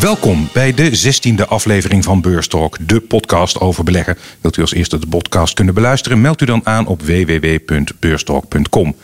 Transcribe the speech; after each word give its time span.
Welkom 0.00 0.48
bij 0.52 0.74
de 0.74 0.90
16e 0.90 1.48
aflevering 1.48 2.04
van 2.04 2.20
Beurstalk, 2.20 2.76
de 2.88 3.00
podcast 3.00 3.60
over 3.60 3.84
beleggen. 3.84 4.16
Wilt 4.40 4.56
u 4.56 4.60
als 4.60 4.74
eerste 4.74 4.98
de 4.98 5.06
podcast 5.06 5.54
kunnen 5.54 5.74
beluisteren? 5.74 6.20
Meld 6.20 6.40
u 6.40 6.44
dan 6.44 6.60
aan 6.64 6.86
op 6.86 7.02
www.beurstalk.com. 7.02 8.94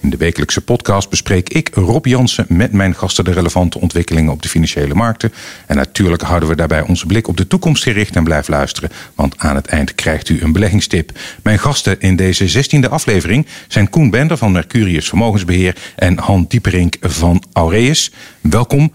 In 0.00 0.10
de 0.10 0.16
wekelijkse 0.16 0.60
podcast 0.60 1.10
bespreek 1.10 1.48
ik, 1.48 1.70
Rob 1.74 2.06
Jansen, 2.06 2.46
met 2.48 2.72
mijn 2.72 2.94
gasten 2.94 3.24
de 3.24 3.32
relevante 3.32 3.80
ontwikkelingen 3.80 4.32
op 4.32 4.42
de 4.42 4.48
financiële 4.48 4.94
markten. 4.94 5.32
En 5.66 5.76
natuurlijk 5.76 6.22
houden 6.22 6.48
we 6.48 6.56
daarbij 6.56 6.82
onze 6.82 7.06
blik 7.06 7.28
op 7.28 7.36
de 7.36 7.46
toekomst 7.46 7.82
gericht 7.82 8.16
en 8.16 8.24
blijf 8.24 8.48
luisteren, 8.48 8.90
want 9.14 9.38
aan 9.38 9.56
het 9.56 9.66
eind 9.66 9.94
krijgt 9.94 10.28
u 10.28 10.42
een 10.42 10.52
beleggingstip. 10.52 11.18
Mijn 11.42 11.58
gasten 11.58 12.00
in 12.00 12.16
deze 12.16 12.64
16e 12.64 12.88
aflevering 12.90 13.46
zijn 13.68 13.90
Koen 13.90 14.10
Bender 14.10 14.36
van 14.36 14.52
Mercurius 14.52 15.08
Vermogensbeheer 15.08 15.76
en 15.96 16.18
Han 16.18 16.44
Dieperink 16.48 16.96
van 17.00 17.42
Aureus. 17.52 18.12
Welkom. 18.40 18.92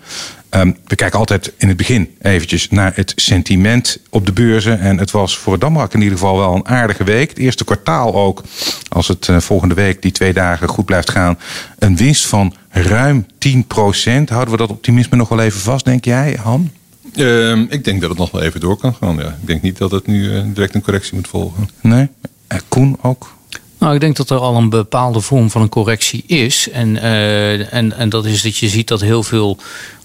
Um, 0.55 0.77
we 0.85 0.95
kijken 0.95 1.20
altijd 1.20 1.53
in 1.58 1.67
het 1.67 1.77
begin 1.77 2.16
eventjes 2.21 2.70
naar 2.70 2.91
het 2.95 3.13
sentiment 3.16 3.99
op 4.09 4.26
de 4.26 4.31
beurzen. 4.31 4.80
En 4.80 4.98
het 4.98 5.12
was 5.12 5.38
voor 5.38 5.59
Damrak 5.59 5.94
in 5.94 6.02
ieder 6.02 6.17
geval 6.17 6.38
wel 6.38 6.55
een 6.55 6.67
aardige 6.67 7.03
week. 7.03 7.30
Het 7.30 7.38
eerste 7.38 7.63
kwartaal 7.63 8.16
ook, 8.16 8.44
als 8.89 9.08
het 9.08 9.27
uh, 9.27 9.39
volgende 9.39 9.75
week 9.75 10.02
die 10.02 10.12
twee 10.12 10.34
dagen 10.34 10.67
goed 10.67 10.85
blijft 10.85 11.09
gaan, 11.09 11.39
een 11.80 11.98
winst 11.98 12.25
van 12.25 12.53
ruim 12.70 13.25
10% 13.48 13.53
Houden 14.25 14.52
we 14.52 14.58
dat 14.58 14.70
optimisme 14.70 15.17
nog 15.17 15.30
wel 15.30 15.39
even 15.39 15.59
vast, 15.59 15.86
denk 15.86 16.06
jij, 16.06 16.38
Han? 16.41 16.72
Uh, 17.16 17.58
ik 17.58 17.84
denk 17.84 18.02
dat 18.02 18.09
het 18.09 18.19
nog 18.19 18.31
wel 18.31 18.41
even 18.41 18.59
door 18.59 18.78
kan 18.78 18.94
gaan. 18.94 19.16
Ja. 19.16 19.28
Ik 19.41 19.47
denk 19.47 19.61
niet 19.61 19.78
dat 19.78 19.91
het 19.91 20.08
nu 20.08 20.23
uh, 20.23 20.41
direct 20.45 20.75
een 20.75 20.81
correctie 20.81 21.16
moet 21.16 21.28
volgen. 21.28 21.69
Nee? 21.81 22.08
Uh, 22.47 22.59
Koen 22.67 22.97
ook? 23.02 23.38
Nou, 23.80 23.94
ik 23.94 24.00
denk 24.00 24.16
dat 24.16 24.30
er 24.30 24.38
al 24.38 24.56
een 24.56 24.69
bepaalde 24.69 25.22
vorm 25.22 25.50
van 25.50 25.61
een 25.61 25.69
correctie 25.69 26.23
is. 26.28 26.69
En, 26.69 26.95
uh, 26.95 27.73
en, 27.73 27.97
en 27.97 28.09
dat 28.09 28.25
is 28.25 28.41
dat 28.41 28.58
je 28.58 28.67
ziet 28.67 28.88
dat 28.88 29.02
heel 29.02 29.23
veel 29.23 29.58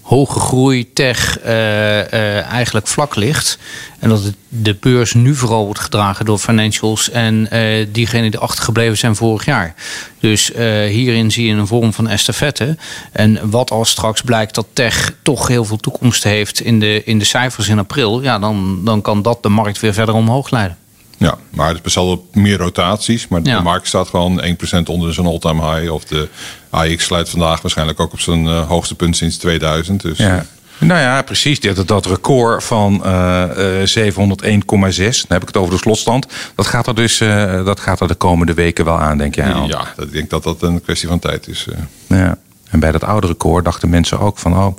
hoge 0.05 0.39
groei, 0.39 0.93
tech 0.93 1.39
uh, 1.39 1.47
uh, 1.47 2.41
eigenlijk 2.41 2.87
vlak 2.87 3.15
ligt. 3.15 3.57
En 3.99 4.09
dat 4.09 4.33
de 4.47 4.75
beurs 4.79 5.13
nu 5.13 5.35
vooral 5.35 5.65
wordt 5.65 5.79
gedragen 5.79 6.25
door 6.25 6.37
financials 6.37 7.09
en 7.09 7.47
uh, 7.53 7.85
diegenen 7.91 8.31
die 8.31 8.39
achtergebleven 8.39 8.97
zijn 8.97 9.15
vorig 9.15 9.45
jaar. 9.45 9.73
Dus 10.19 10.51
hierin 10.87 11.31
zie 11.31 11.47
je 11.47 11.53
een 11.53 11.67
vorm 11.67 11.93
van 11.93 12.07
estafette. 12.07 12.77
En 13.11 13.49
wat 13.49 13.71
als 13.71 13.89
straks 13.89 14.21
blijkt 14.21 14.55
dat 14.55 14.67
tech 14.73 15.13
toch 15.21 15.47
heel 15.47 15.65
veel 15.65 15.77
toekomst 15.77 16.23
heeft 16.23 16.59
in 16.59 16.79
de, 16.79 17.03
in 17.03 17.19
de 17.19 17.25
cijfers 17.25 17.67
in 17.67 17.79
april, 17.79 18.21
ja, 18.21 18.39
dan, 18.39 18.81
dan 18.83 19.01
kan 19.01 19.21
dat 19.21 19.43
de 19.43 19.49
markt 19.49 19.79
weer 19.79 19.93
verder 19.93 20.15
omhoog 20.15 20.49
leiden. 20.49 20.77
Ja, 21.17 21.37
maar 21.49 21.67
het 21.67 21.75
is 21.75 21.81
best 21.81 21.95
wel 21.95 22.27
meer 22.33 22.57
rotaties. 22.57 23.27
Maar 23.27 23.41
ja. 23.43 23.57
de 23.57 23.63
markt 23.63 23.87
staat 23.87 24.07
gewoon 24.07 24.41
1% 24.43 24.45
onder 24.85 25.13
zijn 25.13 25.27
all-time 25.27 25.75
high. 25.75 25.93
Of 25.93 26.03
de 26.03 26.27
AX 26.69 27.03
sluit 27.03 27.29
vandaag 27.29 27.61
waarschijnlijk 27.61 27.99
ook 27.99 28.13
op 28.13 28.19
zijn 28.19 28.45
uh, 28.45 28.67
hoogste 28.67 28.95
punt 28.95 29.17
sinds 29.17 29.37
2000. 29.37 30.01
Dus, 30.01 30.17
ja. 30.17 30.45
Nou 30.77 30.99
ja, 30.99 31.21
precies. 31.21 31.59
Dat, 31.59 31.87
dat 31.87 32.05
record 32.05 32.63
van 32.63 33.01
uh, 33.05 33.43
uh, 33.85 34.11
701,6, 34.13 34.17
dan 34.17 35.25
heb 35.27 35.41
ik 35.41 35.47
het 35.47 35.57
over 35.57 35.73
de 35.73 35.79
slotstand. 35.79 36.27
Dat 36.55 36.67
gaat 36.67 36.87
er 36.87 36.95
dus 36.95 37.21
uh, 37.21 37.65
dat 37.65 37.79
gaat 37.79 37.99
er 37.99 38.07
de 38.07 38.15
komende 38.15 38.53
weken 38.53 38.85
wel 38.85 38.99
aan, 38.99 39.17
denk 39.17 39.35
jij? 39.35 39.53
Al? 39.53 39.67
Ja, 39.67 39.93
ik 39.97 40.11
denk 40.11 40.29
dat 40.29 40.43
dat 40.43 40.61
een 40.61 40.81
kwestie 40.81 41.07
van 41.07 41.19
tijd 41.19 41.47
is. 41.47 41.67
Ja. 42.07 42.37
En 42.69 42.79
bij 42.79 42.91
dat 42.91 43.03
oude 43.03 43.27
record 43.27 43.65
dachten 43.65 43.89
mensen 43.89 44.19
ook 44.19 44.37
van... 44.37 44.57
oh, 44.57 44.77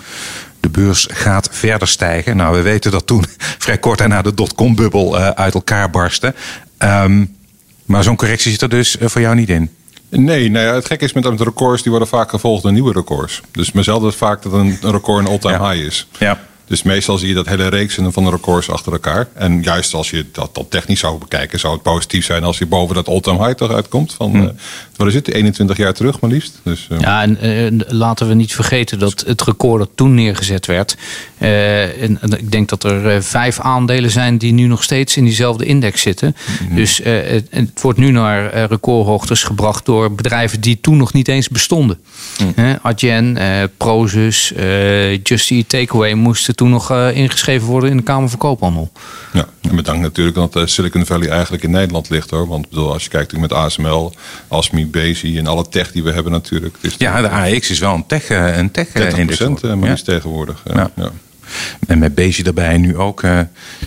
de 0.61 0.69
beurs 0.69 1.09
gaat 1.11 1.49
verder 1.53 1.89
stijgen. 1.89 2.37
Nou, 2.37 2.57
we 2.57 2.63
weten 2.63 2.91
dat 2.91 3.07
toen 3.07 3.25
vrij 3.65 3.79
kort 3.79 3.99
daarna 3.99 4.23
de 4.23 4.35
dotcom-bubbel 4.35 5.19
uh, 5.19 5.29
uit 5.29 5.55
elkaar 5.55 5.91
barstte. 5.91 6.35
Um, 6.79 7.37
maar 7.85 8.03
zo'n 8.03 8.17
correctie 8.17 8.51
zit 8.51 8.63
er 8.63 8.69
dus 8.69 8.97
uh, 8.97 9.09
voor 9.09 9.21
jou 9.21 9.35
niet 9.35 9.49
in. 9.49 9.71
Nee, 10.09 10.51
nou 10.51 10.67
ja, 10.67 10.75
het 10.75 10.87
gekke 10.87 11.05
is 11.05 11.13
met, 11.13 11.41
records, 11.41 11.83
die 11.83 11.91
worden 11.91 12.09
vaak 12.09 12.31
gevolgd 12.31 12.63
door 12.63 12.73
nieuwe 12.73 12.93
records. 12.93 13.41
Dus 13.53 13.73
mezelf 13.73 14.05
is 14.05 14.15
vaak 14.15 14.43
dat 14.43 14.53
een, 14.53 14.79
een 14.83 14.91
record 14.91 15.25
een 15.25 15.31
all-time 15.31 15.59
ja. 15.59 15.71
high 15.71 15.87
is. 15.87 16.09
Ja. 16.19 16.41
Dus 16.67 16.83
meestal 16.83 17.19
zie 17.19 17.29
je 17.29 17.35
dat 17.35 17.47
hele 17.47 17.69
reeks 17.69 17.99
van 18.11 18.25
de 18.25 18.31
records 18.31 18.71
achter 18.71 18.93
elkaar. 18.93 19.29
En 19.33 19.63
juist 19.63 19.95
als 19.95 20.11
je 20.11 20.25
dat, 20.33 20.55
dat 20.55 20.71
technisch 20.71 21.01
zou 21.01 21.19
bekijken, 21.19 21.59
zou 21.59 21.73
het 21.73 21.83
positief 21.83 22.25
zijn 22.25 22.45
als 22.45 22.59
je 22.59 22.67
boven 22.67 22.95
dat 22.95 23.09
all-time 23.09 23.45
high 23.45 23.57
toch 23.59 23.73
uitkomt. 23.73 24.13
Van, 24.13 24.31
hmm. 24.31 24.43
uh, 24.43 24.49
wat 24.97 25.07
is 25.07 25.15
het, 25.15 25.29
21 25.29 25.77
jaar 25.77 25.95
terug 25.95 26.21
maar 26.21 26.31
liefst. 26.31 26.61
Dus, 26.63 26.89
uh... 26.93 27.01
Ja, 27.01 27.23
en 27.23 27.39
uh, 27.47 27.81
laten 27.89 28.29
we 28.29 28.35
niet 28.35 28.55
vergeten 28.55 28.99
dat 28.99 29.25
het 29.27 29.43
record 29.43 29.79
dat 29.79 29.91
toen 29.95 30.15
neergezet 30.15 30.67
werd. 30.67 30.97
En, 31.39 32.19
en, 32.21 32.39
ik 32.39 32.53
denk 32.53 32.69
dat 32.69 32.85
er 32.85 33.23
vijf 33.23 33.61
aandelen 33.61 34.11
zijn 34.11 34.39
die 34.39 34.53
nu 34.53 34.67
nog 34.67 34.83
steeds 34.83 35.17
in 35.17 35.25
diezelfde 35.25 35.65
index 35.65 36.01
zitten. 36.01 36.37
Hmm. 36.67 36.77
Dus 36.77 37.01
het, 37.03 37.47
het, 37.51 37.81
wordt 37.81 37.99
nu 37.99 38.11
naar 38.11 38.65
recordhoogtes 38.65 39.43
gebracht 39.43 39.85
door 39.85 40.15
bedrijven 40.15 40.61
die 40.61 40.81
toen 40.81 40.97
nog 40.97 41.13
niet 41.13 41.29
eens 41.29 41.49
bestonden. 41.49 41.99
Hmm. 42.37 42.79
Adyen, 42.83 43.39
Prozus, 43.77 44.53
Just 45.23 45.51
Eat 45.51 45.69
Takeaway 45.69 46.15
moesten 46.15 46.56
toen 46.57 46.71
nog 46.71 46.93
uh, 46.93 47.17
ingeschreven 47.17 47.67
worden 47.67 47.91
in 47.91 47.97
de 47.97 48.03
Kamer 48.03 48.29
van 48.29 48.39
Koophandel. 48.39 48.91
Ja, 49.33 49.47
en 49.61 49.77
bedankt 49.77 50.03
natuurlijk 50.03 50.37
dat 50.37 50.57
uh, 50.57 50.63
Silicon 50.67 51.07
Valley 51.07 51.29
eigenlijk 51.29 51.63
in 51.63 51.71
Nederland 51.71 52.11
ligt 52.11 52.31
hoor. 52.31 52.47
Want 52.47 52.69
bedoel, 52.69 52.93
als 52.93 53.03
je 53.03 53.09
kijkt 53.09 53.37
met 53.37 53.53
ASML, 53.53 54.13
ASMI, 54.49 54.87
Bezi 54.87 55.39
en 55.39 55.47
alle 55.47 55.69
tech 55.69 55.93
die 55.93 56.03
we 56.03 56.13
hebben 56.13 56.33
natuurlijk. 56.33 56.77
Dus 56.81 56.95
ja, 56.99 57.21
de 57.21 57.29
AX 57.29 57.71
is 57.71 57.79
wel 57.79 57.95
een 57.95 58.07
tech, 58.07 58.31
uh, 58.31 58.57
een 58.57 58.71
tech 58.71 58.89
30 58.93 59.19
index. 59.19 59.61
maar 59.63 59.89
ja. 59.89 59.95
tegenwoordig. 59.95 60.63
Ja. 60.75 60.91
ja. 60.95 61.11
En 61.87 61.99
met 61.99 62.15
Bezi 62.15 62.43
daarbij 62.43 62.77
nu 62.77 62.97
ook 62.97 63.23
uh, 63.23 63.41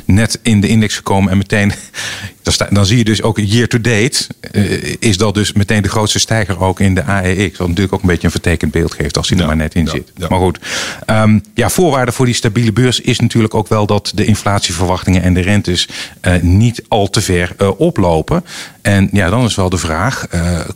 net 0.05 0.39
in 0.41 0.61
de 0.61 0.67
index 0.67 0.95
gekomen. 0.95 1.31
En 1.31 1.37
meteen, 1.37 1.71
dan 2.69 2.85
zie 2.85 2.97
je 2.97 3.03
dus 3.03 3.21
ook 3.21 3.39
year 3.39 3.67
to 3.67 3.81
date. 3.81 4.27
Uh, 4.51 4.95
is 4.99 5.17
dat 5.17 5.33
dus 5.33 5.53
meteen 5.53 5.81
de 5.81 5.89
grootste 5.89 6.19
stijger 6.19 6.59
ook 6.59 6.79
in 6.79 6.95
de 6.95 7.03
AEX. 7.03 7.57
Wat 7.57 7.67
natuurlijk 7.67 7.93
ook 7.93 8.01
een 8.01 8.07
beetje 8.07 8.25
een 8.25 8.31
vertekend 8.31 8.71
beeld 8.71 8.93
geeft 8.93 9.17
als 9.17 9.29
hij 9.29 9.37
ja, 9.37 9.43
er 9.43 9.49
maar 9.49 9.57
net 9.57 9.75
in 9.75 9.85
ja, 9.85 9.91
zit. 9.91 10.11
Ja. 10.15 10.27
Maar 10.29 10.39
goed, 10.39 10.59
um, 11.07 11.43
ja, 11.53 11.69
voorwaarde 11.69 12.11
voor 12.11 12.25
die 12.25 12.35
stabiele 12.35 12.71
beurs 12.71 12.99
is 12.99 13.19
natuurlijk 13.19 13.53
ook 13.53 13.67
wel 13.67 13.85
dat 13.85 14.11
de 14.15 14.25
inflatieverwachtingen 14.25 15.21
en 15.21 15.33
de 15.33 15.41
rentes 15.41 15.87
uh, 16.21 16.41
niet 16.41 16.83
al 16.87 17.09
te 17.09 17.21
ver 17.21 17.55
oplopen. 17.77 18.45
En 18.81 19.09
ja, 19.11 19.29
dan 19.29 19.45
is 19.45 19.55
wel 19.55 19.69
de 19.69 19.77
vraag, 19.77 20.27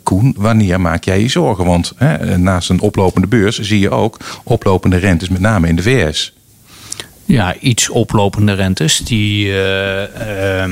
Koen, 0.03 0.35
wanneer 0.37 0.81
maak 0.81 1.03
jij 1.03 1.21
je 1.21 1.29
zorgen? 1.29 1.65
Want 1.65 1.93
naast 2.37 2.69
een 2.69 2.79
oplopende 2.79 3.27
beurs 3.27 3.59
zie 3.59 3.79
je 3.79 3.89
ook 3.89 4.17
oplopende 4.43 4.97
rentes, 4.97 5.29
met 5.29 5.41
name 5.41 5.67
in 5.67 5.75
de 5.75 5.81
VS 5.81 6.33
ja, 7.25 7.55
iets 7.59 7.89
oplopende 7.89 8.53
rentes. 8.53 8.97
Die 8.97 9.47
uh, 9.47 10.01
uh, 10.01 10.65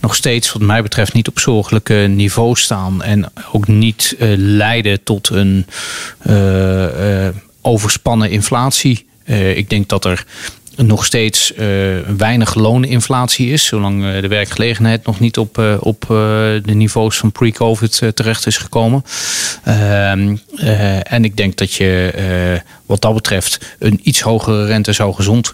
nog 0.00 0.14
steeds, 0.14 0.52
wat 0.52 0.62
mij 0.62 0.82
betreft, 0.82 1.12
niet 1.12 1.28
op 1.28 1.38
zorgelijke 1.38 1.94
niveau 1.94 2.56
staan. 2.56 3.02
En 3.02 3.32
ook 3.52 3.66
niet 3.66 4.16
uh, 4.18 4.32
leiden 4.36 5.02
tot 5.02 5.28
een 5.28 5.66
overspannen 7.60 8.30
inflatie. 8.30 9.06
ik 9.54 9.70
denk 9.70 9.88
dat 9.88 10.04
er 10.04 10.24
nog 10.76 11.04
steeds 11.04 11.52
weinig 12.16 12.54
looninflatie 12.54 13.50
is. 13.50 13.64
Zolang 13.64 14.20
de 14.20 14.28
werkgelegenheid 14.28 15.06
nog 15.06 15.20
niet 15.20 15.38
op, 15.38 15.58
op 15.80 16.04
de 16.08 16.74
niveaus 16.74 17.16
van 17.16 17.32
pre-COVID 17.32 18.02
terecht 18.14 18.46
is 18.46 18.56
gekomen. 18.56 19.04
Ehm, 19.64 20.36
en 21.02 21.24
ik 21.24 21.36
denk 21.36 21.56
dat 21.56 21.72
je 21.72 22.62
wat 22.86 23.00
dat 23.00 23.14
betreft 23.14 23.76
een 23.78 24.00
iets 24.02 24.20
hogere 24.20 24.66
rente 24.66 24.92
zou 24.92 25.14
gezond 25.14 25.52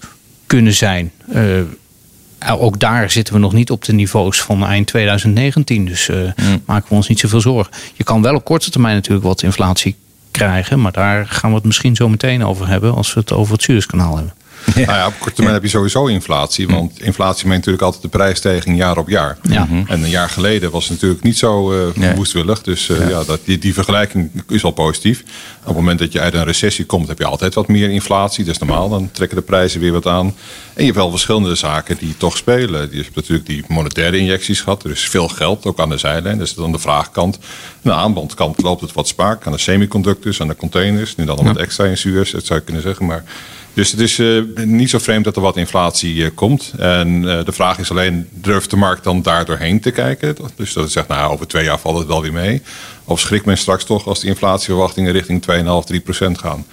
kunnen 0.52 0.74
zijn. 0.74 1.12
Uh, 1.34 2.62
ook 2.62 2.78
daar 2.78 3.10
zitten 3.10 3.34
we 3.34 3.40
nog 3.40 3.52
niet 3.52 3.70
op 3.70 3.84
de 3.84 3.92
niveaus 3.92 4.42
van 4.42 4.64
eind 4.64 4.86
2019. 4.86 5.84
Dus 5.84 6.08
uh, 6.08 6.16
mm. 6.16 6.62
maken 6.66 6.88
we 6.88 6.94
ons 6.94 7.08
niet 7.08 7.18
zoveel 7.18 7.40
zorgen. 7.40 7.72
Je 7.94 8.04
kan 8.04 8.22
wel 8.22 8.34
op 8.34 8.44
korte 8.44 8.70
termijn 8.70 8.94
natuurlijk 8.94 9.24
wat 9.24 9.42
inflatie 9.42 9.96
krijgen. 10.30 10.80
Maar 10.80 10.92
daar 10.92 11.26
gaan 11.26 11.50
we 11.50 11.56
het 11.56 11.64
misschien 11.64 11.96
zo 11.96 12.08
meteen 12.08 12.44
over 12.44 12.68
hebben 12.68 12.94
als 12.94 13.14
we 13.14 13.20
het 13.20 13.32
over 13.32 13.52
het 13.52 13.62
Suezkanaal 13.62 14.16
hebben. 14.16 14.34
Ja. 14.74 14.86
Nou 14.86 14.98
ja, 14.98 15.06
op 15.06 15.14
korte 15.18 15.34
termijn 15.34 15.54
heb 15.54 15.62
je 15.64 15.70
sowieso 15.70 16.06
inflatie. 16.06 16.68
Want 16.68 17.00
inflatie 17.00 17.46
meent 17.46 17.56
natuurlijk 17.56 17.84
altijd 17.84 18.02
de 18.02 18.08
prijsstijging 18.08 18.76
jaar 18.76 18.98
op 18.98 19.08
jaar. 19.08 19.38
Ja. 19.42 19.68
En 19.86 20.02
een 20.02 20.08
jaar 20.08 20.28
geleden 20.28 20.70
was 20.70 20.82
het 20.82 20.92
natuurlijk 20.92 21.22
niet 21.22 21.38
zo 21.38 21.72
uh, 21.72 21.94
nee. 21.94 22.14
woestwillig. 22.14 22.62
Dus 22.62 22.88
uh, 22.88 23.08
ja. 23.08 23.24
dat, 23.24 23.40
die, 23.44 23.58
die 23.58 23.74
vergelijking 23.74 24.30
is 24.48 24.62
wel 24.62 24.70
positief. 24.70 25.20
Op 25.60 25.66
het 25.66 25.74
moment 25.74 25.98
dat 25.98 26.12
je 26.12 26.20
uit 26.20 26.34
een 26.34 26.44
recessie 26.44 26.84
komt, 26.84 27.08
heb 27.08 27.18
je 27.18 27.24
altijd 27.24 27.54
wat 27.54 27.68
meer 27.68 27.90
inflatie. 27.90 28.44
Dat 28.44 28.54
is 28.54 28.60
normaal. 28.60 28.88
Dan 28.88 29.10
trekken 29.12 29.36
de 29.36 29.42
prijzen 29.42 29.80
weer 29.80 29.92
wat 29.92 30.06
aan. 30.06 30.26
En 30.26 30.34
je 30.74 30.84
hebt 30.84 30.96
wel 30.96 31.10
verschillende 31.10 31.54
zaken 31.54 31.96
die 31.98 32.16
toch 32.16 32.36
spelen. 32.36 32.88
Je 32.90 33.02
hebt 33.02 33.14
natuurlijk 33.14 33.46
die 33.46 33.64
monetaire 33.68 34.18
injecties 34.18 34.60
gehad. 34.60 34.84
Er 34.84 34.90
is 34.90 35.08
veel 35.08 35.28
geld, 35.28 35.66
ook 35.66 35.80
aan 35.80 35.88
de 35.88 35.98
zijlijn. 35.98 36.38
Dat 36.38 36.46
is 36.46 36.54
dan 36.54 36.72
de 36.72 36.78
vraagkant. 36.78 37.34
Aan 37.34 37.42
de 37.82 37.92
aanbodkant 37.92 38.62
loopt 38.62 38.80
het 38.80 38.92
wat 38.92 39.08
spaak. 39.08 39.46
Aan 39.46 39.52
de 39.52 39.58
semiconductors, 39.58 40.40
aan 40.40 40.48
de 40.48 40.56
containers. 40.56 41.16
Nu 41.16 41.24
dan 41.24 41.36
nog 41.36 41.46
wat 41.46 41.56
extra 41.56 41.84
in 41.84 41.98
Suez, 41.98 42.30
dat 42.30 42.44
zou 42.44 42.58
je 42.58 42.64
kunnen 42.64 42.82
zeggen. 42.82 43.06
Maar 43.06 43.24
dus 43.74 43.90
het 43.90 44.00
is 44.00 44.18
uh, 44.18 44.42
niet 44.54 44.90
zo 44.90 44.98
vreemd 44.98 45.24
dat 45.24 45.36
er 45.36 45.42
wat 45.42 45.56
inflatie 45.56 46.14
uh, 46.14 46.28
komt. 46.34 46.72
En 46.78 47.22
uh, 47.22 47.44
de 47.44 47.52
vraag 47.52 47.78
is 47.78 47.90
alleen, 47.90 48.28
durft 48.30 48.70
de 48.70 48.76
markt 48.76 49.04
dan 49.04 49.22
daar 49.22 49.44
doorheen 49.44 49.80
te 49.80 49.90
kijken? 49.90 50.36
Dus 50.56 50.72
dat 50.72 50.82
het 50.82 50.92
zegt, 50.92 51.08
nou 51.08 51.32
over 51.32 51.46
twee 51.46 51.64
jaar 51.64 51.78
valt 51.78 51.98
het 51.98 52.06
wel 52.06 52.22
weer 52.22 52.32
mee. 52.32 52.62
Of 53.04 53.20
schrikt 53.20 53.44
men 53.44 53.58
straks 53.58 53.84
toch 53.84 54.06
als 54.06 54.20
de 54.20 54.26
inflatieverwachtingen 54.26 55.12
richting 55.12 55.44
2,5, 55.82 55.86
3 55.86 56.00
procent 56.00 56.38
gaan? 56.38 56.66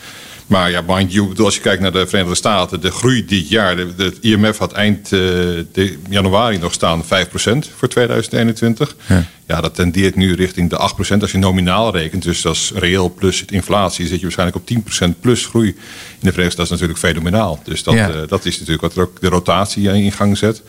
Maar 0.49 0.71
ja, 0.71 0.83
mind 0.87 1.13
you, 1.13 1.33
als 1.37 1.55
je 1.55 1.61
kijkt 1.61 1.81
naar 1.81 1.91
de 1.91 2.07
Verenigde 2.07 2.35
Staten, 2.35 2.81
de 2.81 2.91
groei 2.91 3.25
dit 3.25 3.49
jaar, 3.49 3.75
de, 3.75 3.95
de 3.95 4.13
IMF 4.21 4.57
had 4.57 4.71
eind 4.71 5.11
uh, 5.11 5.19
de 5.71 5.97
januari 6.09 6.57
nog 6.57 6.73
staan 6.73 7.03
5% 7.03 7.07
voor 7.75 7.87
2021. 7.87 8.95
Ja. 9.07 9.25
ja. 9.47 9.61
dat 9.61 9.75
tendeert 9.75 10.15
nu 10.15 10.35
richting 10.35 10.69
de 10.69 10.91
8%. 11.17 11.19
Als 11.21 11.31
je 11.31 11.37
nominaal 11.37 11.95
rekent, 11.95 12.23
dus 12.23 12.41
dat 12.41 12.55
is 12.55 12.71
reëel 12.75 13.13
plus 13.13 13.39
het 13.39 13.51
inflatie, 13.51 14.07
zit 14.07 14.15
je 14.15 14.21
waarschijnlijk 14.21 14.57
op 14.57 15.09
10% 15.15 15.19
plus 15.19 15.45
groei 15.45 15.67
in 15.67 15.75
de 16.19 16.31
Verenigde 16.31 16.51
Staten. 16.51 16.57
Dat 16.57 16.65
is 16.65 16.69
natuurlijk 16.69 16.99
fenomenaal. 16.99 17.59
Dus 17.63 17.83
dat, 17.83 17.93
ja. 17.93 18.09
uh, 18.09 18.15
dat 18.27 18.45
is 18.45 18.53
natuurlijk 18.53 18.81
wat 18.81 18.95
er 18.95 19.01
ook 19.01 19.21
de 19.21 19.29
rotatie 19.29 19.91
in 19.91 20.11
gang 20.11 20.37
zet. 20.37 20.61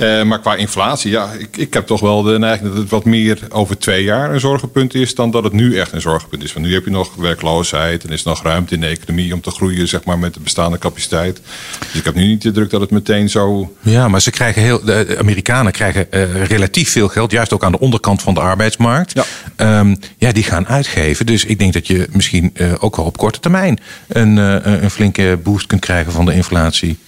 Uh, 0.00 0.22
maar 0.22 0.40
qua 0.40 0.54
inflatie, 0.54 1.10
ja, 1.10 1.32
ik, 1.38 1.56
ik 1.56 1.74
heb 1.74 1.86
toch 1.86 2.00
wel 2.00 2.22
de 2.22 2.38
neiging 2.38 2.68
dat 2.68 2.78
het 2.78 2.90
wat 2.90 3.04
meer 3.04 3.38
over 3.48 3.78
twee 3.78 4.04
jaar 4.04 4.32
een 4.34 4.40
zorgenpunt 4.40 4.94
is 4.94 5.14
dan 5.14 5.30
dat 5.30 5.44
het 5.44 5.52
nu 5.52 5.78
echt 5.78 5.92
een 5.92 6.00
zorgenpunt 6.00 6.42
is. 6.42 6.52
Want 6.52 6.66
nu 6.66 6.74
heb 6.74 6.84
je 6.84 6.90
nog 6.90 7.14
werkloosheid 7.14 8.04
en 8.04 8.10
is 8.10 8.22
nog 8.22 8.42
ruimte 8.42 8.74
in 8.74 8.80
de 8.80 8.86
economie 8.86 9.34
om 9.34 9.40
te 9.40 9.50
groeien, 9.50 9.88
zeg 9.88 10.04
maar, 10.04 10.18
met 10.18 10.34
de 10.34 10.40
bestaande 10.40 10.78
capaciteit. 10.78 11.40
Dus 11.78 11.94
ik 11.94 12.04
heb 12.04 12.14
nu 12.14 12.26
niet 12.26 12.42
de 12.42 12.50
druk 12.50 12.70
dat 12.70 12.80
het 12.80 12.90
meteen 12.90 13.28
zo. 13.28 13.74
Ja, 13.80 14.08
maar 14.08 14.20
ze 14.20 14.30
krijgen 14.30 14.62
heel, 14.62 14.84
de 14.84 15.16
Amerikanen 15.18 15.72
krijgen 15.72 16.06
uh, 16.10 16.44
relatief 16.44 16.90
veel 16.90 17.08
geld, 17.08 17.30
juist 17.30 17.52
ook 17.52 17.64
aan 17.64 17.72
de 17.72 17.80
onderkant 17.80 18.22
van 18.22 18.34
de 18.34 18.40
arbeidsmarkt. 18.40 19.12
Ja, 19.56 19.78
um, 19.78 19.96
ja 20.18 20.32
die 20.32 20.44
gaan 20.44 20.66
uitgeven. 20.66 21.26
Dus 21.26 21.44
ik 21.44 21.58
denk 21.58 21.72
dat 21.72 21.86
je 21.86 22.08
misschien 22.10 22.50
uh, 22.54 22.72
ook 22.78 22.96
wel 22.96 23.04
op 23.06 23.16
korte 23.16 23.40
termijn 23.40 23.78
een, 24.08 24.36
een 24.82 24.90
flinke 24.90 25.38
boost 25.42 25.66
kunt 25.66 25.80
krijgen 25.80 26.12
van 26.12 26.24
de 26.24 26.34
inflatie. 26.34 26.98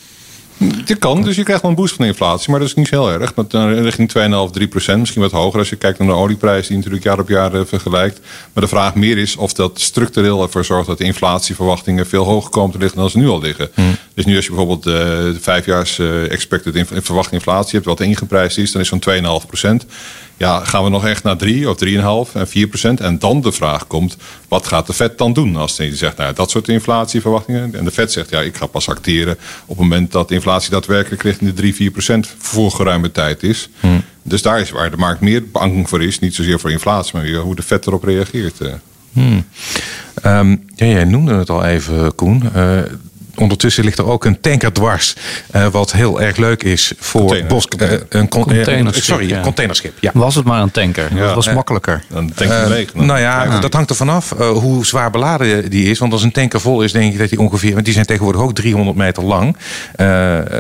Je 0.85 0.95
kan, 0.95 1.23
dus 1.23 1.37
je 1.37 1.43
krijgt 1.43 1.63
wel 1.63 1.71
een 1.71 1.77
boost 1.77 1.95
van 1.95 2.05
de 2.05 2.11
inflatie, 2.11 2.51
maar 2.51 2.61
dat 2.61 2.69
is 2.69 2.75
niet 2.75 2.89
zo 2.89 3.07
heel 3.07 3.21
erg. 3.21 3.35
Met 3.35 3.53
richting 3.53 4.13
2,5, 4.49 4.53
3 4.53 4.69
procent, 4.69 4.99
misschien 4.99 5.23
wat 5.23 5.31
hoger 5.31 5.59
als 5.59 5.69
je 5.69 5.77
kijkt 5.77 5.99
naar 5.99 6.09
de 6.09 6.15
olieprijs, 6.15 6.67
die 6.67 6.77
natuurlijk 6.77 7.05
jaar 7.05 7.19
op 7.19 7.29
jaar 7.29 7.55
uh, 7.55 7.61
vergelijkt. 7.65 8.21
Maar 8.53 8.63
de 8.63 8.69
vraag 8.69 8.95
meer 8.95 9.19
is 9.19 9.37
of 9.37 9.53
dat 9.53 9.81
structureel 9.81 10.43
ervoor 10.43 10.65
zorgt 10.65 10.87
dat 10.87 10.99
de 10.99 11.05
inflatieverwachtingen 11.05 12.07
veel 12.07 12.25
hoger 12.25 12.51
komen 12.51 12.73
te 12.73 12.79
liggen 12.79 12.99
dan 12.99 13.11
ze 13.11 13.19
nu 13.19 13.29
al 13.29 13.41
liggen. 13.41 13.71
Hmm. 13.75 13.97
Dus 14.15 14.25
nu 14.25 14.37
als 14.37 14.45
je 14.45 14.51
bijvoorbeeld 14.51 14.87
uh, 14.87 14.95
de 14.95 15.39
vijfjaars 15.41 15.99
uh, 15.99 16.31
expected 16.31 16.87
verwachte 16.89 17.35
inflatie 17.35 17.73
hebt, 17.73 17.85
wat 17.85 18.01
ingeprijsd 18.01 18.59
is, 18.59 18.73
dan 18.73 18.81
is 18.81 18.89
zo'n 18.89 19.03
2,5 19.43 19.47
procent. 19.47 19.87
Ja, 20.37 20.65
gaan 20.65 20.85
we 20.85 20.91
nog 20.91 21.07
echt 21.07 21.23
naar 21.23 21.37
3 21.37 21.69
of 21.69 21.77
3,5 22.29 22.33
en 22.33 22.49
4 22.49 22.67
procent? 22.67 23.01
En 23.01 23.19
dan 23.19 23.41
de 23.41 23.53
vraag 23.53 23.87
komt, 23.87 24.17
wat 24.49 24.67
gaat 24.67 24.87
de 24.87 24.93
Fed 24.93 25.19
dan 25.19 25.33
doen? 25.33 25.57
Als 25.57 25.77
hij 25.77 25.97
zegt, 25.97 26.17
nou, 26.17 26.35
dat 26.35 26.51
soort 26.51 26.69
inflatieverwachtingen. 26.69 27.75
En 27.75 27.85
de 27.85 27.91
Fed 27.91 28.13
zegt, 28.13 28.31
ja, 28.31 28.41
ik 28.41 28.57
ga 28.57 28.67
pas 28.67 28.89
acteren 28.89 29.33
op 29.63 29.69
het 29.69 29.79
moment 29.79 30.13
dat 30.13 30.29
de 30.29 30.35
inflatie 30.35 30.71
daadwerkelijk 30.71 31.23
richting 31.23 31.51
de 31.51 31.57
3, 31.57 31.75
4 31.75 31.91
procent 31.91 32.35
voor 32.39 32.71
geruime 32.71 33.11
tijd 33.11 33.43
is. 33.43 33.69
Hmm. 33.81 34.03
Dus 34.23 34.43
daar 34.43 34.61
is 34.61 34.71
waar 34.71 34.91
de 34.91 34.97
markt 34.97 35.21
meer 35.21 35.49
bang 35.49 35.89
voor 35.89 36.03
is. 36.03 36.19
Niet 36.19 36.35
zozeer 36.35 36.61
voor 36.61 36.71
inflatie, 36.71 37.17
maar 37.17 37.29
hoe 37.35 37.55
de 37.55 37.63
Fed 37.63 37.87
erop 37.87 38.05
reageert. 38.05 38.59
Hmm. 39.13 39.45
Um, 40.27 40.65
ja, 40.75 40.87
jij 40.87 41.05
noemde 41.05 41.35
het 41.35 41.51
al 41.51 41.65
even, 41.65 42.15
Koen. 42.15 42.43
Uh, 42.57 42.81
ondertussen 43.43 43.85
ligt 43.85 43.99
er 43.99 44.07
ook 44.07 44.25
een 44.25 44.41
tanker 44.41 44.73
dwars. 44.73 45.17
Uh, 45.57 45.67
wat 45.67 45.93
heel 45.93 46.21
erg 46.21 46.37
leuk 46.37 46.63
is 46.63 46.93
voor 46.99 47.21
Container, 47.21 47.49
Bos. 47.49 47.67
Uh, 47.81 47.91
een 48.09 48.29
con 48.29 48.43
Containerschip, 48.43 49.05
sorry, 49.05 49.29
ja. 49.29 49.37
een 49.37 49.43
containerschip. 49.43 49.93
Ja. 50.01 50.11
Was 50.15 50.35
het 50.35 50.45
maar 50.45 50.63
een 50.63 50.71
tanker. 50.71 51.17
Dat 51.17 51.35
was 51.35 51.53
makkelijker. 51.53 52.03
Uh, 52.41 52.65
leeg. 52.69 52.95
nou 52.95 53.21
ja, 53.21 53.61
dat 53.61 53.73
hangt 53.73 53.91
er 53.91 53.97
vanaf 53.97 54.35
uh, 54.41 54.49
hoe 54.51 54.87
zwaar 54.87 55.11
beladen 55.11 55.71
die 55.71 55.91
is. 55.91 55.99
Want 55.99 56.13
als 56.13 56.23
een 56.23 56.33
tanker 56.33 56.61
vol 56.61 56.83
is, 56.83 56.93
denk 56.93 57.13
ik 57.13 57.19
dat 57.19 57.29
die 57.29 57.39
ongeveer... 57.39 57.73
Want 57.73 57.85
die 57.85 57.95
zijn 57.95 58.07
tegenwoordig 58.07 58.43
ook 58.43 58.55
300 58.55 58.97
meter 58.97 59.23
lang. 59.25 59.57
Uh, 59.97 60.07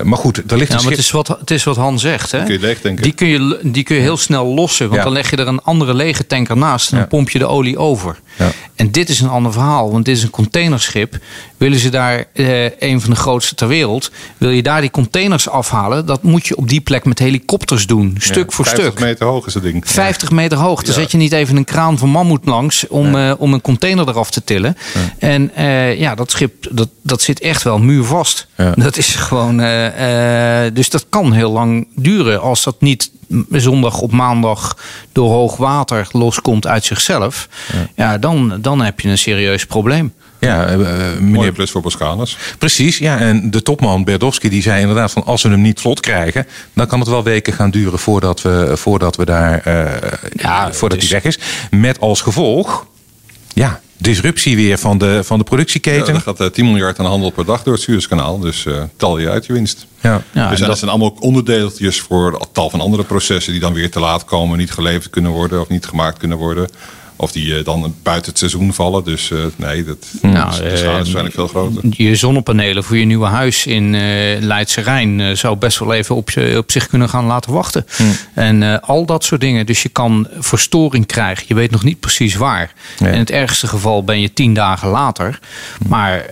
maar 0.02 0.18
goed, 0.18 0.36
er 0.36 0.42
ligt 0.46 0.50
Ja, 0.50 0.58
een 0.58 0.66
maar 0.68 0.78
schip... 0.78 0.90
het 0.90 0.98
is 0.98 1.10
wat, 1.10 1.28
het 1.28 1.50
is 1.50 1.64
wat 1.64 1.76
Han 1.76 1.98
zegt. 1.98 2.30
Hè? 2.32 2.42
kun 2.44 2.52
je 2.52 2.60
leegtanken. 2.60 3.02
Die 3.02 3.12
kun 3.12 3.28
je, 3.28 3.58
die 3.62 3.82
kun 3.82 3.96
je 3.96 4.02
heel 4.02 4.16
snel 4.16 4.46
lossen. 4.46 4.86
Want 4.86 4.98
Ja. 4.98 5.04
dan 5.04 5.12
leg 5.12 5.30
je 5.30 5.36
er 5.36 5.46
een 5.46 5.62
andere 5.62 5.94
lege 5.94 6.26
tanker 6.26 6.56
naast. 6.56 6.86
En 6.90 6.94
dan 6.96 7.00
Ja. 7.00 7.08
pomp 7.08 7.30
je 7.30 7.38
de 7.38 7.46
olie 7.46 7.78
over. 7.78 8.16
Ja. 8.38 8.50
En 8.74 8.90
dit 8.90 9.08
is 9.08 9.20
een 9.20 9.28
ander 9.28 9.52
verhaal. 9.52 9.92
Want 9.92 10.04
dit 10.04 10.16
is 10.16 10.22
een 10.22 10.30
containerschip. 10.30 11.18
Willen 11.56 11.78
ze 11.78 11.88
daar 11.88 12.24
eh, 12.32 12.64
een 12.78 13.00
van 13.00 13.10
de 13.10 13.16
grootste 13.16 13.54
ter 13.54 13.68
wereld. 13.68 14.10
Wil 14.38 14.50
je 14.50 14.62
daar 14.62 14.80
die 14.80 14.90
containers 14.90 15.48
afhalen. 15.48 16.06
Dat 16.06 16.22
moet 16.22 16.46
je 16.46 16.56
op 16.56 16.68
die 16.68 16.80
plek 16.80 17.04
met 17.04 17.18
helikopters 17.18 17.86
doen. 17.86 18.16
Stuk 18.18 18.52
voor 18.52 18.64
50 18.64 18.86
stuk. 18.86 19.00
meter 19.00 19.26
hoog 19.26 19.46
is 19.46 19.52
dat 19.52 19.62
ding. 19.62 19.82
50 19.88 20.30
meter 20.30 20.58
hoog. 20.58 20.82
Dan 20.82 20.94
zet 20.94 21.10
je 21.10 21.16
niet 21.18 21.32
even 21.32 21.56
een 21.56 21.64
kraan 21.64 21.98
van 21.98 22.08
mammoet 22.08 22.46
langs 22.46 22.86
om, 22.88 23.14
eh, 23.16 23.32
om 23.38 23.52
een 23.52 23.60
container 23.60 24.08
eraf 24.08 24.30
te 24.30 24.44
tillen. 24.44 24.76
En 25.18 25.54
eh, 25.54 25.98
ja, 25.98 26.14
dat 26.14 26.30
schip 26.30 26.66
dat, 26.70 26.88
dat 27.02 27.22
zit 27.22 27.40
echt 27.40 27.62
wel 27.62 27.78
muurvast. 27.78 28.46
Dat 28.74 28.96
is 28.96 29.14
gewoon. 29.14 29.60
eh, 29.60 30.66
eh, 30.66 30.74
dus 30.74 30.90
dat 30.90 31.06
kan 31.08 31.32
heel 31.32 31.50
lang 31.52 31.88
duren 31.96 32.40
als 32.40 32.62
dat 32.62 32.80
niet 32.80 33.10
zondag 33.50 34.00
op 34.00 34.12
maandag 34.12 34.76
door 35.12 35.30
hoog 35.30 35.56
water 35.56 36.08
loskomt 36.12 36.66
uit 36.66 36.84
zichzelf. 36.84 37.48
Ja, 37.96 38.18
dan, 38.18 38.58
dan 38.60 38.80
heb 38.80 39.00
je 39.00 39.08
een 39.08 39.18
serieus 39.18 39.66
probleem. 39.66 40.12
Ja, 40.40 40.76
Mooie 40.76 41.20
meneer 41.20 41.52
plus 41.52 41.70
voor 41.70 41.80
Boscanus. 41.80 42.36
Precies, 42.58 42.98
ja. 42.98 43.18
En 43.18 43.50
de 43.50 43.62
topman 43.62 44.04
Berdowski 44.04 44.48
die 44.48 44.62
zei 44.62 44.80
inderdaad 44.80 45.12
van 45.12 45.24
als 45.24 45.42
we 45.42 45.48
hem 45.48 45.60
niet 45.60 45.80
vlot 45.80 46.00
krijgen, 46.00 46.46
dan 46.72 46.86
kan 46.86 46.98
het 46.98 47.08
wel 47.08 47.22
weken 47.22 47.52
gaan 47.52 47.70
duren 47.70 47.98
voordat 47.98 48.42
we, 48.42 48.72
voordat 48.74 49.16
we 49.16 49.24
daar, 49.24 49.60
eh, 49.60 50.18
Ja, 50.32 50.72
voordat 50.72 51.00
dus- 51.00 51.10
hij 51.10 51.20
weg 51.22 51.36
is. 51.36 51.44
Met 51.70 52.00
als 52.00 52.20
gevolg, 52.20 52.86
ja, 53.48 53.80
disruptie 54.02 54.56
weer 54.56 54.78
van 54.78 54.98
de, 54.98 55.24
van 55.24 55.38
de 55.38 55.44
Ja, 55.44 55.50
productieketen. 55.50 56.14
er 56.14 56.20
gaat 56.20 56.40
eh, 56.40 56.46
10 56.46 56.64
miljard 56.64 56.98
aan 56.98 57.06
handel 57.06 57.30
per 57.30 57.44
dag 57.44 57.62
door 57.62 57.72
het 57.74 57.82
Suezkanaal. 57.82 58.38
Dus 58.38 58.66
eh, 58.66 58.82
tel 58.96 59.18
je 59.18 59.28
uit 59.30 59.46
je 59.46 59.52
winst. 59.52 59.86
Ja. 60.00 60.22
Ja, 60.32 60.48
dus 60.50 60.60
en 60.60 60.66
dat 60.66 60.78
zijn 60.78 60.90
allemaal 60.90 61.08
ook 61.08 61.22
onderdeeltjes 61.22 62.00
voor 62.00 62.46
tal 62.52 62.70
van 62.70 62.80
andere 62.80 63.04
processen 63.04 63.52
die 63.52 63.60
dan 63.60 63.72
weer 63.72 63.90
te 63.90 64.00
laat 64.00 64.24
komen, 64.24 64.58
niet 64.58 64.70
geleverd 64.70 65.10
kunnen 65.10 65.30
worden 65.30 65.60
of 65.60 65.68
niet 65.68 65.86
gemaakt 65.86 66.18
kunnen 66.18 66.38
worden. 66.38 66.68
Of 67.22 67.32
die 67.32 67.58
eh, 67.58 67.64
dan 67.64 67.94
buiten 68.02 68.30
het 68.30 68.38
seizoen 68.38 68.72
vallen. 68.72 69.04
Dus 69.04 69.30
eh, 69.30 69.38
nee, 69.56 69.84
dat, 69.84 70.06
Nou, 70.22 70.48
de 70.48 70.54
schade 70.54 70.72
is 70.72 70.82
eh, 70.82 70.92
waarschijnlijk 70.92 71.34
veel 71.34 71.48
groter. 71.48 71.82
Je 71.90 72.16
zonnepanelen 72.16 72.84
voor 72.84 72.96
je 72.96 73.04
nieuwe 73.04 73.26
huis 73.26 73.66
in 73.66 73.90
Leidse 74.40 74.80
Rijn 74.80 75.36
zou 75.36 75.56
best 75.56 75.78
wel 75.78 75.92
even 75.92 76.14
op, 76.14 76.30
op 76.56 76.70
zich 76.70 76.86
kunnen 76.86 77.08
gaan 77.08 77.24
laten 77.24 77.52
wachten. 77.52 77.86
En 78.34 78.62
eh, 78.62 78.78
al 78.80 79.04
dat 79.06 79.24
soort 79.24 79.40
dingen. 79.40 79.66
Dus 79.66 79.82
je 79.82 79.88
kan 79.88 80.28
verstoring 80.38 81.06
krijgen. 81.06 81.44
Je 81.48 81.54
weet 81.54 81.70
nog 81.70 81.84
niet 81.84 82.00
precies 82.00 82.34
waar. 82.34 82.72
In 82.98 83.06
het 83.06 83.30
ergste 83.30 83.66
geval 83.66 84.04
ben 84.04 84.20
je 84.20 84.32
tien 84.32 84.54
dagen 84.54 84.88
later. 84.88 85.38
Maar 85.88 86.24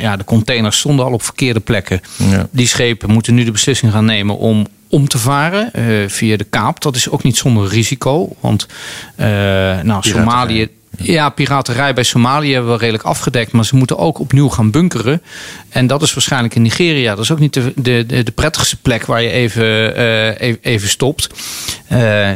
ja, 0.00 0.16
de 0.16 0.24
containers 0.24 0.78
stonden 0.78 1.04
al 1.04 1.12
op 1.12 1.22
verkeerde 1.22 1.60
plekken. 1.60 2.00
Ja. 2.16 2.48
Die 2.50 2.66
schepen 2.66 3.10
moeten 3.10 3.34
nu 3.34 3.44
de 3.44 3.50
beslissing 3.50 3.92
gaan 3.92 4.04
nemen 4.04 4.38
om 4.38 4.66
om 4.88 5.08
te 5.08 5.18
varen 5.18 5.72
eh, 5.72 5.84
via 6.08 6.36
de 6.36 6.44
Kaap. 6.44 6.82
Dat 6.82 6.96
is 6.96 7.10
ook 7.10 7.22
niet 7.22 7.36
zonder 7.36 7.68
risico. 7.68 8.36
Want 8.40 8.66
eh, 9.14 9.26
nou, 9.80 9.96
Somalië. 10.00 10.68
Ja, 10.98 11.28
piraterij 11.28 11.94
bij 11.94 12.04
Somalië 12.04 12.52
hebben 12.52 12.72
we 12.72 12.78
redelijk 12.78 13.04
afgedekt. 13.04 13.52
Maar 13.52 13.64
ze 13.64 13.76
moeten 13.76 13.98
ook 13.98 14.18
opnieuw 14.18 14.48
gaan 14.48 14.70
bunkeren. 14.70 15.22
En 15.68 15.86
dat 15.86 16.02
is 16.02 16.14
waarschijnlijk 16.14 16.54
in 16.54 16.62
Nigeria. 16.62 17.14
Dat 17.14 17.24
is 17.24 17.30
ook 17.30 17.38
niet 17.38 17.52
de, 17.52 17.72
de, 17.76 18.22
de, 18.24 18.32
prettigste 18.34 18.76
plek 18.76 19.06
waar 19.06 19.22
je 19.22 19.30
even, 19.30 19.96
eh, 19.96 20.40
even, 20.40 20.58
even 20.62 20.88
stopt. 20.88 21.28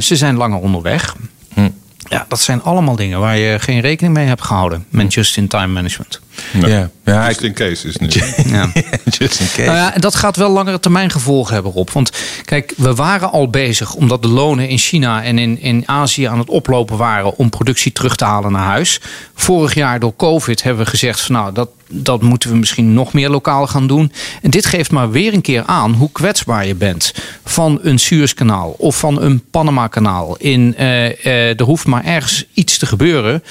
Ze 0.00 0.16
zijn 0.16 0.37
langer 0.37 0.59
onderweg. 0.59 1.16
Hm. 1.54 1.69
Ja, 2.09 2.26
dat 2.28 2.40
zijn 2.40 2.62
allemaal 2.62 2.97
dingen 2.97 3.21
waar 3.21 3.37
je 3.37 3.59
geen 3.59 3.80
rekening 3.80 4.14
mee 4.14 4.26
hebt 4.26 4.42
gehouden. 4.42 4.87
Met 4.88 5.14
just-in-time 5.14 5.73
management. 5.73 6.21
Nee. 6.52 6.70
Ja, 6.70 6.90
ja, 7.04 7.26
Just 7.26 7.40
ik, 7.40 7.47
in 7.47 7.54
case 7.54 7.88
is 7.88 7.97
het 7.99 8.00
nu. 8.00 8.09
Ja. 8.56 8.73
just 9.18 9.40
in 9.40 9.47
case. 9.47 9.62
Nou 9.62 9.76
ja, 9.76 9.90
dat 9.90 10.14
gaat 10.14 10.37
wel 10.37 10.50
langere 10.50 10.80
termijn 10.80 11.11
gevolgen 11.11 11.54
hebben, 11.54 11.73
Rob. 11.73 11.90
Want 11.90 12.11
kijk, 12.44 12.73
we 12.76 12.94
waren 12.94 13.30
al 13.30 13.50
bezig 13.50 13.94
omdat 13.94 14.23
de 14.23 14.28
lonen 14.28 14.68
in 14.68 14.78
China 14.78 15.23
en 15.23 15.38
in, 15.38 15.61
in 15.61 15.82
Azië 15.87 16.25
aan 16.25 16.38
het 16.38 16.49
oplopen 16.49 16.97
waren 16.97 17.37
om 17.37 17.50
productie 17.50 17.92
terug 17.92 18.16
te 18.16 18.25
halen 18.25 18.52
naar 18.52 18.66
huis. 18.66 19.00
Vorig 19.35 19.75
jaar 19.75 20.00
door 20.00 20.16
COVID 20.16 20.62
hebben 20.62 20.85
we 20.85 20.90
gezegd 20.90 21.20
van 21.20 21.35
nou, 21.35 21.52
dat, 21.52 21.68
dat 21.88 22.23
moeten 22.23 22.50
we 22.50 22.56
misschien 22.56 22.94
nog 22.94 23.12
meer 23.12 23.30
lokaal 23.30 23.66
gaan 23.66 23.87
doen. 23.87 24.12
En 24.42 24.50
dit 24.50 24.66
geeft 24.66 24.90
maar 24.90 25.11
weer 25.11 25.35
een 25.35 25.40
keer 25.40 25.62
aan 25.66 25.92
hoe 25.92 26.12
kwetsbaar 26.12 26.66
je 26.66 26.75
bent 26.75 27.14
van 27.44 27.78
een 27.82 27.99
Suezkanaal 27.99 28.75
of 28.78 28.99
van 28.99 29.23
een 29.23 29.42
Panama-kanaal. 29.50 30.37
In, 30.37 30.75
eh, 30.76 31.25
eh, 31.26 31.61
er 31.61 31.64
hoeft 31.64 31.87
maar 31.87 32.04
ergens 32.04 32.44
iets 32.54 32.78
te 32.78 32.87
gebeuren. 32.87 33.42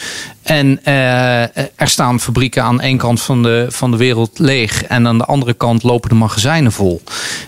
En 0.50 0.79
eh, 0.84 1.41
er 1.58 1.88
staan 1.88 2.20
fabrieken 2.20 2.63
aan 2.63 2.82
één 2.82 2.98
kant 2.98 3.22
van 3.22 3.44
de, 3.44 3.65
van 3.70 3.91
de 3.91 3.98
wereld 3.98 4.39
leeg. 4.39 4.84
En 4.84 5.08
aan 5.08 5.18
de 5.18 5.25
andere 5.25 5.53
kant 5.53 5.84
lopen 5.84 6.10
de 6.10 6.15
magazijnen 6.15 6.72
vol. 6.72 7.01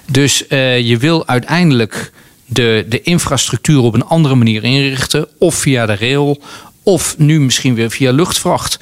Dus 0.05 0.47
eh, 0.47 0.79
je 0.79 0.97
wil 0.97 1.27
uiteindelijk 1.27 2.11
de, 2.45 2.85
de 2.89 3.01
infrastructuur 3.01 3.79
op 3.79 3.93
een 3.93 4.05
andere 4.05 4.35
manier 4.35 4.63
inrichten. 4.63 5.27
Of 5.37 5.55
via 5.55 5.85
de 5.85 5.95
rail. 5.95 6.41
Of 6.83 7.15
nu 7.17 7.39
misschien 7.39 7.75
weer 7.75 7.89
via 7.91 8.11
luchtvracht. 8.11 8.79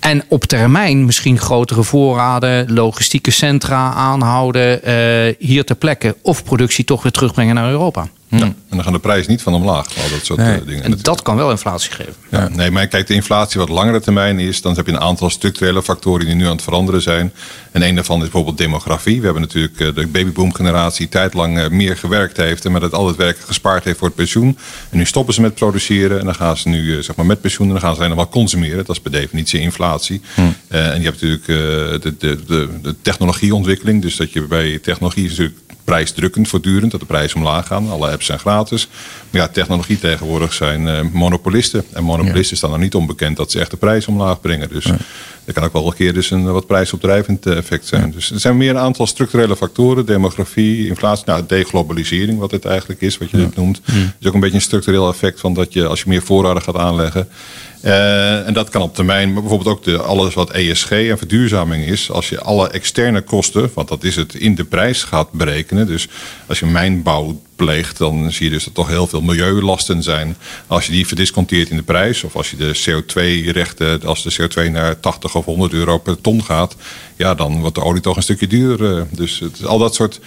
En 0.00 0.24
op 0.28 0.44
termijn 0.44 1.04
misschien 1.04 1.38
grotere 1.38 1.82
voorraden, 1.82 2.72
logistieke 2.72 3.30
centra 3.30 3.92
aanhouden. 3.92 4.82
eh, 4.82 5.34
hier 5.38 5.64
ter 5.64 5.76
plekke. 5.76 6.16
Of 6.22 6.44
productie 6.44 6.84
toch 6.84 7.02
weer 7.02 7.12
terugbrengen 7.12 7.54
naar 7.54 7.70
Europa. 7.70 8.08
Ja. 8.38 8.44
En 8.44 8.56
dan 8.68 8.82
gaan 8.82 8.92
de 8.92 8.98
prijzen 8.98 9.30
niet 9.30 9.42
van 9.42 9.54
omlaag. 9.54 9.86
Al 9.86 10.10
dat 10.10 10.24
soort 10.24 10.38
nee. 10.38 10.60
uh, 10.60 10.66
dingen. 10.66 10.82
En 10.82 10.98
dat 11.02 11.22
kan 11.22 11.36
wel 11.36 11.50
inflatie 11.50 11.90
geven. 11.90 12.14
Ja, 12.30 12.48
nee, 12.48 12.70
maar 12.70 12.86
kijk, 12.86 13.06
de 13.06 13.14
inflatie 13.14 13.60
wat 13.60 13.68
langere 13.68 14.00
termijn 14.00 14.38
is, 14.38 14.62
dan 14.62 14.74
heb 14.74 14.86
je 14.86 14.92
een 14.92 15.00
aantal 15.00 15.30
structurele 15.30 15.82
factoren 15.82 16.26
die 16.26 16.34
nu 16.34 16.44
aan 16.44 16.50
het 16.50 16.62
veranderen 16.62 17.02
zijn. 17.02 17.32
En 17.72 17.82
een 17.82 17.94
daarvan 17.94 18.16
is 18.16 18.22
bijvoorbeeld 18.22 18.58
demografie. 18.58 19.18
We 19.18 19.24
hebben 19.24 19.42
natuurlijk 19.42 19.80
uh, 19.80 19.94
de 19.94 20.06
babyboom-generatie 20.06 21.08
tijdlang 21.08 21.58
uh, 21.58 21.68
meer 21.68 21.96
gewerkt 21.96 22.36
heeft 22.36 22.64
en 22.64 22.72
met 22.72 22.82
het 22.82 22.92
al 22.92 23.06
het 23.06 23.16
werk 23.16 23.38
gespaard 23.38 23.84
heeft 23.84 23.98
voor 23.98 24.06
het 24.06 24.16
pensioen. 24.16 24.58
En 24.90 24.98
nu 24.98 25.04
stoppen 25.04 25.34
ze 25.34 25.40
met 25.40 25.54
produceren 25.54 26.18
en 26.18 26.24
dan 26.24 26.34
gaan 26.34 26.56
ze 26.56 26.68
nu 26.68 27.02
zeg 27.02 27.16
maar 27.16 27.26
met 27.26 27.40
pensioen 27.40 27.66
en 27.66 27.72
dan 27.72 27.82
gaan 27.82 27.94
ze 27.94 28.02
helemaal 28.02 28.28
consumeren. 28.28 28.84
Dat 28.84 28.96
is 28.96 29.02
per 29.02 29.10
definitie 29.10 29.60
inflatie. 29.60 30.20
Hm. 30.34 30.40
en 30.68 30.98
je 30.98 31.08
hebt 31.08 31.20
natuurlijk 31.22 31.46
de, 31.46 32.14
de, 32.18 32.44
de, 32.46 32.68
de 32.82 32.94
technologieontwikkeling. 33.02 34.02
Dus 34.02 34.16
dat 34.16 34.32
je 34.32 34.42
bij 34.42 34.78
technologie 34.78 35.24
is 35.24 35.30
natuurlijk 35.30 35.58
prijsdrukkend 35.86 36.48
voortdurend, 36.48 36.90
dat 36.90 37.00
de 37.00 37.06
prijzen 37.06 37.36
omlaag 37.36 37.66
gaan. 37.66 37.90
Alle 37.90 38.10
apps 38.10 38.26
zijn 38.26 38.38
gratis. 38.38 38.88
Maar 39.30 39.40
ja, 39.40 39.48
technologie 39.48 39.98
tegenwoordig 39.98 40.52
zijn 40.52 40.86
uh, 40.86 41.00
monopolisten. 41.12 41.84
En 41.92 42.04
monopolisten 42.04 42.50
ja. 42.50 42.56
staan 42.56 42.72
er 42.72 42.78
niet 42.78 42.94
onbekend 42.94 43.36
dat 43.36 43.50
ze 43.50 43.60
echt 43.60 43.70
de 43.70 43.76
prijs 43.76 44.06
omlaag 44.06 44.40
brengen. 44.40 44.68
Dus 44.68 44.84
ja. 44.84 44.96
er 45.44 45.52
kan 45.52 45.64
ook 45.64 45.72
wel 45.72 45.86
een 45.86 45.94
keer 45.94 46.14
dus 46.14 46.30
een 46.30 46.52
wat 46.52 46.66
prijsopdrijvend 46.66 47.46
effect 47.46 47.86
zijn. 47.86 48.06
Ja. 48.06 48.12
Dus 48.12 48.30
er 48.30 48.40
zijn 48.40 48.56
meer 48.56 48.70
een 48.70 48.78
aantal 48.78 49.06
structurele 49.06 49.56
factoren. 49.56 50.06
Demografie, 50.06 50.88
inflatie, 50.88 51.24
nou, 51.26 51.42
deglobalisering, 51.46 52.38
wat 52.38 52.50
het 52.50 52.64
eigenlijk 52.64 53.00
is, 53.00 53.18
wat 53.18 53.30
je 53.30 53.36
dit 53.36 53.56
noemt. 53.56 53.80
is 54.20 54.26
ook 54.26 54.34
een 54.34 54.40
beetje 54.40 54.56
een 54.56 54.62
structureel 54.62 55.08
effect 55.08 55.40
van 55.40 55.54
dat 55.54 55.72
je 55.72 55.86
als 55.86 56.00
je 56.00 56.08
meer 56.08 56.22
voorraden 56.22 56.62
gaat 56.62 56.76
aanleggen. 56.76 57.28
Uh, 57.86 58.46
en 58.46 58.54
dat 58.54 58.68
kan 58.68 58.82
op 58.82 58.94
termijn, 58.94 59.32
maar 59.32 59.42
bijvoorbeeld 59.42 59.76
ook 59.76 59.84
de, 59.84 59.98
alles 59.98 60.34
wat 60.34 60.50
ESG 60.50 60.90
en 60.90 61.18
verduurzaming 61.18 61.84
is. 61.84 62.10
Als 62.10 62.28
je 62.28 62.40
alle 62.40 62.68
externe 62.68 63.20
kosten, 63.20 63.70
want 63.74 63.88
dat 63.88 64.04
is 64.04 64.16
het, 64.16 64.34
in 64.34 64.54
de 64.54 64.64
prijs 64.64 65.02
gaat 65.02 65.32
berekenen. 65.32 65.86
Dus 65.86 66.08
als 66.46 66.58
je 66.58 66.66
mijnbouw 66.66 67.40
pleegt, 67.56 67.98
dan 67.98 68.32
zie 68.32 68.44
je 68.44 68.50
dus 68.50 68.64
dat 68.64 68.74
toch 68.74 68.88
heel 68.88 69.06
veel 69.06 69.20
milieulasten 69.20 70.02
zijn. 70.02 70.36
Als 70.66 70.86
je 70.86 70.92
die 70.92 71.06
verdisconteert 71.06 71.68
in 71.68 71.76
de 71.76 71.82
prijs, 71.82 72.24
of 72.24 72.36
als 72.36 72.50
je 72.50 72.56
de 72.56 72.80
CO2-rechten, 72.84 74.02
als 74.02 74.22
de 74.22 74.34
CO2 74.40 74.70
naar 74.70 75.00
80 75.00 75.34
of 75.34 75.44
100 75.44 75.72
euro 75.72 75.98
per 75.98 76.20
ton 76.20 76.44
gaat, 76.44 76.76
ja, 77.16 77.34
dan 77.34 77.60
wordt 77.60 77.74
de 77.74 77.82
olie 77.82 78.02
toch 78.02 78.16
een 78.16 78.22
stukje 78.22 78.46
duurder. 78.46 79.06
Dus 79.10 79.38
het, 79.38 79.66
al 79.66 79.78
dat 79.78 79.94
soort 79.94 80.20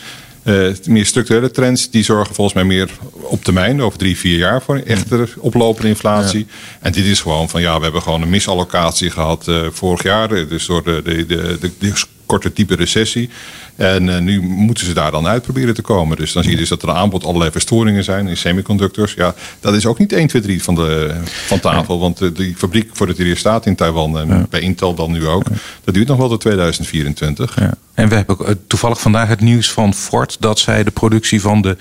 uh, 0.43 0.75
meer 0.86 1.05
structurele 1.05 1.51
trends 1.51 1.89
die 1.89 2.03
zorgen 2.03 2.36
volgens 2.36 2.55
mij 2.55 2.65
meer 2.65 2.89
op 3.12 3.43
termijn, 3.43 3.81
over 3.81 4.00
drie, 4.00 4.17
vier 4.17 4.38
jaar, 4.38 4.62
voor 4.62 4.75
een 4.75 4.86
echte 4.86 5.27
oplopende 5.38 5.88
inflatie. 5.88 6.39
Ja. 6.39 6.53
En 6.79 6.91
dit 6.91 7.05
is 7.05 7.22
gewoon 7.22 7.50
van 7.50 7.62
ja, 7.62 7.77
we 7.77 7.84
hebben 7.84 8.01
gewoon 8.01 8.22
een 8.22 8.29
misallocatie 8.29 9.10
gehad 9.10 9.48
uh, 9.48 9.67
vorig 9.72 10.03
jaar, 10.03 10.27
dus 10.27 10.65
door 10.65 10.84
de, 10.84 11.01
de, 11.03 11.25
de, 11.25 11.58
de, 11.60 11.72
de 11.79 11.93
korte 12.29 12.53
type 12.53 12.75
recessie. 12.75 13.29
En 13.75 14.07
uh, 14.07 14.17
nu 14.17 14.41
moeten 14.41 14.86
ze 14.86 14.93
daar 14.93 15.12
dan 15.12 15.27
uit 15.27 15.41
proberen 15.41 15.74
te 15.74 15.81
komen. 15.81 16.17
Dus 16.17 16.33
dan 16.33 16.43
zie 16.43 16.51
je 16.51 16.57
dus 16.57 16.69
dat 16.69 16.83
er 16.83 16.89
aanbod 16.91 17.24
allerlei 17.25 17.51
verstoringen 17.51 18.03
zijn 18.03 18.27
in 18.27 18.38
semiconductors. 18.38 19.13
Ja, 19.13 19.36
dat 19.59 19.74
is 19.74 19.86
ook 19.86 19.98
niet 20.00 20.13
1, 20.13 20.27
2, 20.27 20.41
3 20.41 20.63
van, 20.63 20.75
de, 20.75 21.15
van 21.24 21.59
tafel. 21.59 22.00
Want 22.00 22.21
uh, 22.21 22.29
die 22.33 22.55
fabriek 22.57 22.89
voordat 22.93 23.15
die 23.15 23.25
hier 23.25 23.38
staat 23.38 23.65
in 23.65 23.75
Taiwan 23.75 24.19
en 24.19 24.27
ja. 24.27 24.45
bij 24.50 24.59
Intel 24.59 24.93
dan 24.93 25.12
nu 25.12 25.27
ook. 25.27 25.43
Dat 25.83 25.93
duurt 25.93 26.07
nog 26.07 26.17
wel 26.17 26.29
tot 26.29 26.41
2024. 26.41 27.59
Ja. 27.59 27.74
En 27.93 28.09
we 28.09 28.15
hebben 28.15 28.39
ook 28.39 28.55
toevallig 28.67 29.01
vandaag 29.01 29.27
het 29.27 29.41
nieuws 29.41 29.71
van 29.71 29.93
Ford 29.93 30.38
dat 30.39 30.59
zij 30.59 30.83
de 30.83 30.91
productie 30.91 31.41
van 31.41 31.62
de 31.62 31.77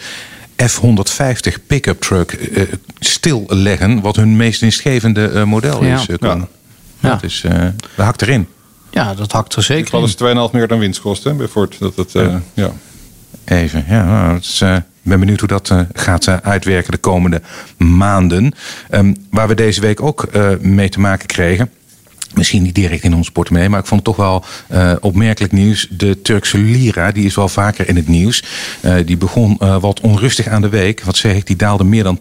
F-150 0.67 1.67
pick-up 1.67 2.01
truck 2.01 2.33
uh, 2.33 2.63
stilleggen. 2.99 4.01
Wat 4.01 4.17
hun 4.17 4.37
meest 4.37 4.61
winstgevende 4.61 5.31
uh, 5.35 5.45
model 5.45 5.85
Ja. 5.85 5.95
is. 5.95 6.09
Uh, 6.09 6.33
Ja. 7.01 7.09
Dat 7.11 7.23
is, 7.23 7.43
uh, 7.47 7.53
dat 7.97 8.05
hakt 8.07 8.23
erin. 8.23 8.47
Ja, 8.91 9.15
dat 9.15 9.33
hakt 9.33 9.55
er 9.55 9.63
zeker 9.63 9.91
Dat 9.91 10.01
in. 10.01 10.07
is 10.07 10.49
2,5 10.49 10.53
meer 10.53 10.69
dan 10.69 10.79
winstkosten 10.79 11.37
bij 11.37 11.49
Ford. 11.49 11.77
Dat 11.79 11.97
het, 11.97 12.15
uh, 12.15 12.23
Ja. 12.23 12.41
ja. 12.55 12.71
Even, 13.45 13.85
ja. 13.89 14.05
nou, 14.05 14.35
het 14.35 14.45
is, 14.45 14.61
uh, 14.61 14.75
ik 14.77 14.83
ben 15.03 15.21
benieuwd 15.21 15.39
hoe 15.41 15.49
dat 15.49 15.71
uh, 15.71 15.81
gaat 15.93 16.27
uh, 16.27 16.37
uitwerken 16.43 16.91
de 16.93 16.99
komende 16.99 17.43
maanden. 17.77 18.53
Um, 18.91 19.17
waar 19.31 19.49
we 19.49 19.55
deze 19.55 19.81
week 19.81 20.03
ook 20.03 20.27
uh, 20.37 20.49
mee 20.61 20.89
te 20.89 21.01
maken 21.01 21.27
kregen. 21.27 21.71
Misschien 22.35 22.63
niet 22.63 22.75
direct 22.75 23.05
in 23.05 23.15
ons 23.15 23.31
portemonnee, 23.31 23.69
maar 23.69 23.81
ik 23.81 23.87
vond 23.87 24.07
het 24.07 24.17
toch 24.17 24.27
wel 24.27 24.45
uh, 24.73 24.93
opmerkelijk 25.01 25.53
nieuws. 25.53 25.87
De 25.91 26.23
Turkse 26.23 26.59
lira, 26.59 27.11
die 27.11 27.25
is 27.25 27.35
wel 27.35 27.49
vaker 27.49 27.89
in 27.89 27.97
het 27.97 28.09
nieuws. 28.09 28.45
Uh, 28.83 28.95
die 29.05 29.17
begon 29.17 29.59
uh, 29.63 29.81
wat 29.81 30.01
onrustig 30.01 30.47
aan 30.47 30.63
de 30.63 30.69
week. 30.69 31.03
Wat 31.03 31.17
zeg 31.17 31.35
ik, 31.35 31.47
die 31.47 31.57
daalde 31.57 31.85
meer 31.85 32.03
dan 32.03 32.21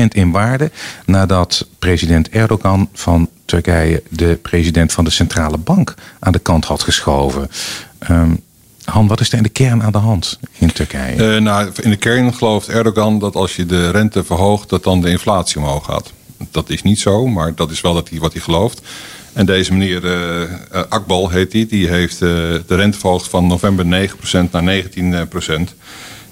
10% 0.00 0.02
in 0.08 0.30
waarde. 0.30 0.70
Nadat 1.06 1.66
president 1.78 2.28
Erdogan 2.28 2.88
van 2.92 3.28
Turkije 3.44 4.02
de 4.08 4.38
president 4.42 4.92
van 4.92 5.04
de 5.04 5.10
centrale 5.10 5.58
bank 5.58 5.94
aan 6.18 6.32
de 6.32 6.38
kant 6.38 6.64
had 6.64 6.82
geschoven. 6.82 7.50
Um, 8.10 8.40
Han, 8.84 9.06
wat 9.06 9.20
is 9.20 9.30
er 9.30 9.36
in 9.36 9.42
de 9.42 9.48
kern 9.48 9.82
aan 9.82 9.92
de 9.92 9.98
hand 9.98 10.38
in 10.58 10.72
Turkije? 10.72 11.40
Nou, 11.40 11.70
in 11.80 11.90
de 11.90 11.96
kern 11.96 12.34
gelooft 12.34 12.68
Erdogan 12.68 13.18
dat 13.18 13.34
als 13.34 13.56
je 13.56 13.66
de 13.66 13.90
rente 13.90 14.24
verhoogt, 14.24 14.68
dat 14.68 14.82
dan 14.84 15.00
de 15.00 15.10
inflatie 15.10 15.60
omhoog 15.60 15.84
gaat. 15.84 16.12
Dat 16.50 16.70
is 16.70 16.82
niet 16.82 17.00
zo, 17.00 17.26
maar 17.26 17.54
dat 17.54 17.70
is 17.70 17.80
wel 17.80 17.94
dat 17.94 18.08
hij, 18.08 18.18
wat 18.18 18.32
hij 18.32 18.42
gelooft. 18.42 18.80
En 19.32 19.46
deze 19.46 19.72
meneer 19.72 20.04
uh, 20.04 20.40
uh, 20.40 20.82
Akbal 20.88 21.30
heet 21.30 21.52
hij, 21.52 21.66
die 21.66 21.88
heeft 21.88 22.14
uh, 22.14 22.28
de 22.66 22.74
rente 22.74 22.98
verhoogd 22.98 23.28
van 23.28 23.46
november 23.46 24.08
9% 24.08 24.50
naar 24.50 24.84
19%. 24.84 25.26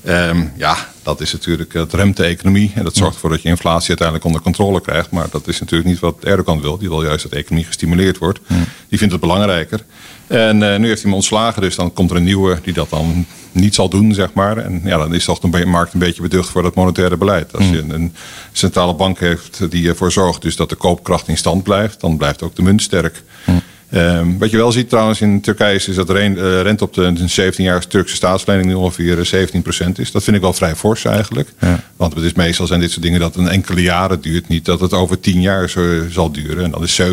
Um, 0.05 0.53
ja, 0.57 0.77
dat 1.03 1.21
is 1.21 1.33
natuurlijk, 1.33 1.73
dat 1.73 1.95
remt 1.95 2.17
de 2.17 2.25
economie. 2.25 2.73
En 2.75 2.85
dat 2.85 2.97
zorgt 2.97 3.15
ervoor 3.15 3.31
dat 3.31 3.43
je 3.43 3.49
inflatie 3.49 3.89
uiteindelijk 3.89 4.27
onder 4.27 4.43
controle 4.43 4.81
krijgt. 4.81 5.11
Maar 5.11 5.27
dat 5.31 5.49
is 5.49 5.61
natuurlijk 5.61 5.89
niet 5.89 5.99
wat 5.99 6.25
Erdogan 6.25 6.61
wil. 6.61 6.79
Die 6.79 6.89
wil 6.89 7.03
juist 7.03 7.23
dat 7.23 7.33
de 7.33 7.39
economie 7.39 7.67
gestimuleerd 7.67 8.19
wordt. 8.19 8.41
Mm. 8.47 8.65
Die 8.89 8.99
vindt 8.99 9.13
het 9.13 9.23
belangrijker. 9.23 9.85
En 10.27 10.61
uh, 10.61 10.77
nu 10.77 10.87
heeft 10.87 11.03
hij 11.03 11.11
hem 11.11 11.15
ontslagen, 11.15 11.63
dus 11.63 11.75
dan 11.75 11.93
komt 11.93 12.11
er 12.11 12.17
een 12.17 12.25
nieuwe 12.25 12.59
die 12.63 12.73
dat 12.73 12.91
dan 12.91 13.27
niet 13.53 13.75
zal 13.75 13.89
doen, 13.89 14.15
zeg 14.15 14.33
maar. 14.33 14.57
En 14.57 14.81
ja, 14.85 14.97
dan 14.97 15.15
is 15.15 15.25
toch 15.25 15.39
de 15.39 15.67
markt 15.67 15.93
een 15.93 15.99
beetje 15.99 16.23
beducht 16.23 16.49
voor 16.49 16.63
dat 16.63 16.75
monetaire 16.75 17.17
beleid. 17.17 17.57
Als 17.57 17.69
je 17.69 17.79
een, 17.79 17.91
een 17.91 18.15
centrale 18.53 18.95
bank 18.95 19.19
heeft 19.19 19.71
die 19.71 19.89
ervoor 19.89 20.13
zorgt 20.13 20.43
dus 20.43 20.57
dat 20.57 20.69
de 20.69 20.77
koopkracht 20.77 21.29
in 21.29 21.37
stand 21.37 21.63
blijft, 21.63 22.01
dan 22.01 22.17
blijft 22.17 22.43
ook 22.43 22.57
de 22.57 22.63
munt 22.63 22.83
sterk. 22.83 23.23
Mm. 23.47 23.61
Um, 23.95 24.39
wat 24.39 24.51
je 24.51 24.57
wel 24.57 24.73
ziet 24.73 24.89
trouwens 24.89 25.21
in 25.21 25.41
Turkije 25.41 25.75
is, 25.75 25.89
is 25.89 25.95
dat 25.95 26.07
de 26.07 26.15
uh, 26.15 26.63
rente 26.63 26.85
op 26.85 26.95
de 26.95 27.15
17-jarige 27.19 27.89
Turkse 27.89 28.15
staatslening 28.15 28.67
nu 28.67 28.75
ongeveer 28.75 29.49
17% 29.87 29.91
is. 29.97 30.11
Dat 30.11 30.23
vind 30.23 30.37
ik 30.37 30.43
wel 30.43 30.53
vrij 30.53 30.77
fors 30.77 31.05
eigenlijk. 31.05 31.53
Ja. 31.61 31.81
Want 31.97 32.15
het 32.15 32.25
is 32.25 32.33
meestal 32.33 32.67
zijn 32.67 32.81
dit 32.81 32.91
soort 32.91 33.03
dingen 33.03 33.21
dat 33.21 33.37
een 33.37 33.49
enkele 33.49 33.83
jaren 33.83 34.21
duurt. 34.21 34.49
Niet 34.49 34.65
dat 34.65 34.81
het 34.81 34.93
over 34.93 35.21
10 35.21 35.41
jaar 35.41 35.69
zo, 35.69 36.09
zal 36.11 36.33
duren. 36.33 36.65
En 36.65 36.71
dan 36.71 36.83
is 36.83 37.01
70% 37.01 37.05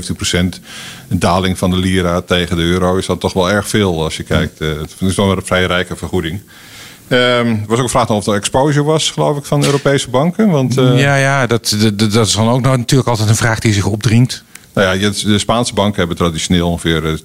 een 1.09 1.19
daling 1.19 1.57
van 1.57 1.69
de 1.69 1.77
lira 1.77 2.21
tegen 2.21 2.55
de 2.55 2.63
euro. 2.63 2.97
Is 2.97 3.05
dat 3.05 3.19
toch 3.19 3.33
wel 3.33 3.51
erg 3.51 3.67
veel 3.67 4.03
als 4.03 4.17
je 4.17 4.23
kijkt. 4.23 4.61
Uh, 4.61 4.69
het 4.79 4.95
is 4.99 5.15
wel 5.15 5.31
een 5.31 5.45
vrij 5.45 5.65
rijke 5.65 5.95
vergoeding. 5.95 6.41
Um, 7.09 7.17
er 7.17 7.63
was 7.67 7.77
ook 7.77 7.83
een 7.83 7.89
vraag 7.89 8.09
of 8.09 8.27
er 8.27 8.33
exposure 8.33 8.83
was, 8.83 9.11
geloof 9.11 9.37
ik, 9.37 9.45
van 9.45 9.65
Europese 9.65 10.09
banken. 10.09 10.49
Want, 10.49 10.77
uh... 10.77 10.99
Ja, 10.99 11.15
ja 11.15 11.47
dat, 11.47 11.75
dat, 11.79 12.11
dat 12.11 12.27
is 12.27 12.33
dan 12.33 12.49
ook 12.49 12.61
natuurlijk 12.61 13.09
altijd 13.09 13.29
een 13.29 13.35
vraag 13.35 13.59
die 13.59 13.73
zich 13.73 13.85
opdringt. 13.85 14.43
Nou 14.77 14.99
ja, 14.99 15.09
de 15.23 15.39
Spaanse 15.39 15.73
banken 15.73 15.99
hebben 15.99 16.17
traditioneel 16.17 16.69
ongeveer 16.69 17.19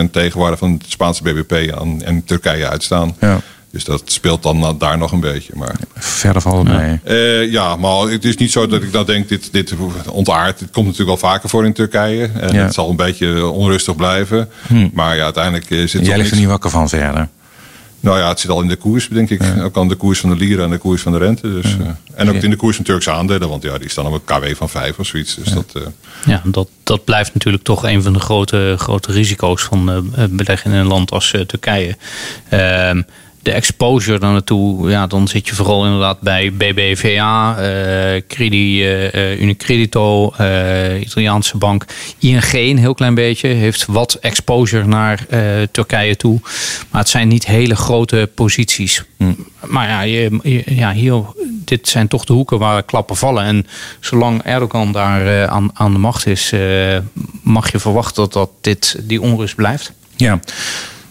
6% 0.00 0.10
tegenwaarde 0.10 0.56
van 0.56 0.72
het 0.72 0.84
Spaanse 0.88 1.22
BBP 1.22 1.74
aan 1.74 2.02
en 2.02 2.24
Turkije 2.24 2.68
uitstaan. 2.68 3.16
Ja. 3.20 3.40
Dus 3.70 3.84
dat 3.84 4.02
speelt 4.04 4.42
dan 4.42 4.76
daar 4.78 4.98
nog 4.98 5.12
een 5.12 5.20
beetje. 5.20 5.52
Maar, 5.56 5.74
Verder 5.94 6.42
valt 6.42 6.68
het 6.68 6.76
mee. 6.76 7.00
Uh, 7.44 7.52
ja, 7.52 7.76
maar 7.76 7.98
het 7.98 8.24
is 8.24 8.36
niet 8.36 8.52
zo 8.52 8.66
dat 8.66 8.82
ik 8.82 8.92
dan 8.92 9.06
denk, 9.06 9.28
dit, 9.28 9.52
dit 9.52 9.74
ontaard. 10.10 10.60
Het 10.60 10.70
komt 10.70 10.86
natuurlijk 10.86 11.20
wel 11.20 11.30
vaker 11.30 11.48
voor 11.48 11.64
in 11.64 11.72
Turkije. 11.72 12.30
En 12.40 12.54
ja. 12.54 12.62
het 12.62 12.74
zal 12.74 12.90
een 12.90 12.96
beetje 12.96 13.46
onrustig 13.46 13.96
blijven. 13.96 14.48
Hm. 14.66 14.88
Maar 14.92 15.16
ja, 15.16 15.24
uiteindelijk 15.24 15.70
is 15.70 15.92
het 15.92 16.06
Jij 16.06 16.16
ligt 16.16 16.30
er 16.30 16.36
niet 16.36 16.46
wakker 16.46 16.70
van 16.70 16.88
verder? 16.88 17.28
Nou 18.02 18.18
ja, 18.18 18.28
het 18.28 18.40
zit 18.40 18.50
al 18.50 18.60
in 18.60 18.68
de 18.68 18.76
koers, 18.76 19.08
denk 19.08 19.30
ik. 19.30 19.42
Ja. 19.42 19.62
Ook 19.62 19.76
aan 19.76 19.88
de 19.88 19.94
koers 19.94 20.20
van 20.20 20.30
de 20.30 20.36
lira 20.36 20.64
en 20.64 20.70
de 20.70 20.78
koers 20.78 21.02
van 21.02 21.12
de 21.12 21.18
rente. 21.18 21.52
Dus, 21.52 21.76
ja. 21.78 21.78
uh, 21.80 21.88
en 22.14 22.28
ook 22.28 22.34
in 22.34 22.50
de 22.50 22.56
koers 22.56 22.76
van 22.76 22.84
Turkse 22.84 23.10
aandelen. 23.10 23.48
Want 23.48 23.62
ja, 23.62 23.78
die 23.78 23.88
staan 23.88 24.06
op 24.06 24.12
een 24.12 24.24
KW 24.24 24.56
van 24.56 24.68
5 24.68 24.98
of 24.98 25.06
zoiets. 25.06 25.34
Dus 25.34 25.48
ja. 25.48 25.54
dat, 25.54 25.72
uh... 25.76 25.82
ja, 26.26 26.42
dat, 26.44 26.68
dat 26.82 27.04
blijft 27.04 27.34
natuurlijk 27.34 27.64
toch 27.64 27.84
een 27.84 28.02
van 28.02 28.12
de 28.12 28.20
grote, 28.20 28.74
grote 28.78 29.12
risico's 29.12 29.62
van 29.62 29.90
uh, 29.90 30.24
beleggen 30.30 30.72
in 30.72 30.76
een 30.76 30.86
land 30.86 31.10
als 31.10 31.34
Turkije. 31.46 31.96
Ehm, 32.48 33.02
de 33.42 33.52
exposure 33.52 34.18
daar 34.18 34.32
naartoe, 34.32 34.90
ja, 34.90 35.06
dan 35.06 35.28
zit 35.28 35.48
je 35.48 35.54
vooral 35.54 35.84
inderdaad 35.84 36.20
bij 36.20 36.52
BBVA, 36.52 37.56
uh, 37.58 38.20
Credi, 38.28 38.92
uh, 38.92 39.40
Unicredito, 39.40 40.32
uh, 40.40 41.00
Italiaanse 41.00 41.56
bank. 41.56 41.84
ING 42.18 42.52
een 42.52 42.78
heel 42.78 42.94
klein 42.94 43.14
beetje 43.14 43.48
heeft 43.48 43.86
wat 43.86 44.14
exposure 44.14 44.86
naar 44.86 45.26
Turkije 45.70 46.16
toe. 46.16 46.40
Maar 46.90 47.00
het 47.00 47.10
zijn 47.10 47.28
niet 47.28 47.46
hele 47.46 47.76
grote 47.76 48.30
posities. 48.34 49.04
Hm. 49.16 49.32
Maar 49.66 49.88
ja, 49.88 50.00
je, 50.00 50.38
je, 50.42 50.62
ja 50.66 50.92
hier, 50.92 51.22
dit 51.64 51.88
zijn 51.88 52.08
toch 52.08 52.24
de 52.24 52.32
hoeken 52.32 52.58
waar 52.58 52.82
klappen 52.82 53.16
vallen. 53.16 53.44
En 53.44 53.66
zolang 54.00 54.42
Erdogan 54.42 54.92
daar 54.92 55.48
aan, 55.48 55.70
aan 55.74 55.92
de 55.92 55.98
macht 55.98 56.26
is, 56.26 56.52
mag 57.42 57.72
je 57.72 57.78
verwachten 57.78 58.22
dat, 58.22 58.32
dat 58.32 58.50
dit, 58.60 58.96
die 59.02 59.20
onrust 59.20 59.54
blijft. 59.54 59.92
Ja, 60.16 60.40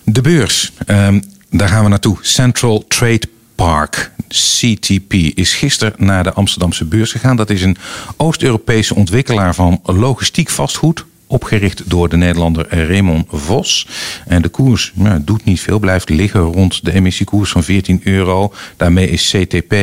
de 0.04 0.22
beurs. 0.22 0.72
Um, 0.88 1.24
daar 1.52 1.68
gaan 1.68 1.84
we 1.84 1.90
naartoe. 1.90 2.18
Central 2.22 2.86
Trade 2.88 3.28
Park, 3.56 4.12
CTP, 4.28 5.14
is 5.14 5.54
gisteren 5.54 5.94
naar 5.98 6.24
de 6.24 6.34
Amsterdamse 6.34 6.86
beurs 6.86 7.12
gegaan. 7.12 7.36
Dat 7.36 7.50
is 7.50 7.62
een 7.62 7.78
Oost-Europese 8.18 8.96
ontwikkelaar 8.96 9.56
van 9.56 9.80
logistiek 9.84 10.50
vastgoed. 10.50 11.06
Opgericht 11.28 11.90
door 11.90 12.10
de 12.10 12.18
Nederlander 12.18 12.88
Raymond 12.88 13.26
Vos. 13.30 13.88
En 14.28 14.42
de 14.42 14.50
koers 14.50 14.92
nou, 14.96 15.24
doet 15.24 15.46
niet 15.46 15.62
veel, 15.62 15.80
blijft 15.80 16.10
liggen 16.10 16.42
rond 16.42 16.86
de 16.86 16.94
emissiekoers 16.94 17.52
van 17.52 17.64
14 17.64 18.02
euro. 18.04 18.54
Daarmee 18.78 19.10
is 19.10 19.36
CTP 19.36 19.74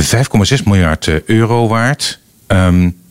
5,6 0.00 0.62
miljard 0.64 1.24
euro 1.26 1.68
waard. 1.68 2.20
Um, 2.46 3.01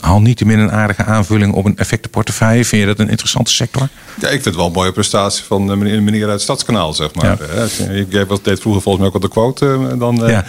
al 0.00 0.20
niet 0.20 0.40
een 0.40 0.72
aardige 0.72 1.04
aanvulling 1.04 1.54
op 1.54 1.64
een 1.64 1.76
effectenportefeuille. 1.76 2.64
Vind 2.64 2.80
je 2.80 2.86
dat 2.86 2.98
een 2.98 3.08
interessante 3.08 3.50
sector? 3.50 3.88
Ja, 4.20 4.26
ik 4.26 4.32
vind 4.32 4.44
het 4.44 4.56
wel 4.56 4.66
een 4.66 4.72
mooie 4.72 4.92
prestatie 4.92 5.44
van 5.44 5.78
meneer, 5.78 6.02
meneer 6.02 6.22
uit 6.22 6.32
het 6.32 6.42
Stadskanaal, 6.42 6.92
zeg 6.94 7.14
maar. 7.14 7.38
Ja. 7.54 7.66
Jij 8.08 8.26
deed 8.42 8.60
vroeger 8.60 8.82
volgens 8.82 8.96
mij 8.96 9.06
ook 9.06 9.14
al 9.14 9.20
de 9.20 9.28
quote. 9.28 9.96
Dan, 9.98 10.16
ja. 10.16 10.44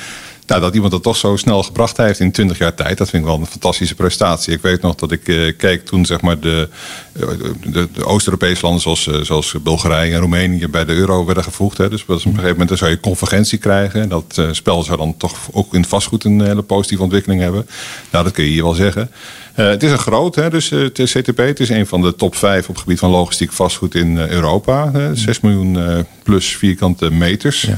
Nou, 0.52 0.64
dat 0.64 0.74
iemand 0.74 0.92
dat 0.92 1.04
toch 1.04 1.18
zo 1.18 1.36
snel 1.36 1.64
gebracht 1.64 1.98
heeft 1.98 2.20
in 2.20 2.32
20 2.32 2.58
jaar 2.58 2.74
tijd, 2.74 2.98
dat 2.98 3.10
vind 3.10 3.24
ik 3.24 3.30
wel 3.30 3.40
een 3.40 3.46
fantastische 3.46 3.96
prestatie. 3.96 4.54
Ik 4.54 4.62
weet 4.62 4.82
nog 4.82 4.96
dat 4.96 5.12
ik 5.12 5.28
uh, 5.28 5.58
keek 5.58 5.86
toen 5.86 6.06
zeg 6.06 6.22
maar 6.22 6.40
de, 6.40 6.70
eh, 7.14 7.28
de, 7.64 8.06
Oost-Europese 8.06 8.62
landen 8.62 8.82
zoals, 8.82 9.08
uh, 9.08 9.22
zoals 9.22 9.56
Bulgarije 9.64 10.14
en 10.14 10.20
Roemenië 10.20 10.68
bij 10.68 10.86
de 10.86 10.94
euro 10.94 11.26
werden 11.26 11.44
gevoegd. 11.44 11.78
Hè. 11.78 11.90
Dus 11.90 12.02
op 12.02 12.10
een 12.10 12.22
gegeven 12.22 12.58
moment 12.58 12.78
zou 12.78 12.92
je 12.92 13.00
convergentie 13.00 13.58
krijgen. 13.58 14.02
En 14.02 14.10
dat 14.10 14.42
spel 14.52 14.84
zou 14.84 14.98
dan 14.98 15.18
toch 15.18 15.38
ook 15.52 15.74
in 15.74 15.86
vastgoed 15.86 16.24
een 16.24 16.42
hele 16.42 16.62
positieve 16.62 17.04
ontwikkeling 17.04 17.42
hebben. 17.42 17.68
Nou, 18.12 18.24
dat 18.24 18.34
kun 18.34 18.44
je 18.44 18.50
hier 18.50 18.64
wel 18.64 18.74
zeggen. 18.74 19.12
het 19.54 19.84
is 19.84 19.92
een 19.92 19.98
groot, 19.98 20.36
hè, 20.36 20.50
dus 20.50 20.70
het 20.70 21.00
is 21.00 21.12
CTP. 21.12 21.38
Het 21.38 21.60
is 21.60 21.70
een 21.70 21.88
van 21.88 22.02
de 22.02 22.16
top 22.16 22.36
5 22.36 22.62
op 22.62 22.74
het 22.74 22.84
gebied 22.84 23.00
van 23.00 23.10
logistiek 23.10 23.52
vastgoed 23.52 23.96
in 23.96 24.18
Europa. 24.18 24.92
6 25.14 25.40
miljoen 25.40 26.06
plus 26.24 26.56
vierkante 26.56 27.12
meters. 27.12 27.62
Ja. 27.62 27.78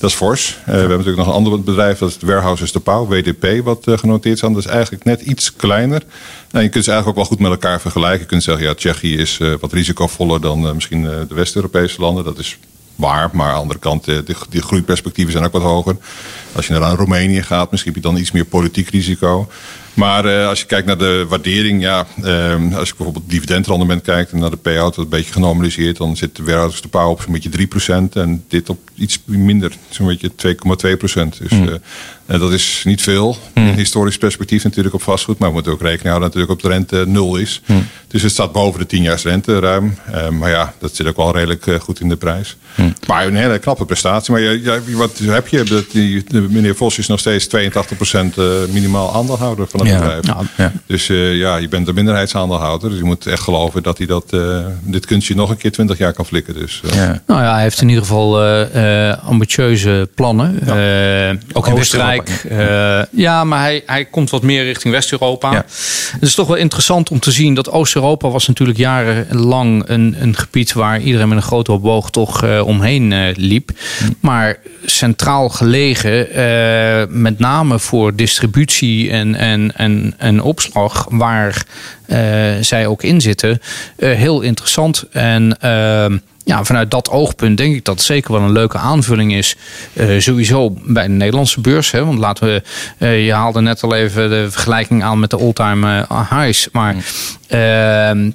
Dat 0.00 0.10
is 0.10 0.16
fors. 0.16 0.56
Uh, 0.60 0.64
we 0.64 0.70
hebben 0.72 0.88
natuurlijk 0.88 1.16
nog 1.16 1.26
een 1.26 1.32
ander 1.32 1.62
bedrijf, 1.62 1.98
dat 1.98 2.08
is 2.08 2.14
het 2.14 2.24
Warehouses 2.24 2.72
de 2.72 2.80
Pauw, 2.80 3.06
WDP, 3.06 3.64
wat 3.64 3.86
uh, 3.86 3.98
genoteerd 3.98 4.34
is. 4.34 4.40
Dat 4.40 4.56
is 4.56 4.66
eigenlijk 4.66 5.04
net 5.04 5.20
iets 5.20 5.56
kleiner. 5.56 6.02
Nou, 6.50 6.64
je 6.64 6.70
kunt 6.70 6.84
ze 6.84 6.90
eigenlijk 6.90 7.08
ook 7.08 7.14
wel 7.14 7.36
goed 7.36 7.48
met 7.48 7.50
elkaar 7.50 7.80
vergelijken. 7.80 8.20
Je 8.20 8.26
kunt 8.26 8.42
zeggen, 8.42 8.64
ja, 8.64 8.74
Tsjechië 8.74 9.16
is 9.16 9.38
uh, 9.38 9.54
wat 9.60 9.72
risicovoller 9.72 10.40
dan 10.40 10.74
misschien 10.74 11.02
de 11.02 11.34
West-Europese 11.34 12.00
landen. 12.00 12.24
Dat 12.24 12.38
is 12.38 12.58
waar, 12.94 13.30
maar 13.32 13.46
aan 13.46 13.54
de 13.54 13.60
andere 13.60 13.78
kant, 13.78 14.04
de, 14.04 14.22
de 14.50 14.62
groeiperspectieven 14.62 15.32
zijn 15.32 15.44
ook 15.44 15.52
wat 15.52 15.62
hoger. 15.62 15.96
Als 16.52 16.66
je 16.66 16.72
naar 16.72 16.94
Roemenië 16.94 17.42
gaat, 17.42 17.70
misschien 17.70 17.92
heb 17.92 18.02
je 18.02 18.08
dan 18.08 18.18
iets 18.18 18.30
meer 18.30 18.44
politiek 18.44 18.88
risico. 18.88 19.48
Maar 19.94 20.26
uh, 20.26 20.48
als 20.48 20.60
je 20.60 20.66
kijkt 20.66 20.86
naar 20.86 20.98
de 20.98 21.26
waardering, 21.28 21.82
ja, 21.82 22.06
uh, 22.24 22.76
als 22.76 22.88
je 22.88 22.94
bijvoorbeeld 22.96 23.30
dividendrendement 23.30 24.02
kijkt 24.02 24.32
en 24.32 24.38
naar 24.38 24.50
de 24.50 24.56
payout, 24.56 24.94
dat 24.94 25.04
een 25.04 25.10
beetje 25.10 25.32
genormaliseerd, 25.32 25.96
dan 25.96 26.16
zit 26.16 26.36
de 26.36 26.42
warehouse 26.42 26.82
de 26.90 26.98
op 26.98 27.22
zo'n 27.22 27.32
beetje 27.32 27.68
3% 28.08 28.12
en 28.12 28.44
dit 28.48 28.68
op 28.68 28.78
iets 28.94 29.22
minder, 29.24 29.72
zo'n 29.88 30.06
beetje 30.06 30.30
2,2%. 30.30 31.38
Dus 31.38 31.50
mm. 31.50 31.68
uh, 31.68 31.74
dat 32.38 32.52
is 32.52 32.82
niet 32.84 33.02
veel. 33.02 33.36
Mm. 33.54 33.66
In 33.66 33.74
historisch 33.74 34.18
perspectief 34.18 34.64
natuurlijk 34.64 34.94
op 34.94 35.02
vastgoed, 35.02 35.38
maar 35.38 35.48
we 35.48 35.54
moeten 35.54 35.72
ook 35.72 35.80
rekening 35.80 36.08
houden 36.08 36.28
natuurlijk 36.28 36.52
op 36.52 36.62
de 36.62 36.68
rente 36.68 37.04
nul 37.06 37.36
is. 37.36 37.60
Mm. 37.66 37.86
Dus 38.08 38.22
het 38.22 38.32
staat 38.32 38.52
boven 38.52 38.80
de 38.80 38.86
10 38.86 39.02
jaar 39.02 39.20
rente 39.22 39.58
ruim. 39.58 39.98
maar 40.30 40.50
ja, 40.50 40.74
dat 40.78 40.96
zit 40.96 41.06
ook 41.06 41.16
wel 41.16 41.32
redelijk 41.32 41.66
goed 41.80 42.00
in 42.00 42.08
de 42.08 42.16
prijs. 42.16 42.56
Maar 43.06 43.26
een 43.26 43.36
hele 43.36 43.58
knappe 43.58 43.84
prestatie. 43.84 44.32
Maar 44.32 44.40
ja, 44.42 44.78
wat 44.92 45.18
heb 45.18 45.48
je? 45.48 45.62
Dat 45.62 45.90
die, 45.90 46.24
de, 46.28 46.40
meneer 46.40 46.76
Vos 46.76 46.98
is 46.98 47.06
nog 47.06 47.18
steeds 47.18 47.48
82% 47.48 47.50
minimaal 48.70 49.14
aandeelhouder 49.14 49.66
van 49.68 49.86
ja. 49.86 50.20
Dus 50.86 51.08
uh, 51.08 51.36
ja, 51.36 51.56
je 51.56 51.68
bent 51.68 51.88
een 51.88 51.94
minderheidsaandeelhouder. 51.94 52.90
Dus 52.90 52.98
je 52.98 53.04
moet 53.04 53.26
echt 53.26 53.42
geloven 53.42 53.82
dat 53.82 53.98
hij 53.98 54.06
dat, 54.06 54.24
uh, 54.30 54.58
dit 54.82 55.06
kunstje 55.06 55.34
nog 55.34 55.50
een 55.50 55.56
keer 55.56 55.72
20 55.72 55.98
jaar 55.98 56.12
kan 56.12 56.26
flikken. 56.26 56.54
Dus, 56.54 56.82
uh. 56.84 56.94
ja. 56.94 57.22
Nou 57.26 57.42
ja, 57.42 57.52
hij 57.52 57.62
heeft 57.62 57.80
in 57.80 57.88
ieder 57.88 58.04
geval 58.04 58.42
ambitieuze 59.14 60.08
plannen. 60.14 60.58
ook 61.52 61.66
in 61.66 61.72
Oostenrijk. 61.72 62.19
Ja, 63.10 63.44
maar 63.44 63.60
hij, 63.60 63.82
hij 63.86 64.04
komt 64.04 64.30
wat 64.30 64.42
meer 64.42 64.64
richting 64.64 64.94
West-Europa. 64.94 65.52
Het 65.52 66.22
is 66.22 66.34
toch 66.34 66.46
wel 66.46 66.56
interessant 66.56 67.10
om 67.10 67.18
te 67.18 67.30
zien 67.30 67.54
dat 67.54 67.70
Oost-Europa 67.70 68.28
was 68.28 68.46
natuurlijk 68.46 68.78
jarenlang 68.78 69.82
een, 69.86 70.16
een 70.18 70.36
gebied 70.36 70.72
waar 70.72 71.00
iedereen 71.00 71.28
met 71.28 71.36
een 71.36 71.42
grote 71.42 71.78
boog 71.78 72.10
toch 72.10 72.60
omheen 72.62 73.32
liep. 73.36 73.70
Hm. 73.98 74.04
Maar 74.20 74.58
centraal 74.84 75.48
gelegen, 75.48 76.28
met 77.22 77.38
name 77.38 77.78
voor 77.78 78.14
distributie 78.14 79.10
en, 79.10 79.34
en 79.34 79.70
en, 79.74 80.14
en, 80.18 80.42
opslag 80.42 81.06
waar 81.10 81.64
uh, 82.06 82.16
zij 82.60 82.86
ook 82.86 83.02
in 83.02 83.20
zitten, 83.20 83.60
uh, 83.96 84.12
heel 84.12 84.40
interessant. 84.40 85.04
En 85.10 85.56
uh, 85.64 86.18
ja, 86.50 86.64
vanuit 86.64 86.90
dat 86.90 87.10
oogpunt 87.10 87.56
denk 87.56 87.74
ik 87.74 87.84
dat 87.84 87.94
het 87.94 88.04
zeker 88.04 88.32
wel 88.32 88.42
een 88.42 88.52
leuke 88.52 88.78
aanvulling 88.78 89.34
is. 89.34 89.56
sowieso 90.18 90.70
bij 90.70 91.06
de 91.06 91.12
Nederlandse 91.12 91.60
beurs. 91.60 91.90
Hè, 91.90 92.04
want 92.04 92.18
laten 92.18 92.62
we. 92.98 93.24
je 93.24 93.32
haalde 93.32 93.60
net 93.60 93.82
al 93.82 93.94
even 93.94 94.30
de 94.30 94.50
vergelijking 94.50 95.02
aan 95.02 95.20
met 95.20 95.30
de 95.30 95.38
all-time 95.38 96.06
highs. 96.30 96.68
Maar 96.72 96.96
ehm, 97.48 98.30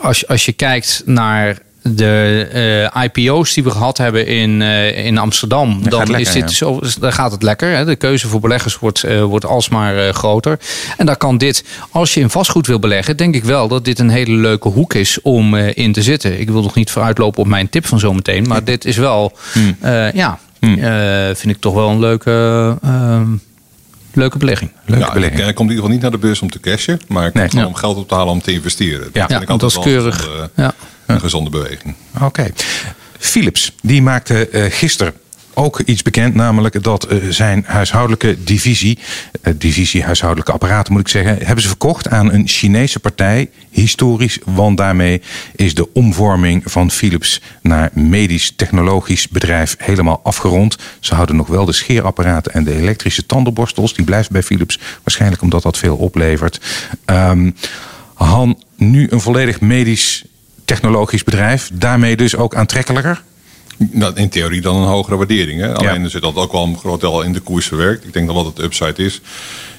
als, 0.00 0.26
als 0.28 0.44
je 0.44 0.52
kijkt 0.52 1.02
naar 1.04 1.58
de 1.94 2.90
uh, 2.94 3.04
IPO's 3.04 3.54
die 3.54 3.64
we 3.64 3.70
gehad 3.70 3.98
hebben 3.98 4.26
in, 4.26 4.60
uh, 4.60 5.04
in 5.06 5.18
Amsterdam, 5.18 5.82
dat 5.82 6.06
dan, 6.06 6.18
is 6.18 6.32
dit 6.32 6.52
zo, 6.52 6.80
dan 7.00 7.12
gaat 7.12 7.32
het 7.32 7.42
lekker. 7.42 7.76
Hè? 7.76 7.84
De 7.84 7.96
keuze 7.96 8.28
voor 8.28 8.40
beleggers 8.40 8.78
wordt, 8.78 9.04
uh, 9.04 9.24
wordt 9.24 9.44
alsmaar 9.44 10.14
groter. 10.14 10.58
En 10.96 11.06
daar 11.06 11.16
kan 11.16 11.38
dit, 11.38 11.64
als 11.90 12.14
je 12.14 12.20
in 12.20 12.30
vastgoed 12.30 12.66
wil 12.66 12.78
beleggen, 12.78 13.16
denk 13.16 13.34
ik 13.34 13.44
wel 13.44 13.68
dat 13.68 13.84
dit 13.84 13.98
een 13.98 14.08
hele 14.08 14.36
leuke 14.36 14.68
hoek 14.68 14.94
is 14.94 15.22
om 15.22 15.56
in 15.56 15.92
te 15.92 16.02
zitten. 16.02 16.40
Ik 16.40 16.50
wil 16.50 16.62
nog 16.62 16.74
niet 16.74 16.90
vooruitlopen 16.90 17.40
op 17.40 17.46
mijn 17.46 17.68
tip 17.68 17.86
van 17.86 17.98
zometeen, 17.98 18.46
maar 18.46 18.64
dit 18.64 18.84
is 18.84 18.96
wel, 18.96 19.36
hmm. 19.52 19.76
ja, 20.12 20.38
hmm. 20.60 20.76
vind 21.34 21.54
ik 21.54 21.60
toch 21.60 21.74
wel 21.74 21.88
een 21.88 21.98
leuke 21.98 22.76
ehm, 22.82 23.26
leuke 24.12 24.38
belegging. 24.38 24.70
Leuke 24.84 25.04
ja, 25.04 25.12
belegging. 25.12 25.40
Hij 25.40 25.52
komt 25.52 25.70
in 25.70 25.76
ieder 25.76 25.84
geval 25.84 25.90
niet 25.90 26.00
naar 26.00 26.10
de 26.10 26.26
beurs 26.26 26.42
om 26.42 26.50
te 26.50 26.60
cashen, 26.60 27.00
maar 27.08 27.30
nee. 27.34 27.66
om 27.66 27.74
geld 27.74 27.96
op 27.96 28.08
te 28.08 28.14
halen 28.14 28.32
om 28.32 28.42
te 28.42 28.52
investeren. 28.52 29.08
Ja, 29.12 29.26
dat, 29.26 29.42
ja, 29.48 29.56
dat 29.56 29.70
is 29.70 29.78
keurig. 29.78 30.28
ja 30.54 30.74
een 31.08 31.20
gezonde 31.20 31.50
beweging. 31.50 31.94
Oké. 32.22 32.50
Philips, 33.18 33.72
die 33.82 34.02
maakte 34.02 34.48
uh, 34.52 34.64
gisteren 34.68 35.14
ook 35.54 35.80
iets 35.80 36.02
bekend, 36.02 36.34
namelijk 36.34 36.82
dat 36.82 37.12
uh, 37.12 37.30
zijn 37.30 37.64
huishoudelijke 37.66 38.44
divisie, 38.44 38.98
uh, 39.42 39.54
divisie 39.56 40.04
huishoudelijke 40.04 40.52
apparaten 40.52 40.92
moet 40.92 41.02
ik 41.02 41.08
zeggen, 41.08 41.36
hebben 41.38 41.62
ze 41.62 41.68
verkocht 41.68 42.08
aan 42.08 42.32
een 42.32 42.48
Chinese 42.48 43.00
partij. 43.00 43.50
Historisch, 43.70 44.38
want 44.44 44.76
daarmee 44.76 45.22
is 45.56 45.74
de 45.74 45.92
omvorming 45.92 46.62
van 46.64 46.90
Philips 46.90 47.40
naar 47.62 47.90
medisch 47.92 48.52
technologisch 48.56 49.28
bedrijf 49.28 49.74
helemaal 49.78 50.20
afgerond. 50.22 50.76
Ze 51.00 51.14
houden 51.14 51.36
nog 51.36 51.46
wel 51.46 51.64
de 51.64 51.72
scheerapparaten 51.72 52.52
en 52.52 52.64
de 52.64 52.76
elektrische 52.76 53.26
tandenborstels. 53.26 53.94
Die 53.94 54.04
blijven 54.04 54.32
bij 54.32 54.42
Philips, 54.42 54.78
waarschijnlijk 55.02 55.42
omdat 55.42 55.62
dat 55.62 55.78
veel 55.78 55.96
oplevert. 55.96 56.60
Um, 57.06 57.54
Han, 58.14 58.62
nu 58.76 59.06
een 59.10 59.20
volledig 59.20 59.60
medisch 59.60 60.24
technologisch 60.68 61.24
bedrijf. 61.24 61.70
Daarmee 61.72 62.16
dus 62.16 62.36
ook 62.36 62.54
aantrekkelijker? 62.54 63.22
Nou, 63.76 64.14
in 64.14 64.28
theorie 64.28 64.60
dan 64.60 64.76
een 64.76 64.88
hogere 64.88 65.16
waardering. 65.16 65.60
Hè? 65.60 65.74
Alleen 65.74 66.02
ja. 66.02 66.08
zit 66.08 66.22
dat 66.22 66.34
ook 66.34 66.52
wel 66.52 66.64
een 66.64 66.78
groot 66.78 67.00
deel 67.00 67.22
in 67.22 67.32
de 67.32 67.40
koers 67.40 67.66
verwerkt. 67.66 68.04
Ik 68.04 68.12
denk 68.12 68.26
dat 68.26 68.36
wat 68.36 68.46
het 68.46 68.58
upside 68.58 69.04
is. 69.04 69.20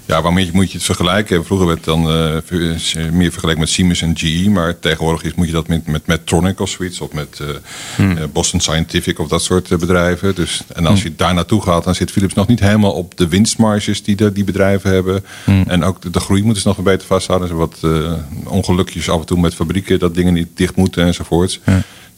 Ja, 0.09 0.21
waarmee 0.21 0.49
moet 0.53 0.71
je 0.71 0.77
het 0.77 0.85
vergelijken? 0.85 1.45
Vroeger 1.45 1.67
werd 1.67 1.77
het 1.77 1.87
dan 1.87 2.01
uh, 2.01 3.11
meer 3.11 3.31
vergeleken 3.31 3.59
met 3.59 3.69
Siemens 3.69 4.01
en 4.01 4.17
GE. 4.17 4.49
Maar 4.49 4.79
tegenwoordig 4.79 5.23
is, 5.23 5.33
moet 5.33 5.45
je 5.45 5.51
dat 5.51 5.67
met, 5.67 5.87
met 5.87 6.07
Medtronic 6.07 6.59
of 6.59 6.69
zoiets. 6.69 7.01
Of 7.01 7.13
met 7.13 7.39
uh, 7.41 7.47
hmm. 7.95 8.17
Boston 8.33 8.59
Scientific 8.59 9.19
of 9.19 9.27
dat 9.27 9.43
soort 9.43 9.67
bedrijven. 9.79 10.35
Dus, 10.35 10.61
en 10.73 10.85
als 10.85 11.01
hmm. 11.01 11.09
je 11.09 11.15
daar 11.15 11.33
naartoe 11.33 11.61
gaat, 11.61 11.83
dan 11.83 11.95
zit 11.95 12.11
Philips 12.11 12.33
nog 12.33 12.47
niet 12.47 12.59
helemaal 12.59 12.91
op 12.91 13.17
de 13.17 13.27
winstmarges 13.27 14.03
die 14.03 14.15
de, 14.15 14.31
die 14.31 14.43
bedrijven 14.43 14.91
hebben. 14.91 15.25
Hmm. 15.43 15.63
En 15.67 15.83
ook 15.83 16.01
de, 16.01 16.09
de, 16.09 16.19
groei 16.19 16.43
moeten 16.43 16.61
ze 16.61 16.67
nog 16.67 16.77
een 16.77 16.83
beter 16.83 17.07
vasthouden. 17.07 17.49
Er 17.49 17.55
wat 17.55 17.79
ongelukjes 18.43 19.09
af 19.09 19.19
en 19.19 19.25
toe 19.25 19.39
met 19.39 19.55
fabrieken 19.55 19.99
dat 19.99 20.15
dingen 20.15 20.33
niet 20.33 20.47
dicht 20.53 20.75
moeten 20.75 21.05
enzovoorts. 21.05 21.59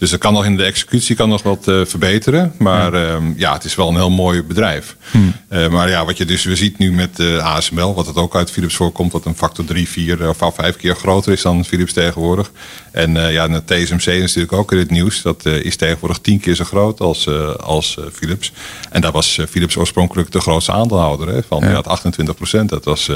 Dus 0.02 0.12
er 0.12 0.18
kan 0.18 0.34
nog 0.34 0.46
in 0.46 0.58
de 0.58 0.64
executie 0.64 1.16
kan 1.16 1.30
nog 1.30 1.44
wat 1.44 1.68
uh, 1.68 1.86
verbeteren. 1.86 2.54
Maar 2.58 2.96
ja. 2.96 3.14
Um, 3.14 3.34
ja. 3.38 3.54
het 3.54 3.64
is 3.64 3.76
wel 3.76 3.88
een 3.88 3.96
heel 3.96 4.10
mooi 4.10 4.44
bedrijf. 4.44 4.96
Hmm. 5.12 5.34
Uh, 5.50 5.68
maar 5.68 5.90
ja, 5.90 6.06
wat 6.06 6.18
je 6.18 6.26
dus 6.26 6.44
we 6.44 6.56
ziet 6.56 6.78
nu 6.78 6.92
met 6.92 7.20
uh, 7.20 7.38
eh, 7.38 7.46
ASML, 7.46 7.94
wat 7.94 8.06
het 8.06 8.16
ook 8.16 8.36
uit 8.36 8.52
Philips 8.52 8.76
voorkomt, 8.76 9.12
wat 9.12 9.26
een 9.26 9.36
factor 9.36 9.66
3, 9.66 9.88
4 9.88 10.30
of 10.30 10.38
5 10.56 10.76
keer 10.76 10.96
groter 10.96 11.32
is 11.32 11.42
dan 11.42 11.66
Philips 11.66 11.94
tegenwoordig. 11.94 12.52
En 12.92 13.14
ja, 13.14 13.48
de 13.48 13.64
TSMC 13.66 14.06
is 14.06 14.20
natuurlijk 14.20 14.54
ook 14.54 14.72
in 14.72 14.78
het 14.78 14.90
nieuws. 14.90 15.22
Dat 15.22 15.46
is 15.46 15.76
tegenwoordig 15.76 16.18
10 16.18 16.40
keer 16.40 16.56
zo 16.56 16.64
groot 16.64 17.00
als, 17.00 17.28
als 17.60 17.98
Philips. 18.14 18.52
En 18.90 19.02
daar 19.02 19.12
was 19.12 19.40
Philips 19.50 19.76
oorspronkelijk 19.76 20.32
de 20.32 20.40
grootste 20.40 20.72
aandeelhouder 20.72 21.28
hè, 21.28 21.44
van 21.48 21.64
ja. 21.64 21.80
28 21.80 22.36
procent. 22.36 22.70
Dat, 22.70 22.86
was, 22.86 23.12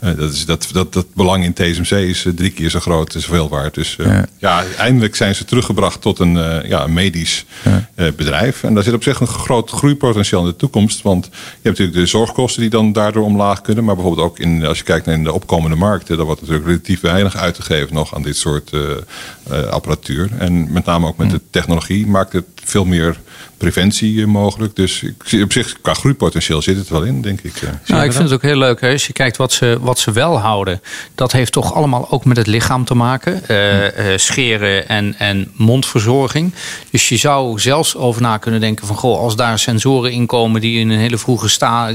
dat, 0.00 0.32
is, 0.32 0.46
dat, 0.46 0.68
dat, 0.72 0.92
dat 0.92 1.06
belang 1.14 1.44
in 1.44 1.52
TSMC 1.52 1.90
is 1.90 2.26
drie 2.34 2.50
keer 2.50 2.70
zo 2.70 2.80
groot, 2.80 3.14
is 3.14 3.24
veel 3.24 3.48
waard. 3.48 3.74
Dus 3.74 3.96
ja. 3.98 4.26
ja, 4.38 4.64
eindelijk 4.78 5.16
zijn 5.16 5.34
ze 5.34 5.44
teruggebracht 5.44 6.00
tot 6.00 6.11
tot 6.14 6.26
een, 6.26 6.36
uh, 6.36 6.68
ja, 6.68 6.84
een 6.84 6.92
medisch 6.92 7.44
uh, 7.66 7.76
bedrijf. 8.16 8.62
En 8.62 8.74
daar 8.74 8.82
zit 8.82 8.94
op 8.94 9.02
zich 9.02 9.20
een 9.20 9.26
groot 9.26 9.70
groeipotentieel 9.70 10.40
in 10.40 10.46
de 10.46 10.56
toekomst. 10.56 11.02
Want 11.02 11.24
je 11.24 11.30
hebt 11.62 11.78
natuurlijk 11.78 11.96
de 11.96 12.06
zorgkosten 12.06 12.60
die 12.60 12.70
dan 12.70 12.92
daardoor 12.92 13.24
omlaag 13.24 13.60
kunnen. 13.60 13.84
Maar 13.84 13.94
bijvoorbeeld 13.94 14.26
ook 14.26 14.38
in, 14.38 14.64
als 14.64 14.78
je 14.78 14.84
kijkt 14.84 15.06
naar 15.06 15.22
de 15.22 15.32
opkomende 15.32 15.76
markten, 15.76 16.16
dan 16.16 16.26
wordt 16.26 16.40
natuurlijk 16.40 16.68
relatief 16.68 17.00
weinig 17.00 17.36
uitgegeven 17.36 17.94
nog 17.94 18.14
aan 18.14 18.22
dit 18.22 18.36
soort 18.36 18.72
uh, 18.72 19.62
apparatuur. 19.70 20.30
En 20.38 20.72
met 20.72 20.84
name 20.84 21.06
ook 21.06 21.16
met 21.16 21.30
de 21.30 21.40
technologie 21.50 22.06
maakt 22.06 22.32
het 22.32 22.44
veel 22.64 22.84
meer 22.84 23.20
preventie 23.62 24.20
eh, 24.20 24.26
mogelijk. 24.26 24.76
Dus 24.76 25.02
ik, 25.02 25.42
op 25.42 25.52
zich, 25.52 25.76
qua 25.80 25.94
groeipotentieel 25.94 26.62
zit 26.62 26.76
het 26.76 26.88
wel 26.88 27.02
in, 27.02 27.22
denk 27.22 27.40
ik. 27.40 27.52
Nou, 27.86 28.04
ik 28.04 28.12
vind 28.12 28.24
het 28.24 28.32
ook 28.32 28.42
heel 28.42 28.56
leuk. 28.56 28.80
Hè? 28.80 28.92
Als 28.92 29.06
je 29.06 29.12
kijkt 29.12 29.36
wat 29.36 29.52
ze, 29.52 29.78
wat 29.80 29.98
ze 29.98 30.12
wel 30.12 30.38
houden. 30.38 30.80
Dat 31.14 31.32
heeft 31.32 31.52
toch 31.52 31.74
allemaal 31.74 32.10
ook 32.10 32.24
met 32.24 32.36
het 32.36 32.46
lichaam 32.46 32.84
te 32.84 32.94
maken. 32.94 33.42
Uh, 33.50 33.86
scheren 34.16 34.88
en, 34.88 35.14
en 35.18 35.50
mondverzorging. 35.54 36.54
Dus 36.90 37.08
je 37.08 37.16
zou 37.16 37.60
zelfs 37.60 37.96
over 37.96 38.22
na 38.22 38.36
kunnen 38.36 38.60
denken 38.60 38.86
van 38.86 38.96
goh, 38.96 39.18
als 39.18 39.36
daar 39.36 39.58
sensoren 39.58 40.12
in 40.12 40.26
komen 40.26 40.60
die 40.60 40.80
in 40.80 40.90
een 40.90 40.98
hele 40.98 41.18
vroege 41.18 41.48
sta 41.48 41.92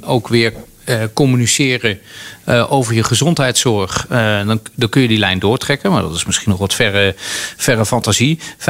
ook 0.00 0.28
weer 0.28 0.52
communiceren 1.12 1.98
uh, 2.48 2.72
over 2.72 2.94
je 2.94 3.04
gezondheidszorg, 3.04 4.06
uh, 4.12 4.46
dan, 4.46 4.60
dan, 4.74 4.88
kun 4.88 5.02
je 5.02 5.08
die 5.08 5.18
lijn 5.18 5.38
doortrekken. 5.38 5.92
Maar 5.92 6.02
dat 6.02 6.14
is 6.14 6.24
misschien 6.24 6.50
nog 6.50 6.58
wat 6.58 6.74
verre, 6.74 7.14
verre 7.56 7.86
fantasie. 7.86 8.38
75% 8.58 8.62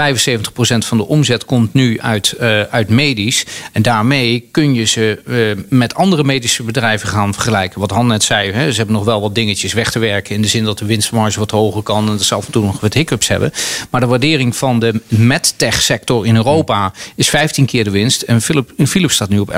van 0.78 0.96
de 0.96 1.06
omzet 1.06 1.44
komt 1.44 1.74
nu 1.74 2.00
uit, 2.00 2.38
uit 2.70 2.88
medisch. 2.88 3.44
En 3.72 3.82
daarmee 3.82 4.48
kun 4.50 4.74
je 4.74 4.84
ze 4.84 5.64
met 5.68 5.94
andere 5.94 6.24
medische 6.24 6.62
bedrijven 6.62 7.08
gaan 7.08 7.32
vergelijken. 7.32 7.80
Wat 7.80 7.90
Han 7.90 8.06
net 8.06 8.22
zei, 8.22 8.52
hè, 8.52 8.70
ze 8.70 8.76
hebben 8.76 8.94
nog 8.94 9.04
wel 9.04 9.20
wat 9.20 9.34
dingetjes 9.34 9.72
weg 9.72 9.90
te 9.90 9.98
werken. 9.98 10.34
In 10.34 10.42
de 10.42 10.48
zin 10.48 10.64
dat 10.64 10.78
de 10.78 10.84
winstmarge 10.84 11.38
wat 11.38 11.50
hoger 11.50 11.82
kan. 11.82 12.06
En 12.06 12.16
dat 12.16 12.22
ze 12.22 12.34
af 12.34 12.46
en 12.46 12.52
toe 12.52 12.64
nog 12.64 12.80
wat 12.80 12.94
hiccups 12.94 13.28
hebben. 13.28 13.52
Maar 13.90 14.00
de 14.00 14.06
waardering 14.06 14.56
van 14.56 14.78
de 14.78 15.00
medtech 15.08 15.82
sector 15.82 16.26
in 16.26 16.36
Europa 16.36 16.92
is 17.14 17.28
15 17.28 17.66
keer 17.66 17.84
de 17.84 17.90
winst. 17.90 18.22
En 18.22 18.40
Philips 18.86 19.14
staat 19.14 19.28
nu 19.28 19.38
op 19.38 19.52
11,6 19.52 19.56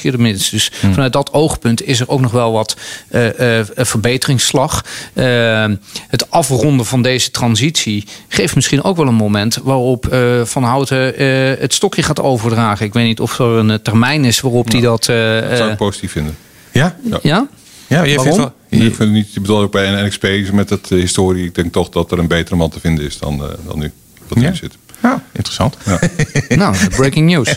keer 0.00 0.10
de 0.10 0.16
winst. 0.16 0.50
Dus 0.50 0.70
hmm. 0.80 0.92
vanuit 0.92 1.12
dat 1.12 1.32
oogpunt 1.32 1.82
is 1.82 2.00
er 2.00 2.08
ook 2.08 2.20
nog 2.20 2.32
wel 2.32 2.52
wat 2.52 2.76
uh, 3.10 3.55
verbeteringsslag. 3.76 4.84
Uh, 5.14 5.66
het 6.08 6.30
afronden 6.30 6.86
van 6.86 7.02
deze 7.02 7.30
transitie 7.30 8.04
geeft 8.28 8.54
misschien 8.54 8.82
ook 8.82 8.96
wel 8.96 9.06
een 9.06 9.14
moment 9.14 9.58
waarop 9.62 10.16
Van 10.44 10.62
Houten 10.62 10.98
het 11.60 11.74
stokje 11.74 12.02
gaat 12.02 12.20
overdragen. 12.20 12.86
Ik 12.86 12.92
weet 12.92 13.06
niet 13.06 13.20
of 13.20 13.38
er 13.38 13.46
een 13.46 13.82
termijn 13.82 14.24
is 14.24 14.40
waarop 14.40 14.70
hij 14.70 14.80
dat. 14.80 15.04
dat 15.04 15.56
zou 15.56 15.70
ik 15.70 15.76
positief 15.76 16.12
vinden. 16.12 16.36
Ja? 16.72 16.96
Ja. 17.02 17.18
ja? 17.22 17.48
Ja, 17.88 18.02
je 18.02 18.20
vindt 18.20 18.36
wel, 18.36 18.52
je... 18.68 18.84
Ik 18.84 18.94
vind 18.94 19.12
niet, 19.12 19.28
ik 19.34 19.42
bedoel 19.42 19.60
ook 19.60 19.72
bij 19.72 19.92
een 19.92 20.04
NXP 20.04 20.52
met 20.52 20.70
het 20.70 20.88
historie. 20.88 21.44
Ik 21.44 21.54
denk 21.54 21.72
toch 21.72 21.88
dat 21.88 22.12
er 22.12 22.18
een 22.18 22.26
betere 22.26 22.56
man 22.56 22.70
te 22.70 22.80
vinden 22.80 23.04
is 23.04 23.18
dan, 23.18 23.42
dan 23.66 23.78
nu. 23.78 23.92
Wat 24.28 24.40
ja. 24.40 24.54
zit. 24.54 24.76
Ja, 25.02 25.22
interessant. 25.32 25.76
Ja. 25.84 25.98
nou, 26.56 26.76
breaking 26.88 27.26
news. 27.26 27.54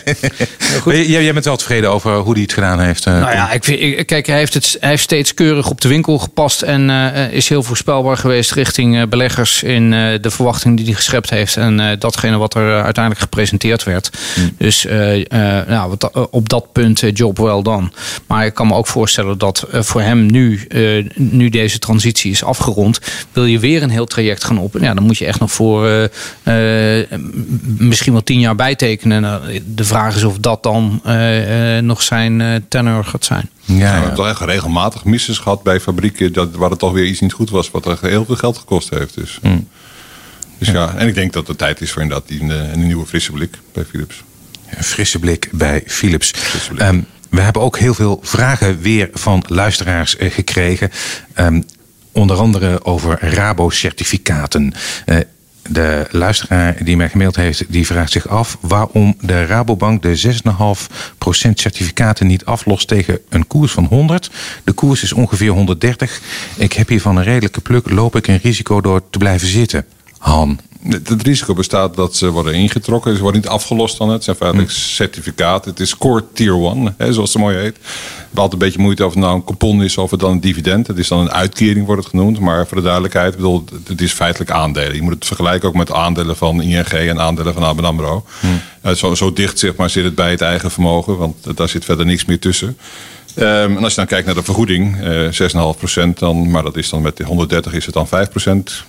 Goed. 0.80 0.94
Jij, 0.94 1.22
jij, 1.22 1.32
bent 1.32 1.44
wel 1.44 1.56
tevreden 1.56 1.90
over 1.90 2.16
hoe 2.16 2.32
hij 2.32 2.42
het 2.42 2.52
gedaan 2.52 2.80
heeft? 2.80 3.06
Uh, 3.06 3.20
nou 3.20 3.32
ja, 3.32 3.50
ik 3.52 3.64
vind, 3.64 4.04
kijk, 4.04 4.26
hij 4.26 4.38
heeft, 4.38 4.54
het, 4.54 4.76
hij 4.80 4.88
heeft 4.88 5.02
steeds 5.02 5.34
keurig 5.34 5.70
op 5.70 5.80
de 5.80 5.88
winkel 5.88 6.18
gepast. 6.18 6.62
En 6.62 6.88
uh, 6.88 7.32
is 7.32 7.48
heel 7.48 7.62
voorspelbaar 7.62 8.16
geweest 8.16 8.52
richting 8.52 8.96
uh, 8.96 9.02
beleggers 9.08 9.62
in 9.62 9.90
de 9.90 10.30
verwachting 10.30 10.76
die 10.76 10.84
hij 10.86 10.94
geschept 10.94 11.30
heeft. 11.30 11.56
En 11.56 11.98
datgene 11.98 12.36
wat 12.36 12.54
er 12.54 12.82
uiteindelijk 12.82 13.24
gepresenteerd 13.24 13.84
werd. 13.84 14.10
Hmm. 14.34 14.54
Dus 14.58 14.86
nou, 15.68 15.96
op 16.30 16.48
dat 16.48 16.72
punt 16.72 17.02
job 17.12 17.38
wel 17.38 17.62
dan. 17.62 17.92
Maar 18.26 18.46
ik 18.46 18.54
kan 18.54 18.66
me 18.66 18.74
ook 18.74 18.86
voorstellen 18.86 19.38
dat 19.38 19.66
voor 19.70 20.00
hem 20.00 20.26
nu, 20.26 20.66
nu 21.14 21.48
deze 21.48 21.78
transitie 21.78 22.30
is 22.30 22.44
afgerond, 22.44 22.98
wil 23.32 23.44
je 23.44 23.58
weer 23.58 23.82
een 23.82 23.90
heel 23.90 24.06
traject 24.06 24.44
gaan 24.44 24.58
op. 24.58 24.76
Ja, 24.80 24.94
dan 24.94 25.04
moet 25.04 25.18
je 25.18 25.26
echt 25.26 25.40
nog 25.40 25.52
voor 25.52 26.08
misschien 27.78 28.12
wel 28.12 28.22
tien 28.22 28.40
jaar 28.40 28.54
bijtekenen. 28.54 29.22
Nou, 29.22 29.62
de 29.66 29.84
vraag 29.84 30.16
is 30.16 30.24
of 30.24 30.38
dat 30.38 30.62
dan 30.62 31.02
uh, 31.06 31.78
nog 31.78 32.02
zijn 32.02 32.40
uh, 32.40 32.54
tenor 32.68 33.04
gaat 33.04 33.24
zijn. 33.24 33.50
Ja, 33.64 33.76
we 33.76 33.84
hebben 33.84 34.14
toch 34.14 34.28
echt 34.28 34.40
regelmatig 34.40 35.04
misses 35.04 35.38
gehad 35.38 35.62
bij 35.62 35.80
fabrieken 35.80 36.32
dat, 36.32 36.54
waar 36.54 36.70
het 36.70 36.78
toch 36.78 36.92
weer 36.92 37.06
iets 37.06 37.20
niet 37.20 37.32
goed 37.32 37.50
was, 37.50 37.70
wat 37.70 37.86
er 37.86 37.98
heel 38.00 38.24
veel 38.24 38.36
geld 38.36 38.58
gekost 38.58 38.90
heeft. 38.90 39.14
Dus, 39.14 39.38
mm. 39.42 39.68
dus 40.58 40.68
ja. 40.68 40.94
en 40.96 41.08
ik 41.08 41.14
denk 41.14 41.32
dat 41.32 41.46
het 41.46 41.58
tijd 41.58 41.80
is 41.80 41.90
voor 41.90 42.02
inderdaad 42.02 42.28
die, 42.28 42.40
een, 42.40 42.50
een 42.50 42.86
nieuwe 42.86 43.06
frisse 43.06 43.32
blik 43.32 43.58
bij 43.72 43.84
Philips. 43.84 44.22
Een 44.68 44.84
frisse 44.84 45.18
blik 45.18 45.48
bij 45.52 45.82
Philips. 45.86 46.34
Um, 46.78 47.06
we 47.30 47.40
hebben 47.40 47.62
ook 47.62 47.78
heel 47.78 47.94
veel 47.94 48.20
vragen 48.22 48.80
weer 48.80 49.08
van 49.12 49.44
luisteraars 49.46 50.16
gekregen. 50.18 50.90
Um, 51.38 51.64
onder 52.12 52.36
andere 52.36 52.84
over 52.84 53.18
Rabo-certificaten. 53.20 54.74
Uh, 55.06 55.18
de 55.70 56.06
luisteraar 56.10 56.76
die 56.84 56.96
mij 56.96 57.08
gemaild 57.08 57.36
heeft, 57.36 57.64
die 57.68 57.86
vraagt 57.86 58.12
zich 58.12 58.28
af 58.28 58.56
waarom 58.60 59.16
de 59.20 59.46
Rabobank 59.46 60.02
de 60.02 60.20
6,5% 60.20 61.50
certificaten 61.54 62.26
niet 62.26 62.44
aflost 62.44 62.88
tegen 62.88 63.18
een 63.28 63.46
koers 63.46 63.72
van 63.72 63.84
100. 63.84 64.30
De 64.64 64.72
koers 64.72 65.02
is 65.02 65.12
ongeveer 65.12 65.50
130. 65.50 66.20
Ik 66.56 66.72
heb 66.72 66.88
hier 66.88 67.00
van 67.00 67.16
een 67.16 67.24
redelijke 67.24 67.60
pluk, 67.60 67.90
loop 67.90 68.16
ik 68.16 68.26
een 68.26 68.40
risico 68.42 68.80
door 68.80 69.02
te 69.10 69.18
blijven 69.18 69.48
zitten. 69.48 69.84
Han. 70.18 70.60
Het 70.88 71.22
risico 71.22 71.54
bestaat 71.54 71.94
dat 71.94 72.16
ze 72.16 72.30
worden 72.30 72.54
ingetrokken. 72.54 73.16
Ze 73.16 73.22
worden 73.22 73.40
niet 73.40 73.50
afgelost 73.50 73.98
dan. 73.98 74.10
Het 74.10 74.24
zijn 74.24 74.36
feitelijk 74.36 74.70
hm. 74.70 74.76
certificaten. 74.76 75.70
Het 75.70 75.80
is 75.80 75.96
core 75.96 76.24
tier 76.32 76.54
1, 76.54 76.94
hè, 76.98 77.12
zoals 77.12 77.32
het 77.32 77.42
mooi 77.42 77.56
heet. 77.56 77.76
We 78.30 78.40
altijd 78.40 78.52
een 78.52 78.66
beetje 78.68 78.82
moeite 78.82 79.04
of 79.04 79.10
het 79.14 79.22
nou 79.22 79.34
een 79.34 79.44
coupon 79.44 79.82
is 79.82 79.98
of 79.98 80.10
het 80.10 80.20
dan 80.20 80.30
een 80.30 80.40
dividend. 80.40 80.86
Het 80.86 80.98
is 80.98 81.08
dan 81.08 81.20
een 81.20 81.30
uitkering, 81.30 81.86
wordt 81.86 82.02
het 82.02 82.10
genoemd. 82.10 82.40
Maar 82.40 82.66
voor 82.66 82.76
de 82.76 82.82
duidelijkheid, 82.82 83.36
bedoel, 83.36 83.64
het 83.84 84.00
is 84.00 84.12
feitelijk 84.12 84.50
aandelen. 84.50 84.94
Je 84.94 85.02
moet 85.02 85.14
het 85.14 85.26
vergelijken 85.26 85.68
ook 85.68 85.74
met 85.74 85.92
aandelen 85.92 86.36
van 86.36 86.62
ING 86.62 86.86
en 86.86 87.20
aandelen 87.20 87.54
van 87.54 87.62
ABN 87.62 87.84
AMRO. 87.84 88.24
Hm. 88.40 88.94
Zo, 88.94 89.14
zo 89.14 89.32
dicht 89.32 89.58
zeg 89.58 89.76
maar, 89.76 89.90
zit 89.90 90.04
het 90.04 90.14
bij 90.14 90.30
het 90.30 90.40
eigen 90.40 90.70
vermogen, 90.70 91.16
want 91.16 91.56
daar 91.56 91.68
zit 91.68 91.84
verder 91.84 92.06
niks 92.06 92.24
meer 92.24 92.38
tussen. 92.38 92.76
Um, 93.40 93.76
en 93.76 93.82
als 93.82 93.90
je 93.92 93.98
dan 93.98 94.06
kijkt 94.06 94.26
naar 94.26 94.34
de 94.34 94.42
vergoeding, 94.42 95.02
uh, 95.02 95.30
6,5%, 96.12 96.18
dan, 96.18 96.50
maar 96.50 96.62
dat 96.62 96.76
is 96.76 96.90
dan 96.90 97.02
met 97.02 97.16
de 97.16 97.24
130 97.24 97.72
is 97.72 97.86
het 97.86 97.94
dan 97.94 98.06
5% 98.06 98.10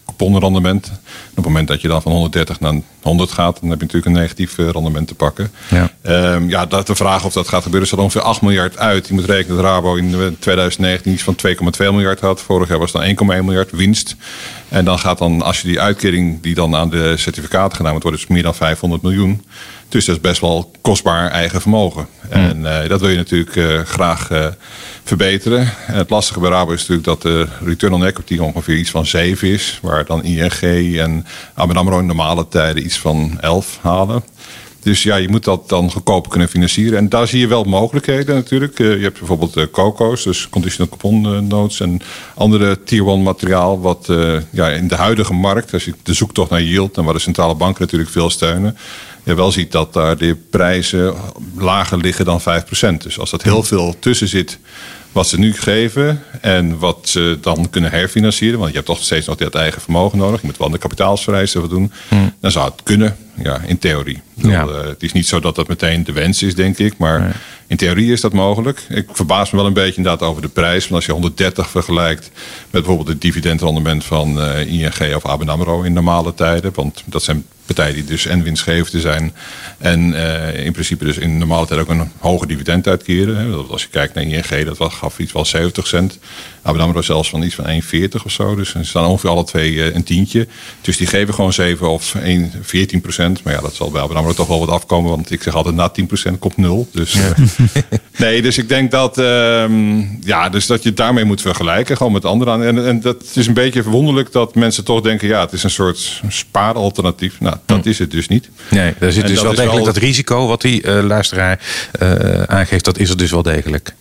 couponrendement. 0.06 0.88
En 0.88 0.94
op 1.30 1.36
het 1.36 1.46
moment 1.46 1.68
dat 1.68 1.82
je 1.82 1.88
dan 1.88 2.02
van 2.02 2.12
130 2.12 2.60
naar 2.60 2.82
100 3.02 3.32
gaat, 3.32 3.60
dan 3.62 3.70
heb 3.70 3.80
je 3.80 3.86
natuurlijk 3.86 4.16
een 4.16 4.22
negatief 4.22 4.58
eh, 4.58 4.70
rendement 4.70 5.08
te 5.08 5.16
pakken. 5.16 5.52
Ja, 5.70 5.92
um, 6.34 6.50
ja 6.50 6.66
dat 6.66 6.88
de 6.88 6.96
vraag 6.96 7.26
of 7.26 7.34
dat 7.34 7.48
gaat 7.48 7.64
gebeuren, 7.64 7.88
staat 7.88 8.00
ongeveer 8.00 8.22
8 8.22 8.42
miljard 8.42 8.78
uit. 8.78 9.08
Je 9.08 9.14
moet 9.14 9.26
rekenen 9.26 9.56
dat 9.58 9.66
Rabo 9.66 9.96
in 9.96 10.38
2019 10.40 11.12
iets 11.12 11.24
van 11.24 11.36
2,2 11.48 11.78
miljard 11.78 12.20
had. 12.20 12.42
Vorig 12.42 12.70
jaar 12.70 12.80
was 12.80 12.92
dan 12.92 13.04
1,1 13.04 13.16
miljard 13.26 13.72
winst. 13.72 14.16
En 14.70 14.86
dan 14.86 15.00
gaat 15.00 15.18
dan, 15.18 15.42
als 15.42 15.62
je 15.62 15.68
die 15.68 15.80
uitkering 15.80 16.42
die 16.42 16.56
dan 16.56 16.76
aan 16.76 16.90
de 16.90 17.14
certificaten 17.18 17.76
gedaan 17.76 17.92
wordt, 17.92 18.06
wordt 18.06 18.20
het 18.20 18.30
meer 18.30 18.44
dan 18.44 18.56
500 18.56 19.02
miljoen. 19.02 19.46
Dus 19.90 20.06
dat 20.06 20.16
is 20.16 20.22
best 20.22 20.42
wel 20.42 20.72
kostbaar 20.82 21.32
eigen 21.32 21.62
vermogen. 21.62 22.08
En 22.30 22.60
uh, 22.60 22.88
dat 22.88 23.00
wil 23.00 23.10
je 23.10 23.18
natuurlijk 23.18 23.56
uh, 23.56 23.82
graag 23.82 24.30
uh, 24.32 24.46
verbeteren. 25.04 25.60
En 25.88 25.94
het 25.94 26.10
lastige 26.10 26.40
bij 26.40 26.50
Rabo 26.50 26.72
is 26.72 26.80
natuurlijk 26.80 27.08
dat 27.08 27.22
de 27.22 27.48
return 27.64 27.94
on 27.94 28.06
equity 28.06 28.38
ongeveer 28.38 28.78
iets 28.78 28.90
van 28.90 29.06
7 29.06 29.48
is. 29.48 29.80
Waar 29.82 30.06
dan 30.06 30.24
ING 30.24 30.98
en 30.98 31.26
AMRO 31.54 32.00
in 32.00 32.06
normale 32.06 32.48
tijden 32.48 32.86
iets 32.86 33.00
van 33.00 33.38
11 33.42 33.80
halen. 33.82 34.24
Dus 34.80 35.04
ja, 35.04 35.16
je 35.16 35.30
moet 35.30 35.44
dat 35.44 35.70
dan 35.70 35.92
goedkoper 35.92 36.32
kunnen 36.32 36.50
financieren. 36.50 36.98
En 36.98 37.10
daar 37.10 37.28
zie 37.28 37.40
je 37.40 37.48
wel 37.48 37.64
mogelijkheden 37.64 38.36
natuurlijk. 38.36 38.78
je 38.78 38.84
hebt 38.84 39.20
bijvoorbeeld 39.20 39.58
uh, 39.58 39.66
COCO's, 39.72 40.24
dus 40.24 40.50
conditional 40.50 40.98
coupon 40.98 41.48
notes 41.48 41.80
en 41.80 42.02
andere 42.36 42.84
tier 42.84 43.08
1 43.08 43.24
materiaal. 43.24 43.82
Wat 43.82 44.10
ja, 44.50 44.70
in 44.70 44.88
de 44.88 44.96
huidige 44.96 45.34
markt, 45.34 45.74
als 45.74 45.86
je 45.86 45.94
de 46.04 46.14
zoektocht 46.14 46.50
naar 46.50 46.62
yield 46.62 46.98
en 46.98 47.04
waar 47.04 47.14
de 47.14 47.20
centrale 47.20 47.56
banken 47.56 47.82
natuurlijk 47.82 48.12
veel 48.12 48.30
steunen 48.30 48.78
je 49.24 49.36
wel 49.36 49.52
ziet 49.52 49.72
dat 49.72 49.94
daar 49.94 50.18
de 50.18 50.36
prijzen 50.50 51.16
lager 51.58 51.98
liggen 51.98 52.26
dan 52.26 52.42
5%. 52.42 52.44
Dus 52.98 53.20
als 53.20 53.30
dat 53.30 53.44
heel 53.44 53.64
veel 53.64 53.96
tussen 54.00 54.28
zit 54.28 54.60
wat 55.12 55.28
ze 55.28 55.40
nu 55.40 55.54
geven 55.54 56.24
en 56.42 56.78
wat 56.78 57.10
ze 57.10 57.38
dan 57.42 57.70
kunnen 57.70 57.92
herfinancieren, 57.92 58.60
want 58.60 58.70
je 58.70 58.76
hebt 58.76 58.88
toch 58.88 59.04
steeds 59.04 59.28
nog 59.28 59.36
dat 59.36 59.56
eigen 59.56 59.82
vermogen 59.82 60.18
nodig, 60.18 60.42
je 60.42 60.48
moet 60.48 60.58
wel 60.58 60.70
de 60.70 60.78
kapitaalsvereisten 60.78 61.70
doen, 61.70 61.92
hmm. 62.08 62.34
dan 62.40 62.52
zou 62.52 62.72
het 62.72 62.84
kunnen, 62.84 63.18
ja, 63.44 63.62
in 63.66 63.78
theorie. 63.78 64.22
Ja. 64.34 64.66
Uh, 64.66 64.84
het 64.84 65.04
is 65.04 65.12
niet 65.12 65.28
zo 65.28 65.40
dat 65.40 65.56
dat 65.56 65.68
meteen 65.68 66.04
de 66.04 66.12
wens 66.12 66.44
is, 66.44 66.56
denk 66.56 66.78
ik, 66.78 66.98
maar 66.98 67.42
in 67.68 67.78
theorie 67.78 68.12
is 68.12 68.22
dat 68.22 68.34
mogelijk. 68.34 68.86
Ik 68.90 69.08
verbaas 69.12 69.52
me 69.52 69.58
wel 69.58 69.68
een 69.68 69.74
beetje 69.74 69.98
inderdaad 69.98 70.28
over 70.28 70.42
de 70.42 70.48
prijs, 70.48 70.82
want 70.82 70.94
als 70.94 71.06
je 71.06 71.12
130 71.12 71.70
vergelijkt 71.70 72.32
met 72.34 72.70
bijvoorbeeld 72.72 73.08
het 73.08 73.22
dividendrendement 73.22 74.04
van 74.04 74.38
uh, 74.38 74.60
ING 74.60 75.16
of 75.16 75.26
ABN 75.26 75.50
AMRO 75.50 75.82
in 75.82 75.94
normale 75.94 76.34
tijden, 76.34 76.72
want 76.76 77.04
dat 77.06 77.24
zijn 77.24 77.46
partijen 77.74 77.96
die 77.96 78.04
dus 78.04 78.26
en 78.26 78.44
winstgevend 78.44 79.02
zijn. 79.02 79.34
En 79.78 80.12
uh, 80.12 80.66
in 80.66 80.72
principe 80.72 81.06
dus 81.06 81.18
in 81.18 81.38
normale 81.38 81.68
tijd 81.68 81.80
ook 81.80 81.90
een 81.90 82.12
hoger 82.18 82.48
dividend 82.48 82.88
uitkeren. 82.88 83.38
Hè. 83.38 83.56
Als 83.70 83.82
je 83.82 83.88
kijkt 83.88 84.14
naar 84.14 84.24
ING, 84.24 84.66
dat 84.66 84.94
gaf 84.94 85.20
iets 85.20 85.32
wel 85.32 85.46
70 85.46 85.88
cent. 85.88 86.20
ABN 86.64 86.80
AMRO 86.80 87.02
zelfs 87.02 87.30
van 87.30 87.44
iets 87.44 87.56
van 87.56 87.82
1,40 87.82 88.24
of 88.26 88.32
zo. 88.32 88.56
Dus 88.56 88.70
ze 88.70 88.84
staan 88.84 89.06
ongeveer 89.06 89.30
alle 89.30 89.44
twee 89.44 89.72
uh, 89.72 89.96
een 89.96 90.04
tientje. 90.04 90.48
Dus 90.82 90.98
die 90.98 91.08
geven 91.08 91.34
gewoon 91.34 91.54
7 91.54 91.90
of 91.90 92.16
1, 92.16 92.52
14 92.62 93.02
procent. 93.02 93.44
Maar 93.44 93.54
ja, 93.54 93.62
dat 93.62 93.74
zal 93.74 93.92
bij 93.92 94.02
ABN 94.02 94.16
AMRO 94.16 94.34
toch 94.34 94.48
wel 94.48 94.60
wat 94.60 94.70
afkomen. 94.70 95.10
Want 95.10 95.32
ik 95.32 95.44
zeg 95.44 95.56
altijd 95.56 95.76
na 95.76 95.90
10 95.90 96.06
procent 96.06 96.40
komt 96.40 96.58
nul. 96.58 96.88
Dus, 96.92 97.14
ja. 97.14 97.34
uh, 97.38 97.82
nee, 98.18 98.42
dus 98.42 98.58
ik 98.58 98.70
denk 98.70 98.92
dat, 98.92 99.18
uh, 99.18 99.66
ja, 100.22 100.50
dus 100.50 100.66
dat 100.66 100.84
je 100.84 100.94
daarmee 100.94 101.26
moet 101.26 101.42
vergelijken. 101.42 101.98
Gewoon 101.98 102.12
met 102.12 102.26
anderen. 102.26 102.68
En, 102.68 102.86
en 102.86 103.02
dat 103.02 103.24
is 103.34 103.48
een 103.48 103.54
beetje 103.54 103.82
verwonderlijk 103.84 104.32
dat 104.32 104.56
mensen 104.56 104.84
toch 104.84 105.02
denken... 105.02 105.28
ja, 105.28 105.42
het 105.42 105.54
is 105.54 105.64
een 105.64 105.70
soort 105.70 106.22
spaaralternatief. 106.28 107.40
Nou, 107.40 107.56
dat 107.66 107.86
is 107.86 108.00
het 108.00 108.12
dus 108.12 108.28
niet. 108.28 108.50
Nee, 108.70 108.94
daar 109.00 109.12
zit 109.12 109.28
dus 109.28 109.42
wel 109.42 109.56
degelijk 109.56 109.86
dat 109.86 109.98
risico 109.98 110.48
wat 110.48 110.62
die 110.62 110.84
uh, 110.84 111.04
luisteraar 111.04 111.60
uh, 112.02 112.44
aangeeft, 112.44 112.86
dat 112.86 112.98
is 112.98 113.10
er 113.10 113.18
dus 113.18 113.32
wel 113.32 113.44
degelijk. 113.44 113.94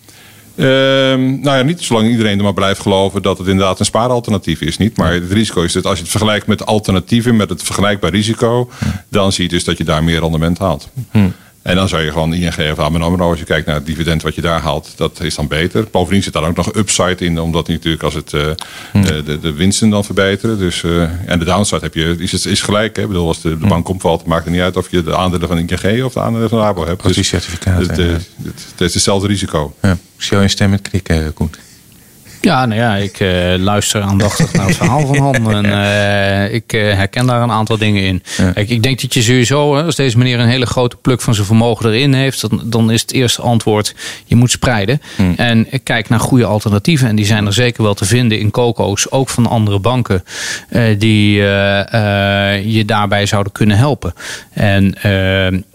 Um, 0.57 1.41
nou 1.41 1.57
ja, 1.57 1.63
niet 1.63 1.81
zolang 1.81 2.09
iedereen 2.09 2.39
er 2.39 2.45
maar 2.45 2.55
blijft 2.55 2.81
geloven 2.81 3.23
dat 3.23 3.39
het 3.39 3.47
inderdaad 3.47 3.79
een 3.79 3.85
spaaralternatief 3.85 4.61
is. 4.61 4.79
Niet. 4.79 4.97
Maar 4.97 5.13
het 5.13 5.33
risico 5.33 5.63
is 5.63 5.73
dat 5.73 5.87
als 5.87 5.97
je 5.97 6.03
het 6.03 6.11
vergelijkt 6.11 6.47
met 6.47 6.67
alternatieven, 6.67 7.37
met 7.37 7.49
het 7.49 7.63
vergelijkbaar 7.63 8.11
risico, 8.11 8.71
hm. 8.79 8.85
dan 9.09 9.33
zie 9.33 9.45
je 9.45 9.51
dus 9.51 9.65
dat 9.65 9.79
je 9.79 9.85
daar 9.85 10.05
meer 10.05 10.21
rendement 10.21 10.59
haalt. 10.59 10.89
Hm. 11.11 11.29
En 11.71 11.77
dan 11.77 11.89
zou 11.89 12.03
je 12.03 12.13
gewoon 12.13 12.35
ING 12.35 12.73
of 12.73 12.79
ABN 12.79 13.03
AMRO, 13.03 13.31
als 13.31 13.39
je 13.39 13.45
kijkt 13.45 13.67
naar 13.67 13.75
het 13.75 13.87
dividend 13.87 14.23
wat 14.23 14.35
je 14.35 14.41
daar 14.41 14.61
haalt, 14.61 14.93
dat 14.97 15.21
is 15.21 15.35
dan 15.35 15.49
beter. 15.49 15.87
Bovendien 15.91 16.23
zit 16.23 16.33
daar 16.33 16.45
ook 16.45 16.57
nog 16.57 16.75
upside 16.75 17.25
in, 17.25 17.41
omdat 17.41 17.69
natuurlijk 17.69 18.03
als 18.03 18.15
het 18.15 18.31
hm. 18.31 19.03
de, 19.03 19.39
de, 19.41 19.53
winsten 19.53 19.91
dan 19.91 20.05
verbeteren. 20.05 20.59
Dus, 20.59 20.83
en 21.27 21.39
de 21.39 21.45
downside 21.45 21.81
heb 21.81 21.95
je, 21.95 22.17
is, 22.19 22.47
is 22.47 22.63
gelijk. 22.63 22.97
Hè? 22.97 23.03
Ik 23.03 23.09
bedoel, 23.09 23.27
als 23.27 23.41
de, 23.41 23.49
de 23.49 23.65
hm. 23.65 23.69
bank 23.69 23.89
omvalt, 23.89 24.27
maakt 24.27 24.45
het 24.45 24.53
niet 24.53 24.63
uit 24.63 24.77
of 24.77 24.91
je 24.91 25.03
de 25.03 25.17
aandelen 25.17 25.49
van 25.49 25.59
ING 25.59 26.05
of 26.05 26.13
de 26.13 26.21
aandelen 26.21 26.49
van 26.49 26.59
Rabo 26.59 26.87
hebt. 26.87 27.15
Dus 27.15 27.29
certificaat. 27.29 27.81
Het, 27.81 27.97
het, 27.97 28.29
het, 28.43 28.81
is 28.81 28.95
hetzelfde 28.95 29.27
risico. 29.27 29.75
Ja. 29.83 29.93
Ik 29.93 29.99
zie 30.23 30.39
je 30.39 30.49
stem 30.49 30.71
met 30.71 30.91
Koen. 31.35 31.51
Ja, 32.41 32.67
nou 32.67 32.81
ja, 32.81 32.97
ik 32.97 33.21
uh, 33.21 33.55
luister 33.59 34.03
aandachtig 34.03 34.53
naar 34.53 34.67
het 34.67 34.77
verhaal 34.77 35.07
van 35.07 35.19
Han. 35.19 35.53
En 35.53 35.65
uh, 36.49 36.55
ik 36.55 36.73
uh, 36.73 36.95
herken 36.95 37.27
daar 37.27 37.43
een 37.43 37.51
aantal 37.51 37.79
dingen 37.79 38.03
in. 38.03 38.23
Ja. 38.37 38.53
Kijk, 38.53 38.69
ik 38.69 38.83
denk 38.83 39.01
dat 39.01 39.15
je 39.15 39.23
sowieso, 39.23 39.77
als 39.77 39.97
deze 39.97 40.19
meneer 40.19 40.41
een 40.41 40.49
hele 40.49 40.67
grote 40.67 40.97
pluk 40.97 41.21
van 41.21 41.35
zijn 41.35 41.47
vermogen 41.47 41.87
erin 41.91 42.15
heeft, 42.15 42.41
dan, 42.41 42.63
dan 42.65 42.91
is 42.91 43.01
het 43.01 43.13
eerste 43.13 43.43
antwoord: 43.43 43.95
je 44.25 44.37
moet 44.37 44.51
spreiden. 44.51 45.01
Hmm. 45.17 45.35
En 45.37 45.69
kijk 45.83 46.09
naar 46.09 46.21
goede 46.21 46.45
alternatieven. 46.45 47.09
En 47.09 47.17
die 47.17 47.25
zijn 47.25 47.47
er 47.47 47.53
zeker 47.53 47.83
wel 47.83 47.95
te 47.95 48.05
vinden 48.05 48.39
in 48.39 48.51
coco's, 48.51 49.11
ook 49.11 49.29
van 49.29 49.47
andere 49.47 49.79
banken, 49.79 50.25
die 50.99 51.35
je 51.35 52.83
daarbij 52.87 53.27
zouden 53.27 53.53
kunnen 53.53 53.77
helpen. 53.77 54.15
En 54.53 54.95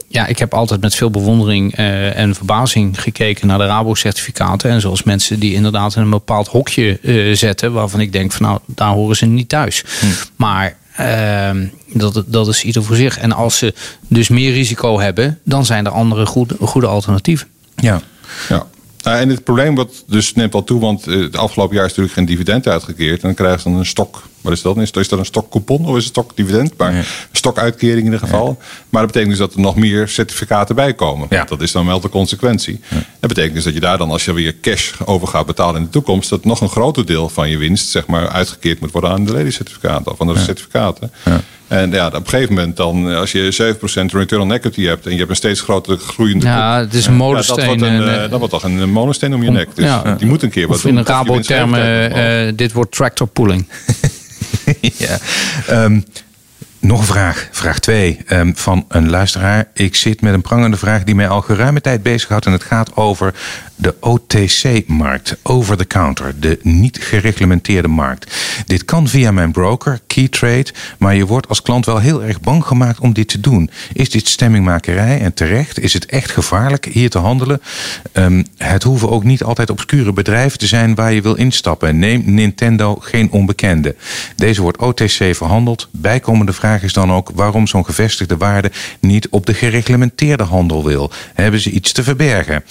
ja, 0.07 0.27
ik 0.27 0.39
heb 0.39 0.53
altijd 0.53 0.81
met 0.81 0.95
veel 0.95 1.09
bewondering 1.09 1.79
uh, 1.79 2.17
en 2.17 2.35
verbazing 2.35 3.01
gekeken 3.01 3.47
naar 3.47 3.57
de 3.57 3.65
Rabo-certificaten. 3.65 4.69
En 4.69 4.81
zoals 4.81 5.03
mensen 5.03 5.39
die 5.39 5.53
inderdaad 5.53 5.95
in 5.95 6.01
een 6.01 6.09
bepaald 6.09 6.47
hokje 6.47 6.99
uh, 7.01 7.35
zetten, 7.35 7.73
waarvan 7.73 7.99
ik 7.99 8.11
denk 8.11 8.31
van 8.31 8.45
nou, 8.45 8.59
daar 8.65 8.91
horen 8.93 9.15
ze 9.15 9.25
niet 9.25 9.49
thuis. 9.49 9.83
Hm. 9.99 10.05
Maar 10.35 10.77
uh, 10.99 11.49
dat, 11.93 12.23
dat 12.27 12.47
is 12.47 12.63
ieder 12.63 12.83
voor 12.83 12.95
zich. 12.95 13.17
En 13.17 13.31
als 13.31 13.57
ze 13.57 13.73
dus 14.07 14.29
meer 14.29 14.53
risico 14.53 14.99
hebben, 14.99 15.39
dan 15.43 15.65
zijn 15.65 15.85
er 15.85 15.91
andere 15.91 16.25
goede, 16.25 16.55
goede 16.59 16.87
alternatieven. 16.87 17.47
Ja. 17.75 18.01
ja. 18.49 18.65
Nou, 19.05 19.17
en 19.17 19.29
het 19.29 19.43
probleem 19.43 19.75
wat 19.75 20.03
dus 20.07 20.33
neemt 20.33 20.53
wel 20.53 20.63
toe, 20.63 20.79
want 20.79 21.05
het 21.05 21.37
afgelopen 21.37 21.75
jaar 21.75 21.85
is 21.85 21.89
natuurlijk 21.89 22.17
geen 22.17 22.25
dividend 22.25 22.67
uitgekeerd. 22.67 23.21
En 23.21 23.27
dan 23.27 23.33
krijgen 23.33 23.59
ze 23.59 23.69
dan 23.69 23.77
een 23.77 23.85
stok 23.85 24.23
wat 24.45 24.53
is 24.53 24.61
dat? 24.61 24.77
Is, 24.77 24.91
is 24.91 25.09
dat 25.09 25.19
een 25.19 25.25
stokcoupon 25.25 25.85
of 25.85 25.97
is 25.97 26.03
het 26.03 26.13
stokdividend? 26.13 26.77
Maar 26.77 26.93
een 26.93 27.03
stokuitkering 27.31 27.99
in 27.99 28.03
ieder 28.03 28.19
geval. 28.19 28.57
Maar 28.89 29.01
dat 29.01 29.11
betekent 29.11 29.29
dus 29.29 29.39
dat 29.39 29.53
er 29.53 29.59
nog 29.59 29.75
meer 29.75 30.07
certificaten 30.07 30.75
bij 30.75 30.93
komen. 30.93 31.27
Dat 31.47 31.61
is 31.61 31.71
dan 31.71 31.85
wel 31.85 31.99
de 31.99 32.09
consequentie. 32.09 32.79
Dat 33.19 33.29
betekent 33.29 33.53
dus 33.53 33.63
dat 33.63 33.73
je 33.73 33.79
daar 33.79 33.97
dan, 33.97 34.11
als 34.11 34.25
je 34.25 34.33
weer 34.33 34.55
cash 34.61 34.93
over 35.05 35.27
gaat 35.27 35.45
betalen 35.45 35.75
in 35.75 35.83
de 35.83 35.89
toekomst, 35.89 36.29
dat 36.29 36.45
nog 36.45 36.61
een 36.61 36.69
groter 36.69 37.05
deel 37.05 37.29
van 37.29 37.49
je 37.49 37.57
winst 37.57 37.89
zeg 37.89 38.07
maar, 38.07 38.29
uitgekeerd 38.29 38.79
moet 38.79 38.91
worden 38.91 39.09
aan 39.09 39.25
de 39.25 39.33
ledencertificaten 39.33 40.11
of 40.11 40.21
aan 40.21 40.27
de 40.27 40.39
certificaten. 40.39 41.11
En 41.67 41.91
ja, 41.91 42.07
op 42.07 42.13
een 42.13 42.27
gegeven 42.27 42.53
moment 42.53 42.77
dan, 42.77 43.15
als 43.15 43.31
je 43.31 43.75
7% 43.77 43.79
return 44.11 44.41
on 44.41 44.53
equity 44.53 44.83
hebt 44.83 45.05
en 45.05 45.11
je 45.11 45.17
hebt 45.17 45.29
een 45.29 45.35
steeds 45.35 45.61
grotere 45.61 45.97
groeiende 45.97 46.45
Ja, 46.45 46.79
het 46.79 46.93
is 46.93 47.05
een 47.05 47.15
molensteen. 47.15 47.55
dat, 47.57 47.65
wordt 47.65 47.81
een, 47.81 48.07
eh, 48.07 48.29
dat 48.29 48.39
wordt 48.39 48.53
toch 48.53 48.63
een 48.63 48.91
molensteen 48.91 49.33
om 49.33 49.43
je 49.43 49.51
nek. 49.51 49.75
Dus 49.75 49.91
die 50.17 50.27
moet 50.27 50.43
een 50.43 50.49
keer 50.49 50.67
wat 50.67 50.77
of 50.77 50.85
in 50.85 50.95
een 50.95 51.05
Rabo-termen, 51.05 52.17
uh, 52.17 52.51
dit 52.55 52.71
wordt 52.71 52.91
tractor 52.91 53.27
pooling. 53.27 53.67
ja. 54.97 55.17
Um, 55.69 56.03
nog 56.85 56.99
een 56.99 57.05
vraag, 57.05 57.47
vraag 57.51 57.79
2 57.79 58.19
um, 58.29 58.55
van 58.55 58.85
een 58.87 59.09
luisteraar. 59.09 59.67
Ik 59.73 59.95
zit 59.95 60.21
met 60.21 60.33
een 60.33 60.41
prangende 60.41 60.77
vraag 60.77 61.03
die 61.03 61.15
mij 61.15 61.27
al 61.27 61.41
geruime 61.41 61.81
tijd 61.81 62.03
bezighoudt. 62.03 62.45
En 62.45 62.51
het 62.51 62.63
gaat 62.63 62.95
over 62.95 63.33
de 63.75 63.95
OTC-markt, 63.99 65.37
over 65.43 65.77
the 65.77 65.87
counter, 65.87 66.39
de 66.39 66.59
niet 66.61 66.97
gereglementeerde 67.01 67.87
markt. 67.87 68.35
Dit 68.65 68.85
kan 68.85 69.07
via 69.07 69.31
mijn 69.31 69.51
broker, 69.51 69.99
Keytrade, 70.07 70.73
maar 70.97 71.15
je 71.15 71.25
wordt 71.25 71.49
als 71.49 71.61
klant 71.61 71.85
wel 71.85 71.99
heel 71.99 72.23
erg 72.23 72.41
bang 72.41 72.65
gemaakt 72.65 72.99
om 72.99 73.13
dit 73.13 73.27
te 73.27 73.39
doen. 73.39 73.69
Is 73.93 74.09
dit 74.09 74.27
stemmingmakerij 74.27 75.21
en 75.21 75.33
terecht? 75.33 75.79
Is 75.79 75.93
het 75.93 76.05
echt 76.05 76.31
gevaarlijk 76.31 76.85
hier 76.85 77.09
te 77.09 77.17
handelen? 77.17 77.61
Um, 78.13 78.45
het 78.57 78.83
hoeven 78.83 79.09
ook 79.09 79.23
niet 79.23 79.43
altijd 79.43 79.69
obscure 79.69 80.13
bedrijven 80.13 80.59
te 80.59 80.67
zijn 80.67 80.95
waar 80.95 81.13
je 81.13 81.21
wil 81.21 81.35
instappen. 81.35 81.99
Neem 81.99 82.23
Nintendo 82.25 82.95
geen 82.95 83.31
onbekende. 83.31 83.95
Deze 84.35 84.61
wordt 84.61 84.77
OTC 84.77 85.35
verhandeld. 85.35 85.87
Bijkomende 85.91 86.53
vraag 86.53 86.74
is 86.83 86.93
dan 86.93 87.11
ook 87.11 87.31
waarom 87.33 87.67
zo'n 87.67 87.85
gevestigde 87.85 88.37
waarde 88.37 88.71
niet 88.99 89.29
op 89.29 89.45
de 89.45 89.53
gereglementeerde 89.53 90.43
handel 90.43 90.83
wil. 90.83 91.11
Hebben 91.33 91.59
ze 91.59 91.69
iets 91.69 91.91
te 91.91 92.03
verbergen? 92.03 92.63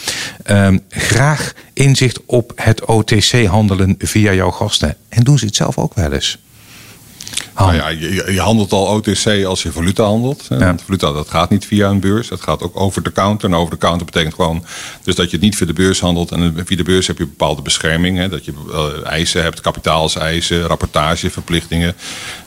Um, 0.46 0.80
graag 0.88 1.52
inzicht 1.72 2.24
op 2.26 2.52
het 2.54 2.84
OTC-handelen 2.84 3.94
via 3.98 4.32
jouw 4.32 4.50
gasten. 4.50 4.96
En 5.08 5.22
doen 5.22 5.38
ze 5.38 5.46
het 5.46 5.56
zelf 5.56 5.78
ook 5.78 5.94
wel 5.94 6.12
eens? 6.12 6.43
Nou 7.56 7.74
ja, 7.74 7.88
je, 7.88 8.32
je, 8.32 8.40
handelt 8.40 8.72
al 8.72 8.86
OTC 8.86 9.44
als 9.44 9.62
je 9.62 9.72
valuta 9.72 10.04
handelt. 10.04 10.46
Ja. 10.48 10.76
valuta 10.84 11.12
dat 11.12 11.28
gaat 11.28 11.50
niet 11.50 11.66
via 11.66 11.88
een 11.88 12.00
beurs. 12.00 12.28
Dat 12.28 12.40
gaat 12.40 12.62
ook 12.62 12.80
over 12.80 13.02
de 13.02 13.12
counter. 13.12 13.48
En 13.48 13.54
over 13.54 13.70
de 13.70 13.78
counter 13.78 14.06
betekent 14.06 14.34
gewoon 14.34 14.64
dus 15.02 15.14
dat 15.14 15.26
je 15.26 15.36
het 15.36 15.44
niet 15.44 15.56
via 15.56 15.66
de 15.66 15.72
beurs 15.72 16.00
handelt. 16.00 16.30
En 16.30 16.62
via 16.64 16.76
de 16.76 16.82
beurs 16.82 17.06
heb 17.06 17.18
je 17.18 17.26
bepaalde 17.26 17.62
bescherming. 17.62 18.18
Hè, 18.18 18.28
dat 18.28 18.44
je 18.44 18.52
uh, 18.68 19.10
eisen 19.10 19.42
hebt, 19.42 19.60
kapitaalseisen, 19.60 20.62
rapportageverplichtingen. 20.62 21.94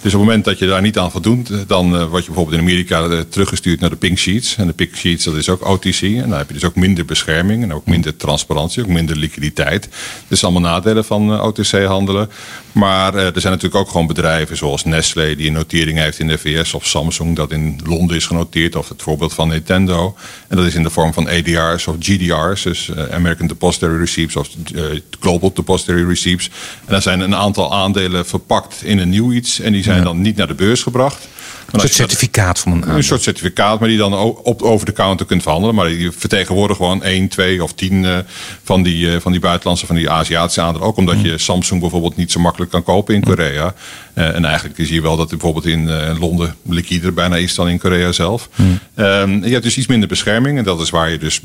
Dus 0.02 0.14
op 0.14 0.20
het 0.20 0.28
moment 0.28 0.46
dat 0.46 0.60
je 0.60 0.68
daar 0.68 0.82
niet 0.82 0.98
aan 0.98 1.12
voldoet, 1.12 1.50
dan 1.68 1.96
uh, 1.96 2.06
word 2.06 2.24
je 2.26 2.32
bijvoorbeeld 2.32 2.58
in 2.58 2.62
Amerika 2.62 3.06
uh, 3.06 3.20
teruggestuurd 3.20 3.80
naar 3.80 3.90
de 3.90 3.96
pink 3.96 4.18
sheets. 4.18 4.56
En 4.56 4.68
de 4.68 4.74
pink 4.74 4.96
sheets 4.96 5.24
dat 5.24 5.36
is 5.36 5.50
ook 5.50 5.68
OTC. 5.68 6.02
En 6.02 6.30
dan 6.30 6.38
heb 6.38 6.48
je 6.48 6.54
dus 6.54 6.66
ook 6.66 6.76
minder 6.76 7.06
bescherming 7.06 7.64
en 7.64 7.74
ook 7.74 7.86
minder 7.86 8.18
transparantie, 8.18 8.84
ook 8.84 8.90
minder 8.90 9.16
liquiditeit. 9.16 9.90
Dus 10.28 10.44
allemaal 10.44 10.62
nadelen 10.62 11.06
van 11.06 11.42
OTC 11.42 11.84
handelen. 11.84 12.30
Maar 12.72 13.16
er 13.16 13.42
zijn 13.42 13.54
natuurlijk 13.54 13.82
ook 13.82 13.90
gewoon 13.90 14.08
bedrijven 14.08 14.58
zoals 14.58 14.67
Nestlé 14.86 15.36
die 15.36 15.48
een 15.48 15.54
notering 15.54 15.98
heeft 15.98 16.20
in 16.20 16.28
de 16.28 16.38
VS 16.38 16.74
of 16.74 16.86
Samsung 16.86 17.36
dat 17.36 17.52
in 17.52 17.80
Londen 17.86 18.16
is 18.16 18.26
genoteerd 18.26 18.76
of 18.76 18.90
het 18.90 19.02
voorbeeld 19.02 19.34
van 19.34 19.48
Nintendo. 19.48 20.16
En 20.48 20.58
dat 20.58 20.66
is 20.66 20.76
in 20.76 20.84
de 20.84 20.90
vorm 20.90 21.14
van 21.14 21.28
ADR's 21.28 21.88
of 21.88 21.96
GDR's, 22.00 22.64
dus 22.64 22.90
eh, 22.90 23.04
American 23.14 23.48
Depository 23.48 24.00
Receipts 24.00 24.36
of 24.36 24.48
uh, 24.74 24.84
Global 25.20 25.54
Depository 25.54 26.08
Receipts. 26.08 26.50
En 26.86 26.92
daar 26.92 27.02
zijn 27.02 27.20
een 27.20 27.36
aantal 27.36 27.74
aandelen 27.74 28.26
verpakt 28.26 28.84
in 28.84 28.98
een 28.98 29.10
nieuw 29.10 29.32
iets 29.32 29.60
en 29.60 29.72
die 29.72 29.84
zijn 29.84 30.04
dan 30.04 30.22
niet 30.22 30.36
naar 30.36 30.48
de 30.48 30.54
beurs 30.54 30.84
gebracht. 30.84 31.28
Een 31.72 31.80
soort 31.80 31.94
certificaat 31.94 32.60
van 32.60 32.72
een 32.72 32.96
Een 32.96 33.04
soort 33.04 33.22
certificaat, 33.22 33.80
maar 33.80 33.90
die 33.90 33.98
dan 33.98 34.14
op, 34.14 34.62
over 34.62 34.86
de 34.86 34.92
counter 34.92 35.26
kunt 35.26 35.42
verhandelen. 35.42 35.76
Maar 35.76 35.88
die 35.88 36.12
vertegenwoordigt 36.12 36.80
gewoon 36.80 37.04
1, 37.04 37.28
2 37.28 37.64
of 37.64 37.74
10 37.74 38.04
uh, 38.04 38.18
van, 38.64 38.84
die, 38.84 39.06
uh, 39.06 39.20
van 39.20 39.32
die 39.32 39.42
buitenlandse, 39.42 39.86
van 39.86 39.96
die 39.96 40.10
Aziatische 40.10 40.62
aandelen. 40.62 40.88
Ook 40.88 40.98
omdat 40.98 41.16
mm. 41.16 41.26
je 41.26 41.38
Samsung 41.38 41.82
bijvoorbeeld 41.82 42.16
niet 42.16 42.32
zo 42.32 42.40
makkelijk 42.40 42.72
kan 42.72 42.84
kopen 42.84 43.14
in 43.14 43.20
mm. 43.20 43.26
Korea. 43.26 43.74
Uh, 44.16 44.36
en 44.36 44.46
eigenlijk 44.46 44.76
zie 44.76 44.94
je 44.94 45.02
wel 45.02 45.18
dat 45.18 45.30
bijvoorbeeld 45.30 45.66
in 45.66 45.90
Londen 46.20 46.56
liquider 46.70 47.14
bijna 47.14 47.36
is 47.36 47.56
dan 47.56 47.70
in 47.70 47.80
Korea 47.80 48.12
zelf. 48.12 48.50
Mm. 48.56 48.80
Um, 48.96 49.44
je 49.44 49.52
hebt 49.52 49.64
dus 49.64 49.78
iets 49.78 49.88
minder 49.88 50.08
bescherming. 50.08 50.58
En 50.58 50.64
dat 50.64 50.82
is 50.82 50.90
waar 50.90 51.10
je 51.10 51.18
dus 51.18 51.42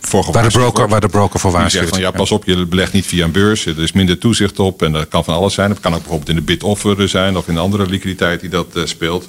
voor 0.00 0.32
waar 0.32 0.42
de 0.42 0.58
broker, 0.58 0.88
Waar 0.88 1.00
de 1.00 1.08
broker 1.08 1.40
voor 1.40 1.50
waarschuwt. 1.50 1.82
Zegt 1.82 1.94
van, 1.94 2.00
ja, 2.00 2.10
pas 2.10 2.30
op, 2.30 2.44
je 2.44 2.66
belegt 2.66 2.92
niet 2.92 3.06
via 3.06 3.24
een 3.24 3.32
beurs. 3.32 3.66
Er 3.66 3.82
is 3.82 3.92
minder 3.92 4.18
toezicht 4.18 4.58
op. 4.58 4.82
En 4.82 4.92
dat 4.92 5.08
kan 5.08 5.24
van 5.24 5.34
alles 5.34 5.54
zijn. 5.54 5.70
Het 5.70 5.80
kan 5.80 5.92
ook 5.92 5.98
bijvoorbeeld 6.00 6.28
in 6.28 6.36
de 6.36 6.42
bid-offer 6.42 7.08
zijn. 7.08 7.36
Of 7.36 7.48
in 7.48 7.58
andere 7.58 7.86
liquiditeit 7.86 8.40
die 8.40 8.50
dat 8.50 8.66
speelt. 8.84 9.28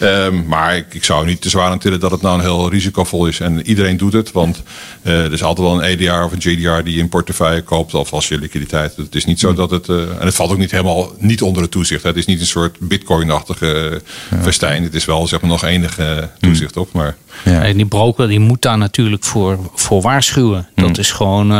Um, 0.00 0.46
maar 0.46 0.76
ik, 0.76 0.94
ik, 0.94 1.04
zou 1.04 1.26
niet 1.26 1.40
te 1.40 1.48
zwaar 1.48 1.70
aan 1.70 1.78
tillen 1.78 2.00
dat 2.00 2.10
het 2.10 2.22
nou 2.22 2.34
een 2.34 2.44
heel 2.44 2.70
risicovol 2.70 3.26
is. 3.26 3.40
En 3.40 3.66
iedereen 3.66 3.96
doet 3.96 4.12
het, 4.12 4.32
want 4.32 4.62
uh, 5.02 5.24
er 5.24 5.32
is 5.32 5.42
altijd 5.42 5.66
wel 5.66 5.82
een 5.82 5.84
EDR 5.84 6.24
of 6.24 6.32
een 6.32 6.40
GDR 6.40 6.82
die 6.82 6.94
je 6.94 7.00
in 7.00 7.08
portefeuille 7.08 7.62
koopt. 7.62 7.94
Of 7.94 8.12
als 8.12 8.28
je 8.28 8.38
liquiditeit. 8.38 8.96
Het 8.96 9.14
is 9.14 9.24
niet 9.24 9.40
zo 9.40 9.46
hmm. 9.46 9.56
dat 9.56 9.70
het. 9.70 9.88
Uh, 9.88 10.00
en 10.00 10.26
het 10.26 10.34
valt 10.34 10.50
ook 10.50 10.58
niet 10.58 10.70
helemaal 10.70 11.12
niet 11.18 11.42
onder 11.42 11.62
het 11.62 11.70
toezicht. 11.70 12.02
Hè. 12.02 12.08
Het 12.08 12.18
is 12.18 12.26
niet 12.26 12.40
een 12.40 12.46
soort 12.46 12.78
bitcoin-achtige 12.80 14.02
uh, 14.32 14.42
festijn. 14.42 14.82
Het 14.82 14.94
is 14.94 15.04
wel 15.04 15.26
zeg 15.26 15.40
maar 15.40 15.50
nog 15.50 15.64
enige 15.64 16.30
toezicht 16.40 16.74
hmm. 16.74 16.82
op. 16.82 16.92
Maar, 16.92 17.16
ja. 17.44 17.62
En 17.62 17.76
die 17.76 17.86
broker 17.86 18.28
die 18.28 18.40
moet 18.40 18.62
daar 18.62 18.78
natuurlijk 18.78 19.24
voor, 19.24 19.58
voor 19.74 20.02
waarschuwen. 20.02 20.68
Dat 20.74 20.84
hmm. 20.84 20.94
is 20.98 21.10
gewoon 21.10 21.52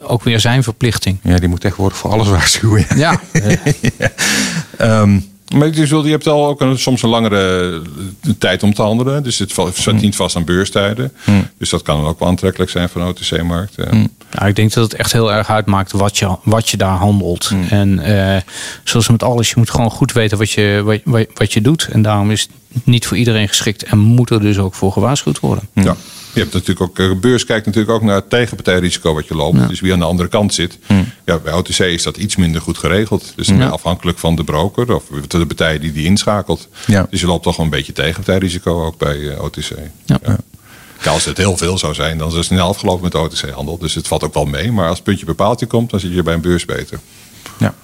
ook 0.00 0.22
weer 0.22 0.40
zijn 0.40 0.62
verplichting. 0.62 1.18
Ja, 1.22 1.38
die 1.38 1.48
moet 1.48 1.60
tegenwoordig 1.60 1.98
voor 1.98 2.10
alles 2.10 2.28
waarschuwen. 2.28 2.86
Ja. 2.96 3.20
ja. 3.32 4.10
Um, 5.00 5.37
maar 5.56 5.74
je, 5.74 6.02
je 6.02 6.10
hebt 6.10 6.26
al 6.26 6.46
ook 6.46 6.60
een, 6.60 6.78
soms 6.78 7.02
een 7.02 7.08
langere 7.08 7.72
eh, 8.22 8.30
tijd 8.38 8.62
om 8.62 8.74
te 8.74 8.82
handelen. 8.82 9.22
Dus 9.22 9.38
het 9.38 9.54
hmm. 9.54 9.96
niet 9.96 10.16
vast 10.16 10.36
aan 10.36 10.44
beurstijden. 10.44 11.12
Hmm. 11.24 11.48
Dus 11.58 11.70
dat 11.70 11.82
kan 11.82 12.04
ook 12.04 12.18
wel 12.18 12.28
aantrekkelijk 12.28 12.70
zijn 12.70 12.88
van 12.88 13.00
de 13.00 13.06
OTC-markt. 13.06 13.74
Ja. 13.76 13.88
Hmm. 13.88 14.08
ja. 14.30 14.46
ik 14.46 14.56
denk 14.56 14.72
dat 14.72 14.84
het 14.84 15.00
echt 15.00 15.12
heel 15.12 15.32
erg 15.32 15.50
uitmaakt 15.50 15.92
wat 15.92 16.18
je, 16.18 16.36
wat 16.42 16.68
je 16.68 16.76
daar 16.76 16.96
handelt. 16.96 17.52
En 17.68 18.00
uh, 18.08 18.36
zoals 18.84 19.08
met 19.08 19.22
alles, 19.22 19.48
je 19.48 19.54
moet 19.56 19.70
gewoon 19.70 19.90
goed 19.90 20.12
weten 20.12 20.38
wat 20.38 20.50
je, 20.50 21.00
wat, 21.04 21.26
wat 21.34 21.52
je 21.52 21.60
doet. 21.60 21.88
En 21.92 22.02
daarom 22.02 22.30
is 22.30 22.48
het 22.72 22.86
niet 22.86 23.06
voor 23.06 23.16
iedereen 23.16 23.48
geschikt. 23.48 23.82
En 23.82 23.98
moet 23.98 24.30
er 24.30 24.40
dus 24.40 24.58
ook 24.58 24.74
voor 24.74 24.92
gewaarschuwd 24.92 25.40
worden. 25.40 25.68
Ja. 25.72 25.96
Je 26.32 26.40
hebt 26.40 26.52
natuurlijk 26.52 26.80
ook, 26.80 26.96
de 26.96 27.02
eh, 27.02 27.20
beurs 27.20 27.44
kijkt 27.44 27.66
natuurlijk 27.66 27.94
ook 27.94 28.02
naar 28.02 28.14
het 28.14 28.30
tegenpartijrisico 28.30 29.14
wat 29.14 29.28
je 29.28 29.34
loopt. 29.34 29.68
Dus 29.68 29.80
wie 29.80 29.92
aan 29.92 29.98
de 29.98 30.04
andere 30.04 30.28
kant 30.28 30.54
zit. 30.54 30.78
Hm. 30.86 30.94
Ja, 31.24 31.38
bij 31.38 31.52
OTC 31.52 31.78
is 31.78 32.02
dat 32.02 32.16
iets 32.16 32.36
minder 32.36 32.60
goed 32.60 32.78
geregeld. 32.78 33.32
Dus 33.36 33.50
afhankelijk 33.50 34.18
van 34.18 34.36
de 34.36 34.44
broker 34.44 34.94
of 34.94 35.04
de 35.28 35.46
partij 35.46 35.78
die 35.78 35.92
die 35.92 36.04
inschakelt. 36.04 36.68
Ja. 36.86 37.06
Dus 37.10 37.20
je 37.20 37.26
loopt 37.26 37.42
toch 37.42 37.56
wel 37.56 37.64
een 37.64 37.70
beetje 37.72 37.92
tegenpartijrisico 37.92 38.84
ook 38.84 38.98
bij 38.98 39.28
eh, 39.28 39.42
OTC. 39.42 39.70
Ja. 40.04 40.18
Ja. 41.02 41.10
als 41.10 41.24
het 41.24 41.36
heel 41.36 41.56
veel 41.56 41.78
zou 41.78 41.94
zijn, 41.94 42.18
dan 42.18 42.28
is 42.28 42.34
het 42.34 42.44
snel 42.44 42.68
afgelopen 42.68 43.02
met 43.02 43.14
OTC-handel. 43.14 43.78
Dus 43.78 43.94
het 43.94 44.08
valt 44.08 44.24
ook 44.24 44.34
wel 44.34 44.44
mee. 44.44 44.72
Maar 44.72 44.88
als 44.88 44.96
het 44.96 45.04
puntje 45.04 45.26
bepaaldje 45.26 45.66
komt, 45.66 45.90
dan 45.90 46.00
zit 46.00 46.14
je 46.14 46.22
bij 46.22 46.34
een 46.34 46.40
beurs 46.40 46.64
beter. 46.64 46.98
Ja. 47.58 47.74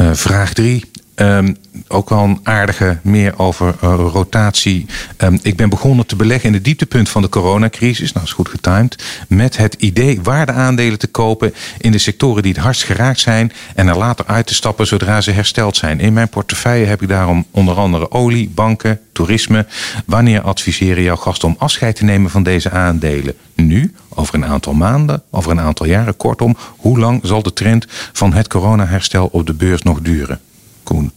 Uh, 0.00 0.10
vraag 0.12 0.52
3. 0.52 0.90
Ehm, 1.16 1.54
ook 1.88 2.08
wel 2.08 2.22
een 2.22 2.40
aardige 2.42 2.98
meer 3.02 3.38
over 3.38 3.74
uh, 3.84 3.94
rotatie. 4.12 4.86
Um, 5.18 5.38
ik 5.42 5.56
ben 5.56 5.68
begonnen 5.68 6.06
te 6.06 6.16
beleggen 6.16 6.48
in 6.48 6.54
het 6.54 6.64
dieptepunt 6.64 7.08
van 7.08 7.22
de 7.22 7.28
coronacrisis. 7.28 8.12
Nou, 8.12 8.26
is 8.26 8.32
goed 8.32 8.48
getimed. 8.48 9.04
Met 9.28 9.56
het 9.56 9.74
idee 9.74 10.20
waardeaandelen 10.22 10.98
te 10.98 11.06
kopen 11.06 11.54
in 11.78 11.92
de 11.92 11.98
sectoren 11.98 12.42
die 12.42 12.52
het 12.52 12.62
hardst 12.62 12.84
geraakt 12.84 13.20
zijn. 13.20 13.52
En 13.74 13.88
er 13.88 13.96
later 13.96 14.26
uit 14.26 14.46
te 14.46 14.54
stappen 14.54 14.86
zodra 14.86 15.20
ze 15.20 15.30
hersteld 15.30 15.76
zijn. 15.76 16.00
In 16.00 16.12
mijn 16.12 16.28
portefeuille 16.28 16.86
heb 16.86 17.02
ik 17.02 17.08
daarom 17.08 17.46
onder 17.50 17.74
andere 17.74 18.10
olie, 18.10 18.50
banken, 18.54 19.00
toerisme. 19.12 19.66
Wanneer 20.06 20.40
adviseren 20.40 21.02
jouw 21.02 21.16
gasten 21.16 21.48
om 21.48 21.56
afscheid 21.58 21.96
te 21.96 22.04
nemen 22.04 22.30
van 22.30 22.42
deze 22.42 22.70
aandelen? 22.70 23.34
Nu, 23.54 23.94
over 24.08 24.34
een 24.34 24.44
aantal 24.44 24.72
maanden, 24.72 25.22
over 25.30 25.50
een 25.50 25.60
aantal 25.60 25.86
jaren. 25.86 26.16
Kortom, 26.16 26.56
hoe 26.76 26.98
lang 26.98 27.20
zal 27.22 27.42
de 27.42 27.52
trend 27.52 27.86
van 28.12 28.32
het 28.32 28.48
coronaherstel 28.48 29.28
op 29.32 29.46
de 29.46 29.54
beurs 29.54 29.82
nog 29.82 30.00
duren? 30.00 30.40
Koen. 30.86 31.10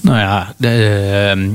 Nou 0.00 0.18
ja, 0.18 0.54
de, 0.56 0.68
ehm, 1.30 1.52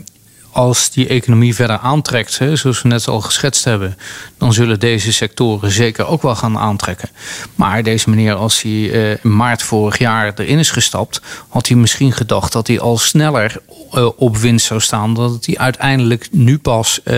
als 0.58 0.89
die 0.89 1.08
economie 1.08 1.56
verder 1.56 1.78
aantrekt, 1.78 2.38
hè, 2.38 2.56
zoals 2.56 2.82
we 2.82 2.88
net 2.88 3.08
al 3.08 3.22
geschetst 3.22 3.63
hebben, 3.63 3.98
dan 4.38 4.54
zullen 4.54 4.80
deze 4.80 5.13
sectoren 5.13 5.72
zeker 5.72 6.08
ook 6.08 6.22
wel 6.22 6.36
gaan 6.36 6.58
aantrekken. 6.58 7.10
Maar 7.56 7.84
deze 7.84 8.10
meneer, 8.10 8.34
als 8.34 8.62
hij 8.62 8.72
uh, 8.72 9.10
in 9.10 9.36
maart 9.36 9.63
vorig 9.63 9.98
jaar 9.98 10.34
erin 10.36 10.60
is 10.60 10.72
gestapt, 10.72 11.22
had 11.48 11.67
hij 11.67 11.78
misschien 11.78 12.12
gedacht 12.12 12.52
dat 12.52 12.67
hij 12.67 12.80
al 12.80 12.98
sneller 12.98 13.58
uh, 13.93 14.10
op 14.15 14.38
winst 14.38 14.65
zou 14.65 14.80
staan, 14.80 15.13
dat 15.13 15.46
hij 15.46 15.58
uiteindelijk 15.58 16.28
nu 16.32 16.58
pas 16.58 17.00
uh, 17.04 17.13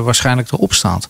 waarschijnlijk 0.00 0.52
erop 0.52 0.72
staat. 0.72 1.08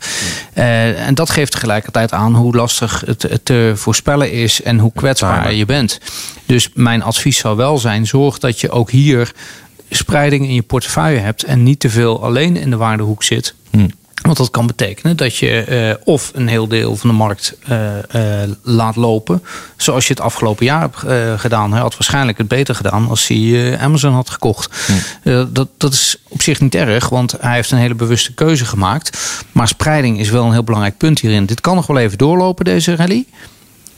en 0.52 1.14
dat 1.14 1.30
geeft 1.30 1.52
tegelijkertijd 1.52 2.12
aan 2.12 2.34
hoe 2.34 2.54
lastig 2.56 3.02
het 3.06 3.40
te 3.42 3.72
voorspellen 3.74 4.32
is 4.32 4.62
en 4.62 4.78
hoe 4.78 4.92
kwetsbaar 4.94 5.52
je 5.52 5.64
bent. 5.64 6.00
Dus 6.46 6.68
mijn 6.74 7.02
advies 7.02 7.38
zou 7.38 7.56
wel 7.56 7.78
zijn: 7.78 8.06
zorg 8.06 8.38
dat 8.38 8.60
je 8.60 8.70
ook 8.70 8.90
hier 8.90 9.32
spreiding 9.90 10.46
in 10.46 10.54
je 10.54 10.62
portefeuille 10.62 11.18
hebt 11.18 11.42
en 11.42 11.62
niet 11.62 11.80
te 11.80 11.90
veel 11.90 12.22
alleen 12.22 12.56
in 12.56 12.70
de 12.70 12.76
waardehoek 12.76 13.22
zit. 13.22 13.54
Hm. 13.70 13.88
Want 14.22 14.36
dat 14.38 14.50
kan 14.50 14.66
betekenen 14.66 15.16
dat 15.16 15.36
je 15.36 15.66
uh, 15.68 15.94
of 16.04 16.30
een 16.34 16.48
heel 16.48 16.68
deel 16.68 16.96
van 16.96 17.08
de 17.08 17.14
markt 17.16 17.56
uh, 17.68 17.96
uh, 18.14 18.50
laat 18.62 18.96
lopen. 18.96 19.42
Zoals 19.76 20.06
je 20.06 20.12
het 20.12 20.22
afgelopen 20.22 20.64
jaar 20.64 20.80
hebt 20.80 20.96
gedaan. 21.40 21.72
Hij 21.72 21.80
had 21.80 21.92
waarschijnlijk 21.92 22.38
het 22.38 22.48
beter 22.48 22.74
gedaan 22.74 23.08
als 23.08 23.26
hij 23.26 23.78
Amazon 23.78 24.12
had 24.12 24.30
gekocht. 24.30 24.76
Hm. 25.22 25.46
dat, 25.52 25.68
dat 25.76 25.92
is 25.92 26.16
op 26.28 26.42
zich 26.42 26.60
niet 26.60 26.74
erg, 26.74 27.08
want 27.08 27.34
hij 27.40 27.54
heeft 27.54 27.70
een 27.70 27.78
hele 27.78 27.94
bewuste 27.94 28.34
keuze 28.34 28.64
gemaakt. 28.64 29.18
Maar 29.52 29.68
spreiding 29.68 30.18
is 30.18 30.30
wel 30.30 30.44
een 30.44 30.52
heel 30.52 30.64
belangrijk 30.64 30.96
punt 30.96 31.20
hierin. 31.20 31.46
Dit 31.46 31.60
kan 31.60 31.74
nog 31.74 31.86
wel 31.86 31.98
even 31.98 32.18
doorlopen, 32.18 32.64
deze 32.64 32.96
rally. 32.96 33.26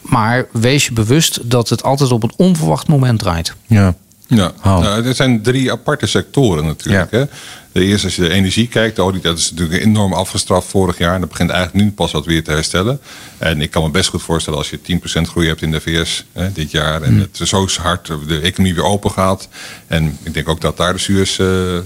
Maar 0.01 0.47
wees 0.53 0.87
je 0.87 0.93
bewust 0.93 1.51
dat 1.51 1.69
het 1.69 1.83
altijd 1.83 2.11
op 2.11 2.23
een 2.23 2.33
onverwacht 2.37 2.89
moment 2.89 3.19
draait. 3.19 3.55
Ja. 3.67 3.95
Ja, 4.29 4.53
oh. 4.59 4.79
nou, 4.79 5.07
er 5.07 5.15
zijn 5.15 5.43
drie 5.43 5.73
aparte 5.73 6.07
sectoren 6.07 6.65
natuurlijk. 6.65 7.11
Hè? 7.11 7.25
De 7.73 7.85
eerste, 7.85 8.07
als 8.07 8.17
je 8.17 8.23
de 8.23 8.31
energie 8.31 8.69
kijkt, 8.69 8.99
olie, 8.99 9.21
dat 9.21 9.39
is 9.39 9.51
natuurlijk 9.51 9.83
enorm 9.83 10.13
afgestraft 10.13 10.69
vorig 10.69 10.99
jaar. 10.99 11.15
En 11.15 11.21
dat 11.21 11.29
begint 11.29 11.51
eigenlijk 11.51 11.85
nu 11.85 11.93
pas 11.93 12.13
wat 12.13 12.25
weer 12.25 12.45
te 12.45 12.51
herstellen. 12.51 13.01
En 13.39 13.61
ik 13.61 13.71
kan 13.71 13.83
me 13.83 13.91
best 13.91 14.09
goed 14.09 14.23
voorstellen 14.23 14.59
als 14.59 14.71
je 14.71 14.79
10% 14.79 15.23
groei 15.23 15.47
hebt 15.47 15.63
in 15.63 15.71
de 15.71 15.81
VS 15.81 16.25
hè, 16.33 16.53
dit 16.53 16.71
jaar. 16.71 17.03
En 17.03 17.15
mm. 17.15 17.21
het 17.21 17.49
zo 17.49 17.67
hard 17.81 18.07
de 18.29 18.41
economie 18.41 18.75
weer 18.75 18.85
open 18.85 19.11
gaat. 19.11 19.49
En 19.87 20.19
ik 20.23 20.35
denk 20.35 20.49
ook 20.49 20.61
dat 20.61 20.77
daar 20.77 20.93
de 20.93 20.99
Suez 20.99 21.39
uh, 21.39 21.79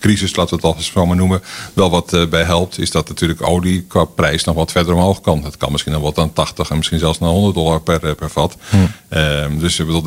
crisis, 0.00 0.36
laten 0.36 0.60
we 0.60 0.66
het 0.66 0.76
al 0.76 0.82
zo 0.82 1.06
maar 1.06 1.16
noemen, 1.16 1.42
wel 1.72 1.90
wat 1.90 2.12
uh, 2.12 2.26
bij 2.26 2.42
helpt, 2.42 2.78
is 2.78 2.90
dat 2.90 3.08
natuurlijk 3.08 3.42
olie 3.42 3.82
qua 3.82 4.04
prijs 4.04 4.44
nog 4.44 4.54
wat 4.54 4.72
verder 4.72 4.94
omhoog 4.94 5.20
kan. 5.20 5.44
Het 5.44 5.56
kan 5.56 5.72
misschien 5.72 5.92
nog 5.92 6.02
wat 6.02 6.18
aan 6.18 6.32
80 6.32 6.70
en 6.70 6.76
misschien 6.76 6.98
zelfs 6.98 7.18
naar 7.18 7.30
100 7.30 7.54
dollar 7.54 7.80
per, 7.80 8.04
eh, 8.04 8.14
per 8.14 8.30
vat. 8.30 8.56
Hm. 8.68 8.76
Uh, 9.10 9.44
dus 9.58 9.78
ik 9.78 9.86
wil 9.86 10.02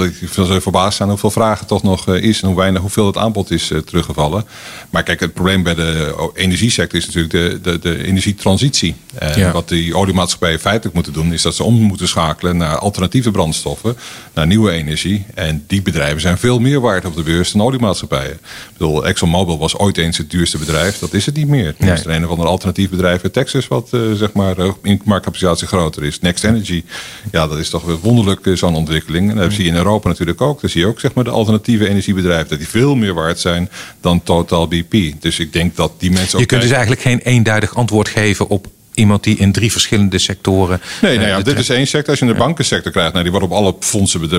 zo 0.45 0.60
verbaasd 0.60 0.97
zijn 0.97 1.10
hoeveel 1.10 1.32
vragen 1.32 1.67
toch 1.67 1.84
nog 1.84 2.08
is 2.08 2.41
en 2.41 2.47
hoe 2.47 2.58
weinig, 2.58 2.82
hoeveel 2.82 3.06
het 3.06 3.17
aanbod 3.17 3.51
is 3.51 3.71
teruggevallen. 3.86 4.45
Maar 4.89 5.03
kijk, 5.03 5.19
het 5.19 5.34
probleem 5.34 5.63
bij 5.63 5.75
de 5.75 6.32
energiesector 6.34 6.99
is 6.99 7.06
natuurlijk 7.06 7.34
de, 7.34 7.60
de, 7.62 7.79
de 7.79 8.03
energietransitie. 8.03 8.95
En 9.13 9.39
ja. 9.39 9.51
wat 9.51 9.69
die 9.69 9.95
oliemaatschappijen 9.95 10.60
feitelijk 10.60 10.95
moeten 10.95 11.13
doen, 11.13 11.34
is 11.34 11.41
dat 11.41 11.56
ze 11.56 11.63
om 11.63 11.73
moeten 11.73 12.08
schakelen 12.08 12.58
naar 12.58 12.77
alternatieve 12.77 13.32
brandstoffen, 13.32 13.97
naar 14.34 14.47
nieuwe 14.47 14.71
energie. 14.71 15.25
En 15.34 15.63
die 15.67 15.82
bedrijven 15.82 16.21
zijn 16.21 16.38
veel 16.38 16.60
meer 16.60 16.79
waard 16.79 17.06
op 17.06 17.15
de 17.15 17.23
beurs 17.23 17.51
dan 17.51 17.62
oliemaatschappijen. 17.62 18.34
Ik 18.34 18.77
bedoel, 18.77 19.06
ExxonMobil 19.06 19.58
was 19.58 19.77
ooit 19.84 19.98
eens 19.98 20.17
het 20.17 20.32
duurste 20.32 20.58
bedrijf. 20.58 21.00
Dat 21.00 21.13
is 21.13 21.26
het 21.26 21.36
niet 21.36 21.48
meer. 21.48 21.76
Het 21.78 22.00
is 22.00 22.06
er 22.06 22.12
een 22.12 22.24
of 22.26 22.30
ander 22.30 22.46
alternatief 22.46 22.89
bedrijf 22.89 23.24
in 23.24 23.32
Texas... 23.32 23.67
wat 23.67 23.89
uh, 23.91 24.13
zeg 24.13 24.34
maar 24.34 24.60
uh, 24.60 24.72
in 24.84 25.02
marktcapaciteit 25.06 25.62
groter 25.62 26.04
is. 26.04 26.19
Next 26.19 26.43
Energy, 26.43 26.84
ja, 27.32 27.48
dat 27.48 27.58
is 27.58 27.69
toch 27.69 27.84
weer 27.84 28.00
wonderlijk 28.00 28.46
uh, 28.46 28.56
zo'n 28.56 28.76
ontwikkeling. 28.76 29.30
En 29.30 29.36
dat 29.36 29.54
zie 29.54 29.63
je 29.63 29.69
in 29.69 29.76
Europa 29.76 30.08
natuurlijk 30.08 30.41
ook. 30.41 30.62
Dan 30.62 30.69
zie 30.69 30.82
je 30.82 30.88
ook 30.88 31.00
zeg 31.00 31.13
maar, 31.13 31.24
de 31.24 31.30
alternatieve 31.30 31.89
energiebedrijven... 31.89 32.50
dat 32.50 32.58
die 32.58 32.67
veel 32.67 32.96
meer 32.96 33.13
waard 33.13 33.39
zijn 33.39 33.69
dan 34.02 34.24
Total 34.24 34.67
BP. 34.67 35.22
Dus 35.22 35.39
ik 35.39 35.54
denk 35.54 35.76
dat 35.76 35.91
die 35.98 36.12
mensen 36.12 36.34
ook... 36.34 36.39
Je 36.39 36.46
kunt 36.46 36.62
dus 36.62 36.72
eigenlijk 36.72 37.02
geen 37.02 37.19
eenduidig 37.19 37.76
antwoord 37.76 38.10
geven 38.10 38.50
op 38.50 38.67
iemand 38.93 39.23
die 39.23 39.38
in 39.38 39.51
drie 39.51 39.71
verschillende 39.71 40.17
sectoren. 40.17 40.82
Nee, 41.01 41.17
nou 41.17 41.27
ja, 41.27 41.41
dit 41.41 41.60
is 41.60 41.69
één 41.69 41.88
sector. 41.88 42.10
Als 42.10 42.19
je 42.19 42.25
in 42.25 42.32
de 42.32 42.38
bankensector 42.38 42.91
krijgt, 42.91 43.12
nou, 43.12 43.23
die 43.23 43.32
wordt 43.32 43.47
op 43.47 43.53
alle 43.53 43.75
fondsen 43.79 44.29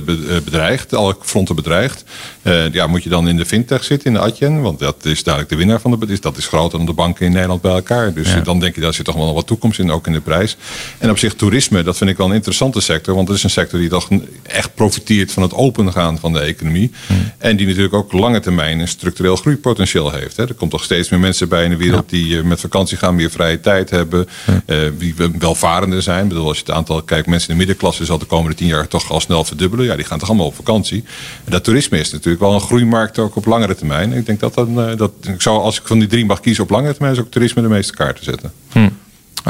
bedreigd, 0.44 0.94
alle 0.94 1.16
fronten 1.20 1.54
bedreigd. 1.54 2.04
Uh, 2.42 2.72
ja, 2.72 2.86
moet 2.86 3.02
je 3.02 3.08
dan 3.08 3.28
in 3.28 3.36
de 3.36 3.46
fintech 3.46 3.84
zitten, 3.84 4.06
in 4.06 4.12
de 4.12 4.18
Adyen? 4.20 4.60
Want 4.60 4.78
dat 4.78 5.04
is 5.04 5.22
dadelijk 5.22 5.50
de 5.50 5.56
winnaar 5.56 5.80
van 5.80 5.90
de. 5.90 6.18
Dat 6.20 6.36
is 6.36 6.46
groter 6.46 6.78
dan 6.78 6.86
de 6.86 6.92
banken 6.92 7.26
in 7.26 7.32
Nederland 7.32 7.60
bij 7.60 7.72
elkaar. 7.72 8.12
Dus 8.12 8.28
dan 8.44 8.60
denk 8.60 8.74
je, 8.74 8.80
daar 8.80 8.94
zit 8.94 9.04
toch 9.04 9.14
wel 9.14 9.34
wat 9.34 9.46
toekomst 9.46 9.78
in, 9.78 9.90
ook 9.90 10.06
in 10.06 10.12
de 10.12 10.20
prijs. 10.20 10.56
En 10.98 11.10
op 11.10 11.18
zich 11.18 11.34
toerisme, 11.34 11.82
dat 11.82 11.96
vind 11.96 12.10
ik 12.10 12.16
wel 12.16 12.26
een 12.26 12.34
interessante 12.34 12.80
sector. 12.80 13.14
Want 13.14 13.28
het 13.28 13.36
is 13.36 13.42
een 13.42 13.50
sector 13.50 13.78
die 13.78 13.88
toch 13.88 14.08
echt 14.42 14.74
profiteert 14.74 15.32
van 15.32 15.42
het 15.42 15.54
opengaan 15.54 16.18
van 16.18 16.32
de 16.32 16.40
economie. 16.40 16.90
En 17.38 17.56
die 17.56 17.66
natuurlijk 17.66 17.94
ook 17.94 18.12
lange 18.12 18.40
termijn 18.40 18.78
een 18.78 18.88
structureel 18.88 19.36
groeipotentieel 19.36 20.10
heeft. 20.10 20.36
Hè. 20.36 20.48
Er 20.48 20.54
komt 20.54 20.70
toch 20.70 20.84
steeds 20.84 21.08
meer 21.08 21.20
mensen 21.20 21.48
bij 21.48 21.64
in 21.64 21.70
de 21.70 21.76
wereld 21.76 22.10
die 22.10 22.42
met 22.42 22.60
vakantie 22.60 22.96
gaan, 22.96 23.14
meer 23.14 23.30
vrije 23.30 23.60
tijd 23.60 23.90
hebben. 23.90 24.28
Uh, 24.66 24.90
wie 24.98 25.14
welvarender 25.38 26.02
zijn. 26.02 26.22
Ik 26.22 26.28
bedoel, 26.28 26.48
als 26.48 26.58
je 26.58 26.64
het 26.66 26.74
aantal 26.74 27.02
kijkt, 27.02 27.26
mensen 27.26 27.48
in 27.48 27.54
de 27.54 27.60
middenklasse 27.60 28.04
zal 28.04 28.18
de 28.18 28.24
komende 28.24 28.56
tien 28.56 28.66
jaar 28.66 28.88
toch 28.88 29.10
al 29.10 29.20
snel 29.20 29.44
verdubbelen. 29.44 29.86
Ja, 29.86 29.96
die 29.96 30.04
gaan 30.04 30.18
toch 30.18 30.28
allemaal 30.28 30.46
op 30.46 30.54
vakantie. 30.54 31.04
En 31.44 31.50
dat 31.50 31.64
toerisme 31.64 31.98
is 31.98 32.12
natuurlijk 32.12 32.42
wel 32.42 32.54
een 32.54 32.60
groeimarkt 32.60 33.18
ook 33.18 33.36
op 33.36 33.46
langere 33.46 33.74
termijn. 33.74 34.12
Ik 34.12 34.26
denk 34.26 34.40
dat 34.40 34.54
dan, 34.54 34.90
uh, 34.90 34.96
dat 34.96 35.12
ik 35.20 35.42
zou, 35.42 35.60
als 35.60 35.80
ik 35.80 35.86
van 35.86 35.98
die 35.98 36.08
drie 36.08 36.24
mag 36.24 36.40
kiezen 36.40 36.64
op 36.64 36.70
langere 36.70 36.92
termijn, 36.92 37.14
zou 37.14 37.26
ik 37.26 37.32
toerisme 37.32 37.62
de 37.62 37.68
meeste 37.68 37.92
kaarten 37.92 38.24
zetten. 38.24 38.52
Hm. 38.72 38.88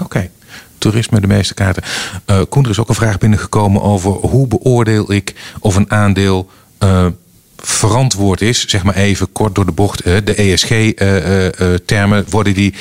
Oké. 0.03 0.31
Toerisme 0.79 1.21
de 1.21 1.27
meeste 1.27 1.55
kaarten. 1.55 1.83
Uh, 2.27 2.41
Koen, 2.49 2.65
er 2.65 2.71
is 2.71 2.79
ook 2.79 2.89
een 2.89 2.95
vraag 2.95 3.19
binnengekomen 3.19 3.83
over 3.83 4.11
hoe 4.11 4.47
beoordeel 4.47 5.13
ik 5.13 5.35
of 5.61 5.77
een 5.77 5.91
aandeel 5.91 6.51
verantwoord 7.67 8.41
is, 8.41 8.69
zeg 8.69 8.85
maar 8.85 8.95
even 8.95 9.33
kort 9.33 9.55
door 9.55 9.67
de 9.67 9.73
bocht, 9.73 10.05
de 10.05 10.35
ESG-termen, 10.35 11.49
eh, 11.59 12.09
eh, 12.09 12.19
eh, 12.19 12.25
worden 12.29 12.55
die, 12.55 12.75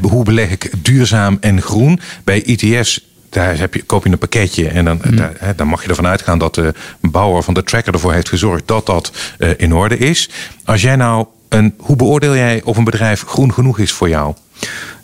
hoe 0.00 0.24
beleg 0.24 0.50
ik 0.50 0.70
duurzaam 0.78 1.36
en 1.40 1.62
groen? 1.62 2.00
Bij 2.24 2.42
ETF's 2.44 3.08
daar 3.28 3.58
heb 3.58 3.74
je, 3.74 3.82
koop 3.82 4.04
je 4.04 4.10
een 4.10 4.18
pakketje 4.18 4.68
en 4.68 4.84
dan, 4.84 5.00
daar, 5.10 5.52
dan 5.56 5.66
mag 5.66 5.82
je 5.82 5.88
ervan 5.88 6.06
uitgaan 6.06 6.38
dat 6.38 6.54
de 6.54 6.74
bouwer 7.00 7.42
van 7.42 7.54
de 7.54 7.62
tracker 7.62 7.92
ervoor 7.92 8.12
heeft 8.12 8.28
gezorgd 8.28 8.68
dat 8.68 8.86
dat 8.86 9.12
in 9.56 9.74
orde 9.74 9.98
is. 9.98 10.30
Als 10.64 10.82
jij 10.82 10.96
nou 10.96 11.26
een, 11.48 11.74
hoe 11.78 11.96
beoordeel 11.96 12.34
jij 12.34 12.60
of 12.64 12.76
een 12.76 12.84
bedrijf 12.84 13.24
groen 13.26 13.52
genoeg 13.52 13.78
is 13.78 13.92
voor 13.92 14.08
jou? 14.08 14.34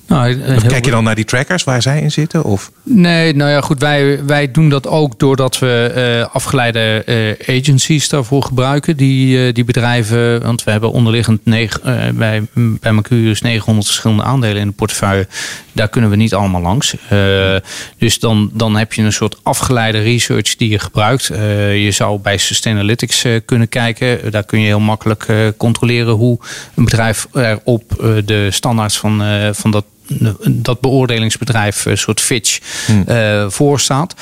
Nou, 0.07 0.37
kijk 0.67 0.85
je 0.85 0.91
dan 0.91 1.05
naar 1.05 1.15
die 1.15 1.25
trackers 1.25 1.65
waar 1.65 1.83
zij 1.83 2.01
in 2.01 2.11
zitten? 2.11 2.45
Of? 2.45 2.71
Nee, 2.83 3.35
nou 3.35 3.51
ja, 3.51 3.61
goed. 3.61 3.81
Wij, 3.81 4.25
wij 4.25 4.51
doen 4.51 4.69
dat 4.69 4.87
ook 4.87 5.19
doordat 5.19 5.59
we 5.59 5.93
uh, 5.97 6.35
afgeleide 6.35 7.03
uh, 7.07 7.59
agencies 7.59 8.09
daarvoor 8.09 8.43
gebruiken. 8.43 8.97
Die, 8.97 9.47
uh, 9.47 9.55
die 9.55 9.65
bedrijven, 9.65 10.43
want 10.43 10.65
we 10.65 10.71
hebben 10.71 10.93
onderliggend 10.93 11.41
negen, 11.45 12.17
bij, 12.17 12.43
bij 12.55 12.93
Mercurius 12.93 13.41
900 13.41 13.87
verschillende 13.87 14.23
aandelen 14.23 14.57
in 14.57 14.67
de 14.67 14.73
portefeuille. 14.73 15.27
Daar 15.73 15.89
kunnen 15.89 16.11
we 16.11 16.17
niet 16.17 16.35
allemaal 16.35 16.63
langs. 16.63 16.97
dus 17.99 18.19
dan, 18.19 18.51
dan 18.53 18.77
heb 18.77 18.93
je 18.93 19.03
een 19.03 19.13
soort 19.13 19.39
afgeleide 19.43 19.99
research 19.99 20.57
die 20.57 20.69
je 20.69 20.79
gebruikt. 20.79 21.27
je 21.27 21.91
zou 21.91 22.19
bij 22.19 22.39
Sustainalytics 22.39 23.25
kunnen 23.45 23.69
kijken. 23.69 24.31
Daar 24.31 24.45
kun 24.45 24.61
je 24.61 24.67
heel 24.67 24.81
makkelijk 24.81 25.27
controleren 25.57 26.13
hoe 26.13 26.39
een 26.75 26.85
bedrijf 26.85 27.27
er 27.33 27.61
op 27.65 27.83
de 28.25 28.49
standaards 28.51 28.99
van, 28.99 29.23
van 29.55 29.71
dat 29.71 29.85
dat 30.49 30.81
beoordelingsbedrijf, 30.81 31.85
een 31.85 31.99
soort 31.99 32.21
Fitch, 32.21 32.59
hmm. 32.87 33.05
uh, 33.09 33.51
voor 33.51 33.81
staat. 33.81 34.15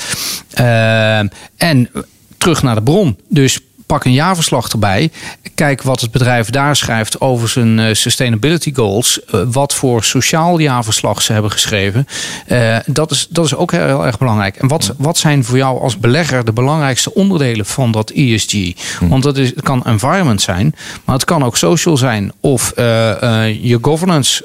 Uh, 0.60 1.18
en 1.56 1.90
terug 2.38 2.62
naar 2.62 2.74
de 2.74 2.82
bron. 2.82 3.18
Dus 3.28 3.60
pak 3.94 4.04
een 4.04 4.12
jaarverslag 4.12 4.68
erbij. 4.68 5.10
Kijk 5.54 5.82
wat 5.82 6.00
het 6.00 6.10
bedrijf 6.10 6.50
daar 6.50 6.76
schrijft 6.76 7.20
over 7.20 7.48
zijn 7.48 7.78
uh, 7.78 7.86
sustainability 7.92 8.74
goals. 8.74 9.20
Uh, 9.34 9.40
wat 9.46 9.74
voor 9.74 10.04
sociaal 10.04 10.58
jaarverslag 10.58 11.22
ze 11.22 11.32
hebben 11.32 11.50
geschreven. 11.50 12.06
Uh, 12.48 12.76
dat, 12.86 13.10
is, 13.10 13.26
dat 13.30 13.44
is 13.44 13.54
ook 13.54 13.72
heel, 13.72 13.86
heel, 13.86 14.06
erg 14.06 14.18
belangrijk. 14.18 14.56
En 14.56 14.68
wat, 14.68 14.94
wat 14.98 15.18
zijn 15.18 15.44
voor 15.44 15.56
jou 15.56 15.80
als 15.80 15.98
belegger 15.98 16.44
de 16.44 16.52
belangrijkste 16.52 17.14
onderdelen 17.14 17.66
van 17.66 17.92
dat 17.92 18.10
ESG? 18.10 18.54
Want 19.00 19.22
dat 19.22 19.36
is, 19.36 19.48
het 19.48 19.62
kan 19.62 19.84
environment 19.84 20.42
zijn, 20.42 20.74
maar 21.04 21.14
het 21.14 21.24
kan 21.24 21.44
ook 21.44 21.56
social 21.56 21.96
zijn. 21.96 22.32
Of 22.40 22.72
je 22.76 23.78
governance. 23.80 24.44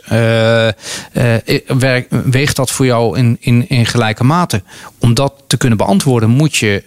weegt 2.26 2.56
dat 2.56 2.72
voor 2.72 2.86
jou 2.86 3.18
in, 3.18 3.38
in, 3.40 3.70
in 3.70 3.86
gelijke 3.86 4.24
mate? 4.24 4.64
Om 5.00 5.14
dat 5.14 5.34
te 5.48 5.58
kunnen 5.58 5.78
beantwoorden 5.78 6.30
moet 6.30 6.56
je 6.56 6.84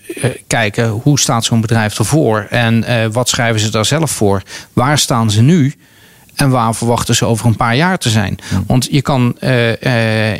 kijken 0.46 0.88
hoe 0.88 1.20
staat 1.20 1.44
zo'n 1.44 1.60
bedrijf 1.60 1.98
ervoor 1.98 2.46
En 2.52 2.84
wat 3.12 3.28
schrijven 3.28 3.60
ze 3.60 3.70
daar 3.70 3.84
zelf 3.84 4.10
voor? 4.10 4.42
Waar 4.72 4.98
staan 4.98 5.30
ze 5.30 5.42
nu? 5.42 5.74
En 6.34 6.50
waar 6.50 6.74
verwachten 6.74 7.14
ze 7.14 7.24
over 7.24 7.46
een 7.46 7.56
paar 7.56 7.76
jaar 7.76 7.98
te 7.98 8.08
zijn? 8.08 8.38
Want 8.66 8.88
je 8.90 9.02
kan 9.02 9.36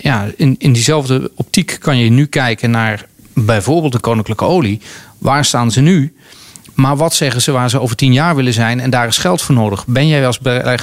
ja, 0.03 0.27
in, 0.37 0.55
in 0.59 0.73
diezelfde 0.73 1.31
optiek 1.35 1.77
kan 1.81 1.99
je 1.99 2.11
nu 2.11 2.27
kijken 2.27 2.71
naar 2.71 3.05
bijvoorbeeld 3.35 3.93
de 3.93 4.01
koninklijke 4.01 4.45
olie. 4.45 4.81
Waar 5.19 5.45
staan 5.45 5.71
ze 5.71 5.81
nu? 5.81 6.15
Maar 6.75 6.97
wat 6.97 7.15
zeggen 7.15 7.43
ze 7.43 7.51
waar 7.51 7.71
ze 7.71 7.81
over 7.81 7.97
tien 7.97 8.13
jaar 8.13 8.37
willen 8.37 8.53
zijn 8.53 8.81
en 8.81 8.91
daar 8.91 9.07
is 9.07 9.19
geld 9.19 9.43
voor 9.43 9.55
nodig? 9.55 9.87
Ben 9.87 10.09
jij 10.09 10.27
als 10.27 10.41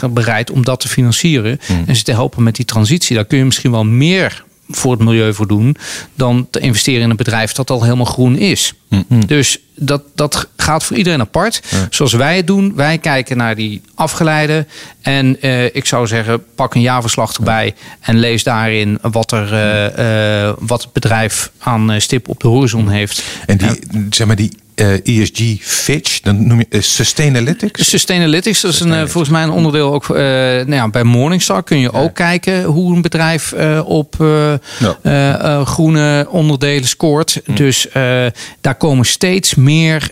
bereid 0.10 0.52
om 0.52 0.64
dat 0.66 0.80
te 0.80 0.88
financieren 0.88 1.60
en 1.86 1.96
ze 1.96 2.04
te 2.04 2.12
helpen 2.12 2.44
met 2.44 2.56
die 2.56 2.66
transitie? 2.66 3.16
Daar 3.16 3.26
kun 3.26 3.38
je 3.38 3.46
misschien 3.46 3.72
wel 3.72 3.86
meer 3.86 4.44
voor 4.70 4.92
het 4.92 5.02
milieu 5.02 5.34
voor 5.34 5.48
doen 5.48 5.76
dan 6.16 6.48
te 6.50 6.60
investeren 6.60 7.02
in 7.02 7.10
een 7.10 7.16
bedrijf 7.16 7.52
dat 7.52 7.70
al 7.70 7.84
helemaal 7.84 8.06
groen 8.06 8.38
is. 8.38 8.74
Hmm. 8.88 9.26
Dus 9.26 9.60
dat, 9.76 10.04
dat 10.16 10.48
gaat 10.56 10.84
voor 10.84 10.98
iedereen 10.98 11.20
apart. 11.20 11.62
Zoals 11.90 12.14
wij 12.14 12.36
het 12.36 12.48
doen, 12.48 12.76
wij 12.76 12.98
kijken 12.98 13.38
naar 13.38 13.56
die 13.56 13.82
afgeleide. 13.96 14.66
En 15.02 15.38
uh, 15.42 15.66
ik 15.66 15.86
zou 15.86 16.08
zeggen, 16.08 16.44
pak 16.56 16.76
een 16.76 16.82
jaarverslag 16.82 17.34
erbij 17.34 17.76
en 18.00 18.20
lees 18.20 18.44
daarin 18.44 18.98
wat, 19.02 19.32
er, 19.32 19.54
uh, 19.54 20.46
uh, 20.46 20.54
wat 20.60 20.84
het 20.84 20.94
bedrijf 20.94 21.52
aan 21.58 22.02
stip 22.02 22.28
op 22.28 22.40
de 22.40 22.48
horizon 22.48 22.90
heeft. 22.90 23.24
En 23.46 23.58
die, 23.58 23.80
zeg 24.10 24.28
maar, 24.28 24.36
die 24.36 24.58
ESG 24.80 25.40
eh, 25.40 25.50
e 25.50 25.58
Fitch, 25.62 26.20
dan 26.20 26.48
noem 26.48 26.60
je 26.60 26.66
uh, 26.70 26.82
Sustainalytics? 26.82 27.90
Sustainalytics, 27.90 28.62
dat 28.62 28.74
is 28.74 28.80
een, 28.80 28.94
eh, 28.94 29.00
volgens 29.00 29.30
mij 29.30 29.44
een 29.44 29.52
onderdeel 29.52 29.94
ook 29.94 30.08
nou 30.08 30.74
ja, 30.74 30.90
bij 30.90 31.04
Morningstar. 31.04 31.64
Kun 31.64 31.80
je 31.80 31.94
ook 31.94 32.14
kijken 32.14 32.64
hoe 32.64 32.96
een 32.96 33.02
bedrijf 33.02 33.54
op 33.86 34.16
groene 35.64 36.28
onderdelen 36.30 36.88
scoort. 36.88 37.42
Hm. 37.46 37.56
Dus 37.56 37.88
daar 38.62 38.76
komen 38.76 39.06
steeds 39.06 39.56
meer 39.56 40.12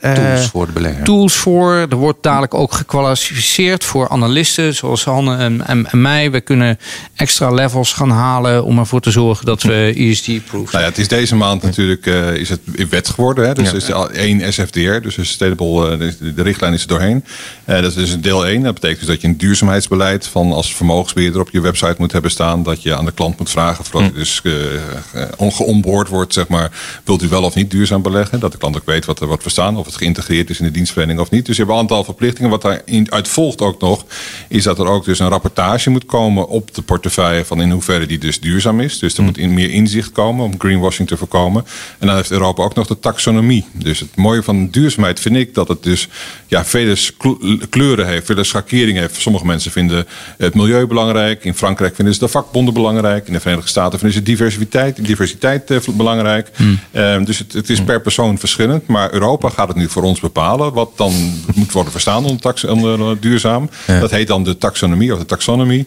tools 0.00 0.46
voor 0.50 0.66
de 0.66 0.72
belegger. 0.72 1.04
Tools 1.04 1.34
voor. 1.34 1.74
Er 1.74 1.96
wordt 1.96 2.22
dadelijk 2.22 2.54
ook 2.54 2.72
gekwalificeerd 2.72 3.84
voor 3.84 4.08
analisten, 4.08 4.74
zoals 4.74 5.04
Hanne 5.04 5.36
en, 5.36 5.66
en, 5.66 5.90
en, 5.90 6.00
mij. 6.00 6.30
We 6.30 6.40
kunnen 6.40 6.78
extra 7.14 7.50
levels 7.50 7.92
gaan 7.92 8.10
halen 8.10 8.64
om 8.64 8.78
ervoor 8.78 9.00
te 9.00 9.10
zorgen 9.10 9.46
dat 9.46 9.62
we 9.62 9.94
ESG-proof 9.96 10.72
Nou 10.72 10.84
ja, 10.84 10.90
het 10.90 10.98
is 10.98 11.08
deze 11.08 11.36
maand 11.36 11.62
natuurlijk 11.62 12.06
is 12.36 12.48
het 12.48 12.60
wet 12.90 13.08
geworden. 13.08 13.46
Hè? 13.46 13.54
Dus 13.54 13.72
is 13.72 13.92
één 14.04 14.52
SFDR, 14.52 15.00
dus 15.00 15.16
een 15.16 15.26
sustainable, 15.26 15.90
eh, 15.90 16.34
de 16.34 16.42
richtlijn 16.42 16.72
is 16.72 16.82
er 16.82 16.88
doorheen. 16.88 17.24
Uh, 17.66 17.74
dat 17.74 17.84
is 17.84 17.94
dus 17.94 18.20
deel 18.20 18.46
1. 18.46 18.62
Dat 18.62 18.74
betekent 18.74 18.98
dus 18.98 19.08
dat 19.08 19.20
je 19.20 19.28
een 19.28 19.36
duurzaamheidsbeleid 19.36 20.26
van 20.26 20.52
als 20.52 20.74
vermogensbeheerder 20.74 21.40
op 21.40 21.50
je 21.50 21.60
website 21.60 21.94
moet 21.98 22.12
hebben 22.12 22.30
staan. 22.30 22.62
Dat 22.62 22.82
je 22.82 22.96
aan 22.96 23.04
de 23.04 23.12
klant 23.12 23.38
moet 23.38 23.50
vragen, 23.50 23.84
voordat 23.84 24.10
hm. 24.10 24.16
je 24.16 24.22
dus 24.22 24.40
uh, 24.42 26.04
wordt, 26.08 26.32
zeg 26.32 26.48
maar. 26.48 26.70
Wilt 27.04 27.22
u 27.22 27.28
wel 27.28 27.42
of 27.42 27.54
niet 27.54 27.70
duurzaam 27.70 28.02
beleggen? 28.02 28.40
Dat 28.40 28.52
de 28.52 28.58
klant 28.58 28.76
ook 28.76 28.86
weet 28.86 29.04
wat 29.04 29.20
er 29.20 29.26
wordt 29.26 29.42
verstaan. 29.42 29.76
Of 29.76 29.86
het 29.86 29.96
geïntegreerd 29.96 30.50
is 30.50 30.58
in 30.58 30.64
de 30.64 30.70
dienstverlening 30.70 31.20
of 31.20 31.30
niet. 31.30 31.46
Dus 31.46 31.56
je 31.56 31.62
hebt 31.62 31.74
een 31.74 31.80
aantal 31.80 32.04
verplichtingen. 32.04 32.50
Wat 32.50 32.62
daaruit 32.62 33.28
volgt 33.28 33.60
ook 33.60 33.80
nog, 33.80 34.04
is 34.48 34.62
dat 34.62 34.78
er 34.78 34.86
ook 34.86 35.04
dus 35.04 35.18
een 35.18 35.28
rapportage 35.28 35.90
moet 35.90 36.04
komen 36.04 36.48
op 36.48 36.74
de 36.74 36.82
portefeuille 36.82 37.44
van 37.44 37.60
in 37.60 37.70
hoeverre 37.70 38.06
die 38.06 38.18
dus 38.18 38.40
duurzaam 38.40 38.80
is. 38.80 38.98
Dus 38.98 39.12
er 39.12 39.18
hm. 39.18 39.24
moet 39.24 39.38
in 39.38 39.54
meer 39.54 39.70
inzicht 39.70 40.12
komen 40.12 40.44
om 40.44 40.54
greenwashing 40.58 41.08
te 41.08 41.16
voorkomen. 41.16 41.64
En 41.98 42.06
dan 42.06 42.16
heeft 42.16 42.30
Europa 42.30 42.62
ook 42.62 42.74
nog 42.74 42.86
de 42.86 42.98
taxonomie. 42.98 43.64
Dus 43.86 44.00
het 44.00 44.16
mooie 44.16 44.42
van 44.42 44.68
duurzaamheid 44.68 45.20
vind 45.20 45.36
ik 45.36 45.54
dat 45.54 45.68
het 45.68 45.82
dus 45.82 46.08
ja, 46.46 46.64
vele 46.64 46.96
kleuren 47.70 48.06
heeft, 48.06 48.26
vele 48.26 48.44
schakeringen 48.44 49.00
heeft. 49.00 49.20
Sommige 49.20 49.46
mensen 49.46 49.70
vinden 49.70 50.06
het 50.38 50.54
milieu 50.54 50.86
belangrijk. 50.86 51.44
In 51.44 51.54
Frankrijk 51.54 51.94
vinden 51.94 52.14
ze 52.14 52.20
de 52.20 52.28
vakbonden 52.28 52.74
belangrijk. 52.74 53.26
In 53.26 53.32
de 53.32 53.40
Verenigde 53.40 53.68
Staten 53.68 53.98
vinden 53.98 54.18
ze 54.18 54.22
diversiteit, 54.22 55.04
diversiteit 55.04 55.70
eh, 55.70 55.78
belangrijk. 55.94 56.50
Hmm. 56.56 56.78
Ehm, 56.92 57.24
dus 57.24 57.38
het, 57.38 57.52
het, 57.52 57.70
is 57.70 57.82
per 57.82 58.00
persoon 58.00 58.38
verschillend. 58.38 58.86
Maar 58.86 59.12
Europa 59.12 59.48
gaat 59.48 59.68
het 59.68 59.76
nu 59.76 59.88
voor 59.88 60.02
ons 60.02 60.20
bepalen. 60.20 60.72
Wat 60.72 60.90
dan 60.96 61.12
moet 61.54 61.72
worden 61.72 61.92
verstaan 61.92 62.24
onder, 62.24 62.40
tax, 62.40 62.64
onder 62.64 63.20
duurzaam. 63.20 63.70
Dat 63.86 64.10
heet 64.10 64.26
dan 64.26 64.44
de 64.44 64.58
taxonomie 64.58 65.12
of 65.12 65.18
de 65.18 65.26
taxonomie. 65.26 65.86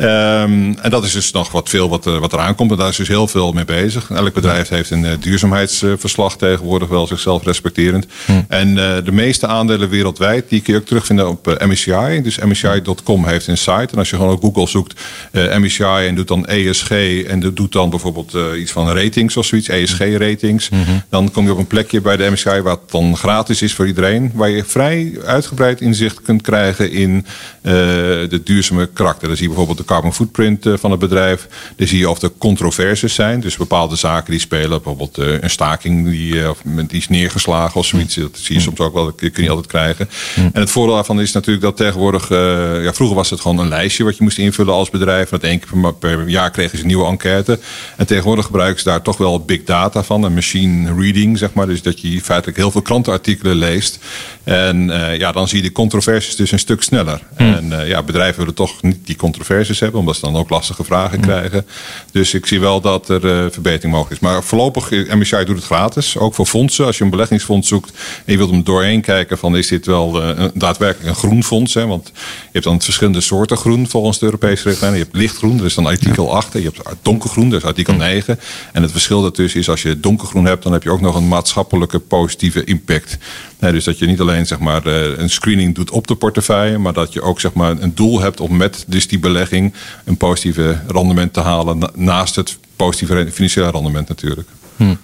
Um, 0.00 0.78
en 0.78 0.90
dat 0.90 1.04
is 1.04 1.12
dus 1.12 1.32
nog 1.32 1.52
wat 1.52 1.68
veel 1.68 1.88
wat, 1.88 2.04
wat 2.04 2.32
eraan 2.32 2.54
komt. 2.54 2.70
En 2.70 2.76
daar 2.76 2.88
is 2.88 2.96
dus 2.96 3.08
heel 3.08 3.26
veel 3.26 3.52
mee 3.52 3.64
bezig. 3.64 4.10
Elk 4.10 4.34
bedrijf 4.34 4.68
heeft 4.68 4.90
een 4.90 5.04
uh, 5.04 5.10
duurzaamheidsverslag 5.20 6.36
tegenwoordig 6.36 6.88
wel 6.88 7.06
zichzelf 7.06 7.44
respecterend. 7.44 8.06
Hm. 8.24 8.32
En 8.48 8.68
uh, 8.68 8.96
de 9.04 9.12
meeste 9.12 9.46
aandelen 9.46 9.88
wereldwijd, 9.88 10.48
die 10.48 10.60
kun 10.60 10.72
je 10.72 10.78
ook 10.78 10.86
terugvinden 10.86 11.28
op 11.28 11.56
MSCI. 11.66 12.20
Dus 12.22 12.38
MSCI.com 12.38 13.26
heeft 13.26 13.46
een 13.46 13.56
site. 13.56 13.88
En 13.92 13.98
als 13.98 14.10
je 14.10 14.16
gewoon 14.16 14.32
op 14.32 14.42
Google 14.42 14.68
zoekt 14.68 15.00
MSCI 15.32 15.84
en 15.84 16.14
doet 16.14 16.28
dan 16.28 16.46
ESG 16.46 16.90
en 17.26 17.52
doet 17.54 17.72
dan 17.72 17.90
bijvoorbeeld 17.90 18.36
iets 18.56 18.72
van 18.72 18.92
ratings 18.92 19.36
of 19.36 19.46
zoiets, 19.46 19.68
ESG-ratings. 19.68 20.68
Hm. 20.68 20.76
Dan 21.08 21.30
kom 21.30 21.44
je 21.44 21.52
op 21.52 21.58
een 21.58 21.66
plekje 21.66 22.00
bij 22.00 22.16
de 22.16 22.30
MSCI 22.30 22.60
wat 22.60 22.90
dan 22.90 23.16
gratis 23.16 23.62
is 23.62 23.74
voor 23.74 23.86
iedereen. 23.86 24.30
Waar 24.34 24.50
je 24.50 24.64
vrij 24.64 25.18
uitgebreid 25.24 25.80
inzicht 25.80 26.22
kunt 26.22 26.42
krijgen 26.42 26.92
in 26.92 27.26
de 27.62 28.40
duurzame 28.44 28.86
karakter. 28.86 29.28
Dan 29.28 29.36
zie 29.36 29.48
je 29.48 29.54
bijvoorbeeld 29.54 29.78
de 29.88 29.89
carbon 29.90 30.14
footprint 30.14 30.66
van 30.74 30.90
het 30.90 31.00
bedrijf. 31.00 31.48
Dan 31.76 31.86
zie 31.86 31.98
je 31.98 32.10
of 32.10 32.22
er 32.22 32.30
controversies 32.38 33.14
zijn. 33.14 33.40
Dus 33.40 33.56
bepaalde 33.56 33.96
zaken 33.96 34.30
die 34.30 34.40
spelen. 34.40 34.68
Bijvoorbeeld 34.68 35.16
een 35.16 35.50
staking 35.50 36.10
die, 36.10 36.50
of, 36.50 36.62
die 36.64 36.98
is 36.98 37.08
neergeslagen 37.08 37.80
of 37.80 37.86
zoiets. 37.86 38.14
Dat 38.14 38.30
zie 38.32 38.54
je 38.54 38.60
soms 38.60 38.78
ook 38.78 38.94
wel. 38.94 39.04
Dat 39.04 39.14
kun 39.14 39.30
je 39.34 39.40
niet 39.40 39.50
altijd 39.50 39.66
krijgen. 39.66 40.08
En 40.34 40.60
het 40.60 40.70
voordeel 40.70 40.94
daarvan 40.94 41.20
is 41.20 41.32
natuurlijk 41.32 41.64
dat 41.64 41.76
tegenwoordig... 41.76 42.30
Uh, 42.30 42.38
ja, 42.84 42.92
vroeger 42.92 43.16
was 43.16 43.30
het 43.30 43.40
gewoon 43.40 43.58
een 43.58 43.68
lijstje 43.68 44.04
wat 44.04 44.16
je 44.16 44.22
moest 44.22 44.38
invullen 44.38 44.74
als 44.74 44.90
bedrijf. 44.90 45.28
Dat 45.28 45.42
één 45.42 45.60
keer 45.60 45.94
per, 45.94 46.28
jaar 46.28 46.50
kregen 46.50 46.76
ze 46.76 46.82
een 46.82 46.88
nieuwe 46.88 47.06
enquête. 47.06 47.58
En 47.96 48.06
tegenwoordig 48.06 48.44
gebruiken 48.44 48.82
ze 48.82 48.88
daar 48.88 49.02
toch 49.02 49.16
wel 49.16 49.44
big 49.44 49.64
data 49.64 50.02
van. 50.02 50.22
Een 50.22 50.34
machine 50.34 50.94
reading, 50.94 51.38
zeg 51.38 51.52
maar. 51.52 51.66
Dus 51.66 51.82
dat 51.82 52.00
je 52.00 52.20
feitelijk 52.20 52.58
heel 52.58 52.70
veel 52.70 52.82
krantenartikelen 52.82 53.56
leest. 53.56 53.98
En 54.44 54.88
uh, 54.88 55.16
ja, 55.16 55.32
dan 55.32 55.48
zie 55.48 55.62
je 55.62 55.68
de 55.68 55.72
controversies 55.72 56.36
dus 56.36 56.52
een 56.52 56.58
stuk 56.58 56.82
sneller. 56.82 57.22
En 57.36 57.66
uh, 57.66 57.88
ja, 57.88 58.02
bedrijven 58.02 58.38
willen 58.38 58.54
toch 58.54 58.82
niet 58.82 59.06
die 59.06 59.16
controversies 59.16 59.79
hebben, 59.80 60.00
omdat 60.00 60.14
ze 60.14 60.20
dan 60.20 60.36
ook 60.36 60.50
lastige 60.50 60.84
vragen 60.84 61.20
krijgen. 61.20 61.66
Dus 62.12 62.34
ik 62.34 62.46
zie 62.46 62.60
wel 62.60 62.80
dat 62.80 63.08
er 63.08 63.24
uh, 63.24 63.50
verbetering 63.50 63.92
mogelijk 63.94 64.22
is. 64.22 64.28
Maar 64.28 64.42
voorlopig, 64.42 64.90
MSCI 64.90 65.44
doet 65.44 65.56
het 65.56 65.64
gratis. 65.64 66.18
Ook 66.18 66.34
voor 66.34 66.46
fondsen. 66.46 66.86
Als 66.86 66.98
je 66.98 67.04
een 67.04 67.10
beleggingsfonds 67.10 67.68
zoekt 67.68 67.90
en 68.24 68.32
je 68.32 68.36
wilt 68.36 68.50
hem 68.50 68.64
doorheen 68.64 69.00
kijken 69.00 69.38
van 69.38 69.56
is 69.56 69.68
dit 69.68 69.86
wel 69.86 70.22
een, 70.22 70.50
daadwerkelijk 70.54 71.08
een 71.08 71.14
groen 71.14 71.44
fonds. 71.44 71.74
Hè? 71.74 71.86
Want 71.86 72.10
je 72.14 72.48
hebt 72.52 72.64
dan 72.64 72.80
verschillende 72.80 73.20
soorten 73.20 73.56
groen 73.56 73.88
volgens 73.88 74.18
de 74.18 74.24
Europese 74.24 74.68
richtlijn. 74.68 74.92
Je 74.92 74.98
hebt 74.98 75.16
lichtgroen, 75.16 75.56
dat 75.56 75.66
is 75.66 75.74
dan 75.74 75.86
artikel 75.86 76.34
8. 76.34 76.54
En 76.54 76.62
je 76.62 76.70
hebt 76.74 76.96
donkergroen, 77.02 77.50
dat 77.50 77.62
is 77.62 77.68
artikel 77.68 77.94
9. 77.94 78.38
En 78.72 78.82
het 78.82 78.90
verschil 78.90 79.22
daartussen 79.22 79.60
is 79.60 79.68
als 79.68 79.82
je 79.82 80.00
donkergroen 80.00 80.44
hebt, 80.44 80.62
dan 80.62 80.72
heb 80.72 80.82
je 80.82 80.90
ook 80.90 81.00
nog 81.00 81.14
een 81.14 81.28
maatschappelijke 81.28 81.98
positieve 81.98 82.64
impact. 82.64 83.18
Nee, 83.60 83.72
dus 83.72 83.84
dat 83.84 83.98
je 83.98 84.06
niet 84.06 84.20
alleen 84.20 84.46
zeg 84.46 84.58
maar, 84.58 84.86
eh, 84.86 85.18
een 85.18 85.30
screening 85.30 85.74
doet 85.74 85.90
op 85.90 86.06
de 86.06 86.14
portefeuille, 86.14 86.78
maar 86.78 86.92
dat 86.92 87.12
je 87.12 87.22
ook 87.22 87.40
zeg 87.40 87.52
maar, 87.52 87.76
een 87.80 87.94
doel 87.94 88.20
hebt 88.20 88.40
om 88.40 88.56
met 88.56 88.84
dus 88.86 89.08
die 89.08 89.18
belegging 89.18 89.59
een 90.04 90.16
positieve 90.16 90.78
rendement 90.86 91.32
te 91.32 91.40
halen 91.40 91.90
naast 91.94 92.36
het 92.36 92.58
positieve 92.76 93.28
financiële 93.32 93.70
rendement 93.70 94.08
natuurlijk. 94.08 94.48
Hmm. 94.76 94.98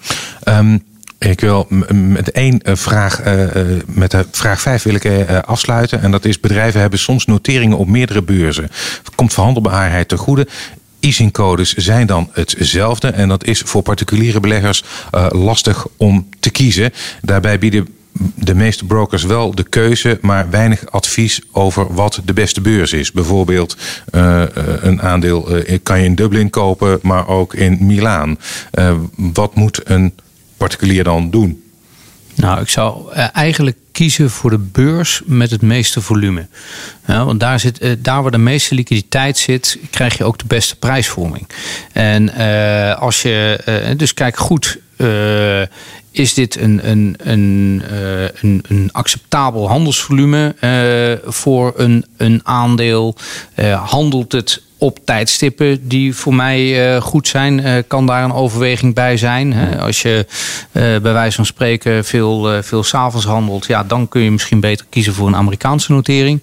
Um, 0.45 0.83
ik 1.19 1.41
wil 1.41 1.65
met 1.93 2.31
één 2.31 2.61
eh, 2.61 2.75
vraag, 2.75 3.25
uh, 3.27 3.45
met 3.85 4.11
de 4.11 4.25
vraag 4.31 4.61
5 4.61 4.83
wil 4.83 4.95
ik 4.95 5.29
afsluiten. 5.45 6.01
En 6.01 6.11
dat 6.11 6.25
is: 6.25 6.39
bedrijven 6.39 6.81
hebben 6.81 6.99
soms 6.99 7.25
noteringen 7.25 7.77
op 7.77 7.87
meerdere 7.87 8.21
beurzen. 8.21 8.69
Komt 9.15 9.33
verhandelbaarheid 9.33 10.07
te 10.07 10.17
goede? 10.17 10.47
Easingcodes 10.99 11.73
zijn 11.73 12.07
dan 12.07 12.29
hetzelfde. 12.33 13.07
En 13.07 13.27
dat 13.27 13.45
is 13.45 13.59
voor 13.59 13.81
particuliere 13.81 14.39
beleggers 14.39 14.83
lastig 15.29 15.87
om 15.97 16.29
te 16.39 16.49
kiezen. 16.49 16.93
Daarbij 17.21 17.59
bieden 17.59 17.87
de 18.35 18.55
meeste 18.55 18.85
brokers 18.85 19.23
wel 19.23 19.55
de 19.55 19.63
keuze, 19.63 20.17
maar 20.21 20.49
weinig 20.49 20.91
advies 20.91 21.41
over 21.51 21.93
wat 21.93 22.21
de 22.25 22.33
beste 22.33 22.61
beurs 22.61 22.93
is. 22.93 23.11
Bijvoorbeeld 23.11 23.77
uh, 24.11 24.43
een 24.81 25.01
aandeel 25.01 25.55
uh, 25.55 25.77
kan 25.83 25.99
je 25.99 26.05
in 26.05 26.15
Dublin 26.15 26.49
kopen, 26.49 26.99
maar 27.01 27.27
ook 27.27 27.53
in 27.53 27.77
Milaan. 27.79 28.39
Wat 29.15 29.55
moet 29.55 29.81
een 29.83 30.13
particulier 30.57 31.03
dan 31.03 31.29
doen? 31.29 31.63
Nou, 32.35 32.61
ik 32.61 32.69
zou 32.69 33.13
eigenlijk 33.13 33.77
kiezen 33.91 34.29
voor 34.29 34.49
de 34.49 34.57
beurs 34.57 35.21
met 35.25 35.51
het 35.51 35.61
meeste 35.61 36.01
volume. 36.01 36.47
Want 37.05 37.39
daar, 37.39 37.59
zit, 37.59 37.97
daar 37.99 38.21
waar 38.21 38.31
de 38.31 38.37
meeste 38.37 38.75
liquiditeit 38.75 39.37
zit, 39.37 39.77
krijg 39.89 40.17
je 40.17 40.23
ook 40.23 40.37
de 40.37 40.45
beste 40.47 40.75
prijsvorming. 40.75 41.47
En 41.93 42.33
als 42.97 43.21
je, 43.21 43.93
dus 43.97 44.13
kijk 44.13 44.37
goed 44.37 44.79
is 46.11 46.33
dit 46.33 46.55
een, 46.55 46.89
een, 46.89 47.15
een, 47.17 47.83
uh, 47.91 48.23
een, 48.23 48.63
een, 48.67 48.89
acceptabel 48.91 49.69
handelsvolume 49.69 50.55
uh, 50.61 51.31
voor 51.31 51.73
een, 51.75 52.05
een 52.17 52.41
aandeel? 52.43 53.15
Handelt 53.85 54.31
het 54.31 54.61
op 54.77 54.99
tijdstippen 55.05 55.87
die 55.87 56.15
voor 56.15 56.33
mij 56.33 57.01
goed 57.01 57.27
zijn, 57.27 57.83
kan 57.87 58.05
daar 58.05 58.23
een 58.23 58.33
overweging 58.33 58.93
bij 58.93 59.17
zijn. 59.17 59.77
Als 59.79 60.01
je 60.01 60.25
bij 60.71 61.01
wijze 61.01 61.35
van 61.35 61.45
spreken 61.45 62.05
veel, 62.05 62.63
veel 62.63 62.83
s'avonds 62.83 63.25
handelt, 63.25 63.65
ja, 63.65 63.83
dan 63.83 64.07
kun 64.07 64.21
je 64.21 64.31
misschien 64.31 64.59
beter 64.59 64.85
kiezen 64.89 65.13
voor 65.13 65.27
een 65.27 65.35
Amerikaanse 65.35 65.91
notering. 65.91 66.41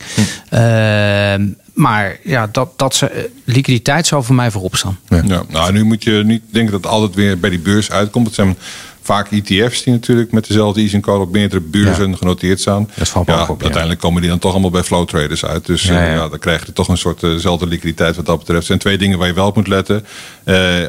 Hm. 0.49 1.47
Maar 1.75 2.19
ja, 2.23 2.49
dat, 2.53 2.79
dat 2.79 2.95
ze, 2.95 3.31
liquiditeit 3.45 4.07
zou 4.07 4.25
voor 4.25 4.35
mij 4.35 4.51
voorop 4.51 4.77
staan. 4.77 4.99
Ja. 5.09 5.43
Nou, 5.49 5.73
nu 5.73 5.85
moet 5.85 6.05
je 6.05 6.23
niet 6.25 6.43
denken 6.51 6.73
dat 6.73 6.83
het 6.83 6.93
altijd 6.93 7.15
weer 7.15 7.39
bij 7.39 7.51
die 7.51 7.59
beurs 7.59 7.91
uitkomt. 7.91 8.27
Het 8.27 8.35
zijn 8.35 8.57
vaak 9.05 9.31
ETF's 9.31 9.83
die 9.83 9.93
natuurlijk 9.93 10.33
met 10.33 10.47
dezelfde 10.47 10.81
easing 10.81 11.07
op 11.07 11.33
meerdere 11.33 11.61
beurzen 11.61 12.17
genoteerd 12.17 12.61
staan. 12.61 12.91
Dat 12.95 13.09
valt 13.09 13.27
ja, 13.27 13.47
op, 13.49 13.63
Uiteindelijk 13.63 14.01
komen 14.01 14.21
die 14.21 14.31
dan 14.31 14.39
toch 14.39 14.53
allemaal 14.53 14.71
bij 14.71 14.83
flow 14.83 15.07
traders 15.07 15.45
uit. 15.45 15.67
Dus 15.67 15.83
ja, 15.83 16.29
dan 16.29 16.39
krijg 16.39 16.67
je 16.67 16.73
toch 16.73 16.89
een 16.89 16.97
soort 16.99 17.21
dezelfde 17.21 17.67
liquiditeit 17.67 18.17
wat 18.17 18.27
dat 18.27 18.39
betreft. 18.39 18.61
Er 18.61 18.67
zijn 18.67 18.79
twee 18.79 18.99
dingen 18.99 19.19
waar 19.19 19.29
je 19.29 19.35
wel 19.35 19.47
op 19.47 19.57
moet 19.57 19.69
letten. 19.69 20.07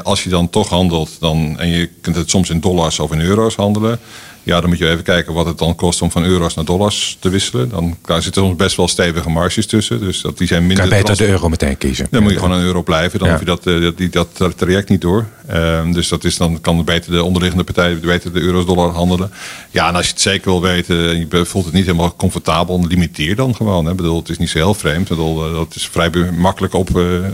Als 0.04 0.24
je 0.24 0.30
dan 0.30 0.50
toch 0.50 0.70
handelt 0.70 1.10
dan, 1.20 1.60
en 1.60 1.68
je 1.68 1.90
kunt 2.02 2.16
het 2.16 2.30
soms 2.30 2.50
in 2.50 2.60
dollars 2.60 3.00
of 3.00 3.12
in 3.12 3.22
euro's 3.22 3.56
handelen 3.56 4.00
ja, 4.46 4.62
dan 4.62 4.70
moet 4.70 4.78
je 4.78 4.90
even 4.90 5.04
kijken 5.04 5.34
wat 5.34 5.46
het 5.46 5.58
dan 5.58 5.76
kost 5.76 6.02
om 6.02 6.12
van 6.12 6.24
euro's 6.24 6.54
naar 6.54 6.66
dollars 6.66 7.18
te 7.20 7.30
wisselen. 7.30 7.70
Dan 7.70 7.98
daar 8.06 8.22
zitten 8.22 8.42
soms 8.42 8.56
best 8.56 8.76
wel 8.76 8.88
stevige 8.88 9.30
marges 9.30 9.66
tussen. 9.66 10.00
Dus 10.00 10.22
dat, 10.22 10.38
die 10.38 10.48
zijn 10.48 10.68
minder. 10.68 10.88
Kan 10.88 10.98
beter 10.98 11.18
de 11.18 11.28
euro 11.28 11.50
meteen 11.50 11.78
kiezen. 11.78 12.08
Dan 12.10 12.24
moet 12.24 12.32
je 12.32 12.40
gewoon 12.40 12.58
een 12.58 12.64
euro 12.66 12.84
blijven. 12.84 13.20
Dan 13.20 13.28
ja. 13.28 13.34
hoef 13.34 13.44
je 13.44 13.50
dat, 13.50 13.66
uh, 13.68 13.92
die, 13.96 14.10
dat 14.10 14.54
traject 14.56 14.90
niet 14.90 15.02
door. 15.02 15.26
Uh, 15.54 15.92
dus 15.92 16.08
dat 16.08 16.24
is, 16.24 16.38
dan 16.38 16.62
kan 16.62 16.84
beter 16.84 17.12
de 17.12 17.24
onderliggende 17.24 17.64
partij 17.64 18.00
beter 18.00 18.34
de 18.34 18.40
euro's 18.40 18.66
dollar 18.66 18.90
handelen. 18.90 19.32
Ja, 19.72 19.88
en 19.88 19.96
als 19.96 20.06
je 20.06 20.12
het 20.12 20.22
zeker 20.22 20.52
wil 20.52 20.62
weten 20.62 21.10
en 21.10 21.18
je 21.18 21.46
voelt 21.46 21.66
het 21.66 21.74
niet 21.74 21.86
helemaal 21.86 22.16
comfortabel, 22.16 22.86
limiteer 22.88 23.36
dan 23.36 23.56
gewoon. 23.56 23.86
Hè. 23.86 23.92
Ik 23.92 23.98
bedoel, 23.98 24.20
het 24.20 24.30
is 24.30 24.38
niet 24.38 24.50
zo 24.50 24.58
heel 24.58 24.74
vreemd. 24.74 25.02
Ik 25.02 25.08
bedoel, 25.08 25.52
dat 25.54 25.76
is 25.76 25.88
vrij 25.88 26.10
makkelijk 26.38 26.74
op, 26.74 26.90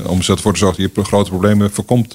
om 0.06 0.20
ervoor 0.20 0.54
te 0.54 0.60
zorgen 0.60 0.84
dat 0.84 0.96
je 0.96 1.04
grote 1.04 1.30
problemen 1.30 1.72
voorkomt. 1.72 2.11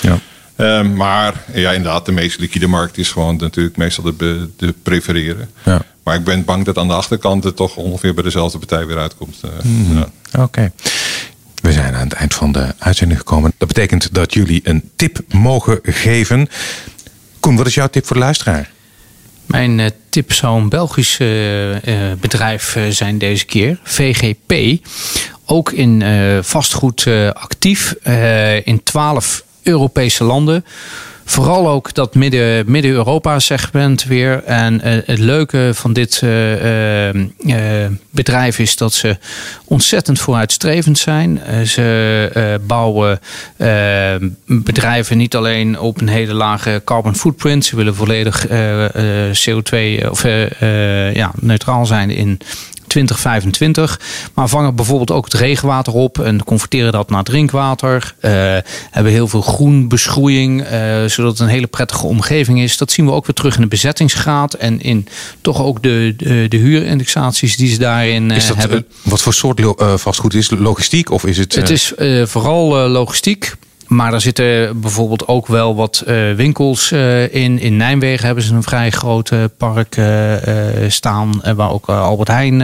Ja. 0.00 0.18
Ehm, 0.56 0.94
maar 0.94 1.44
ja, 1.54 1.72
inderdaad, 1.72 2.06
de 2.06 2.12
meest 2.12 2.38
liquide 2.38 2.66
markt 2.66 2.98
is 2.98 3.10
gewoon 3.10 3.36
natuurlijk 3.36 3.76
meestal 3.76 4.04
de, 4.16 4.48
de 4.56 4.74
prefereren. 4.82 5.50
Ja. 5.64 5.82
Maar 6.02 6.14
ik 6.14 6.24
ben 6.24 6.44
bang 6.44 6.64
dat 6.64 6.78
aan 6.78 6.88
de 6.88 6.94
achterkant 6.94 7.44
het 7.44 7.56
toch 7.56 7.76
ongeveer 7.76 8.14
bij 8.14 8.22
dezelfde 8.22 8.58
partij 8.58 8.86
weer 8.86 8.98
uitkomt. 8.98 9.40
Uh, 9.44 9.96
ja. 9.96 10.42
Oké. 10.42 10.72
We 11.62 11.72
zijn 11.72 11.94
aan 11.94 12.04
het 12.08 12.12
eind 12.12 12.34
van 12.34 12.52
de 12.52 12.74
uitzending 12.78 13.18
gekomen. 13.18 13.52
Dat 13.58 13.68
betekent 13.68 14.14
dat 14.14 14.34
jullie 14.34 14.60
een 14.64 14.90
tip 14.96 15.18
mogen 15.28 15.78
geven. 15.82 16.48
Koen, 17.40 17.56
wat 17.56 17.66
is 17.66 17.74
jouw 17.74 17.88
tip 17.88 18.06
voor 18.06 18.16
de 18.16 18.22
luisteraar? 18.22 18.70
Mijn 19.46 19.78
uh, 19.78 19.86
tip 20.08 20.32
zou 20.32 20.60
een 20.60 20.68
Belgisch 20.68 21.18
uh, 21.18 21.76
bedrijf 22.20 22.76
zijn 22.88 23.18
deze 23.18 23.44
keer, 23.44 23.78
VGP. 23.82 24.52
Ook 25.50 25.72
in 25.72 26.02
vastgoed 26.42 27.06
actief 27.32 27.94
in 28.64 28.82
12 28.82 29.44
Europese 29.62 30.24
landen. 30.24 30.64
Vooral 31.24 31.68
ook 31.68 31.94
dat 31.94 32.14
Midden-Europa-segment 32.14 34.04
weer. 34.04 34.44
En 34.44 34.80
het 34.82 35.18
leuke 35.18 35.70
van 35.74 35.92
dit 35.92 36.22
bedrijf 38.10 38.58
is 38.58 38.76
dat 38.76 38.92
ze 38.92 39.16
ontzettend 39.64 40.20
vooruitstrevend 40.20 40.98
zijn. 40.98 41.40
ze 41.66 42.58
bouwen 42.66 43.20
bedrijven 44.46 45.16
niet 45.16 45.36
alleen 45.36 45.78
op 45.78 46.00
een 46.00 46.08
hele 46.08 46.34
lage 46.34 46.82
carbon 46.84 47.16
footprint. 47.16 47.64
Ze 47.64 47.76
willen 47.76 47.94
volledig 47.94 48.46
CO2 49.48 50.08
of 50.10 50.22
ja, 51.12 51.32
neutraal 51.40 51.86
zijn 51.86 52.10
in 52.10 52.38
2025. 52.88 54.00
Maar 54.34 54.48
vangen 54.48 54.74
bijvoorbeeld 54.74 55.10
ook 55.10 55.24
het 55.24 55.34
regenwater 55.34 55.92
op 55.92 56.18
en 56.18 56.44
converteren 56.44 56.92
dat 56.92 57.10
naar 57.10 57.22
drinkwater. 57.22 58.14
Uh, 58.20 58.30
hebben 58.90 59.12
heel 59.12 59.28
veel 59.28 59.42
groen 59.42 59.88
beschroeiing, 59.88 60.62
uh, 60.62 61.04
zodat 61.04 61.30
het 61.30 61.40
een 61.40 61.48
hele 61.48 61.66
prettige 61.66 62.06
omgeving 62.06 62.60
is. 62.60 62.76
Dat 62.76 62.90
zien 62.90 63.06
we 63.06 63.12
ook 63.12 63.26
weer 63.26 63.34
terug 63.34 63.54
in 63.54 63.60
de 63.60 63.66
bezettingsgraad 63.66 64.54
en 64.54 64.80
in 64.80 65.06
toch 65.40 65.62
ook 65.62 65.82
de, 65.82 66.14
de, 66.16 66.46
de 66.48 66.56
huurindexaties 66.56 67.56
die 67.56 67.68
ze 67.68 67.78
daarin 67.78 68.30
is 68.30 68.46
dat, 68.46 68.56
eh, 68.56 68.60
hebben. 68.60 68.86
Wat 69.02 69.22
voor 69.22 69.34
soort 69.34 69.60
vastgoed 70.00 70.34
is? 70.34 70.50
Logistiek 70.50 71.10
of 71.10 71.26
is 71.26 71.38
het? 71.38 71.54
Het 71.54 71.70
is 71.70 71.92
vooral 72.24 72.88
logistiek. 72.88 73.56
Maar 73.88 74.14
er 74.14 74.20
zitten 74.20 74.80
bijvoorbeeld 74.80 75.28
ook 75.28 75.46
wel 75.46 75.74
wat 75.74 76.04
uh, 76.06 76.32
winkels 76.32 76.92
uh, 76.92 77.34
in. 77.34 77.58
In 77.58 77.76
Nijmegen 77.76 78.26
hebben 78.26 78.44
ze 78.44 78.54
een 78.54 78.62
vrij 78.62 78.90
groot 78.90 79.32
park 79.56 79.96
uh, 79.96 80.34
staan. 80.88 81.40
waar 81.56 81.70
ook 81.70 81.88
Albert 81.88 82.28
Heijn 82.28 82.60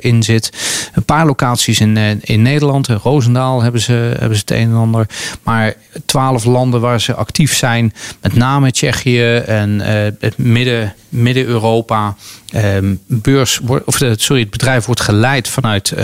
in 0.00 0.22
zit. 0.22 0.52
Een 0.94 1.04
paar 1.04 1.26
locaties 1.26 1.80
in, 1.80 1.96
in 2.20 2.42
Nederland. 2.42 2.86
Roosendaal 2.86 3.62
hebben 3.62 3.80
ze, 3.80 3.92
hebben 3.92 4.36
ze 4.36 4.42
het 4.46 4.50
een 4.50 4.70
en 4.70 4.74
ander. 4.74 5.06
Maar 5.42 5.74
twaalf 6.06 6.44
landen 6.44 6.80
waar 6.80 7.00
ze 7.00 7.14
actief 7.14 7.54
zijn. 7.54 7.92
Met 8.22 8.34
name 8.34 8.70
Tsjechië 8.70 9.36
en 9.36 9.80
het 10.20 10.38
midden, 10.38 10.94
Midden-Europa. 11.08 12.16
Ehm, 12.48 12.94
beurs, 13.06 13.60
of, 13.84 14.00
sorry, 14.16 14.40
het 14.40 14.50
bedrijf 14.50 14.86
wordt 14.86 15.00
geleid 15.00 15.48
vanuit 15.48 15.94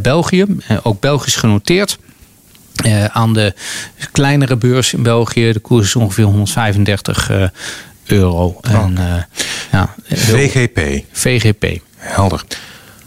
België. 0.00 0.46
ook 0.82 1.00
Belgisch 1.00 1.36
genoteerd. 1.36 1.98
Uh, 2.86 3.04
aan 3.04 3.32
de 3.32 3.54
kleinere 4.12 4.56
beurs 4.56 4.92
in 4.92 5.02
België, 5.02 5.52
de 5.52 5.58
koers 5.58 5.86
is 5.86 5.96
ongeveer 5.96 6.24
135 6.24 7.30
uh, 7.30 7.42
eh, 7.42 7.48
euro. 8.04 8.44
Oh. 8.44 8.74
En, 8.74 8.96
uh, 8.98 9.14
ja, 9.72 9.94
VGP. 10.08 11.04
VGP. 11.12 11.80
Helder. 11.96 12.44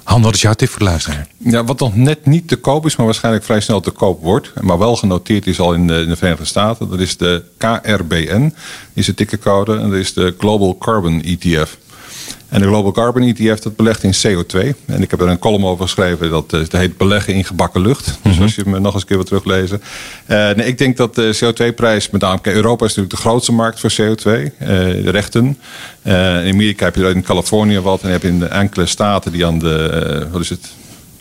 Han, 0.04 0.22
wat 0.22 0.34
is 0.34 0.42
jouw 0.42 0.54
tip 0.54 0.70
voor 0.70 0.80
de 0.80 0.86
luisteraar? 0.86 1.28
Ja, 1.38 1.64
wat 1.64 1.80
nog 1.80 1.96
net 1.96 2.26
niet 2.26 2.48
te 2.48 2.56
koop 2.56 2.86
is, 2.86 2.96
maar 2.96 3.06
waarschijnlijk 3.06 3.46
vrij 3.46 3.60
snel 3.60 3.80
te 3.80 3.92
koop 3.92 4.22
wordt. 4.22 4.52
Maar 4.62 4.78
wel 4.78 4.96
genoteerd 4.96 5.48
is 5.48 5.60
al 5.60 5.74
in 5.74 5.88
de, 5.88 6.02
in 6.02 6.08
de 6.10 6.16
Verenigde 6.16 6.46
Staten. 6.46 6.90
Dat 6.90 7.00
is 7.00 7.18
de 7.18 7.44
KRBN, 7.58 8.54
is 8.94 9.06
de 9.06 9.14
tikkercode. 9.14 9.78
En 9.78 9.90
dat 9.90 10.00
is 10.00 10.14
de 10.14 10.36
Global 10.38 10.78
Carbon 10.78 11.22
ETF. 11.22 11.78
En 12.56 12.62
de 12.62 12.68
Global 12.68 12.92
Carbon 12.92 13.24
ETF 13.24 13.60
dat 13.60 13.76
belegt 13.76 14.04
in 14.04 14.14
CO2. 14.14 14.60
En 14.86 15.02
ik 15.02 15.12
heb 15.12 15.22
er 15.22 15.28
een 15.28 15.40
column 15.40 15.66
over 15.66 15.84
geschreven 15.84 16.30
dat, 16.30 16.50
dat 16.50 16.74
eh, 16.74 16.80
heet 16.80 16.98
beleggen 16.98 17.34
in 17.34 17.44
gebakken 17.44 17.82
lucht. 17.82 18.20
Dus 18.22 18.34
mhm. 18.34 18.42
als 18.42 18.56
je 18.56 18.62
hem 18.62 18.82
nog 18.82 18.94
eens 18.94 19.02
een 19.02 19.08
keer 19.08 19.18
wil 19.18 19.26
teruglezen. 19.26 19.82
Uh, 20.28 20.38
nee, 20.52 20.68
ik 20.68 20.78
denk 20.78 20.98
dat 20.98 21.16
de 21.16 21.38
CO2-prijs, 21.44 22.10
met 22.10 22.22
name 22.22 22.40
Europa 22.44 22.86
is 22.86 22.96
natuurlijk 22.96 23.16
de 23.16 23.30
grootste 23.30 23.52
markt 23.52 23.80
voor 23.80 23.92
CO2, 23.92 24.24
uh, 24.24 24.50
de 24.60 25.10
rechten. 25.10 25.58
In 26.04 26.52
Amerika 26.52 26.86
heb 26.86 26.96
je 26.96 27.02
dat 27.02 27.16
in 27.16 27.24
Californië 27.24 27.80
wat 27.80 28.02
en 28.02 28.12
heb 28.12 28.22
je 28.22 28.28
in 28.28 28.40
de 28.40 28.46
enkele 28.46 28.86
staten 28.86 29.32
die 29.32 29.46
aan 29.46 29.60
de, 29.60 30.28
wat 30.32 30.42
is 30.42 30.50
het, 30.50 30.70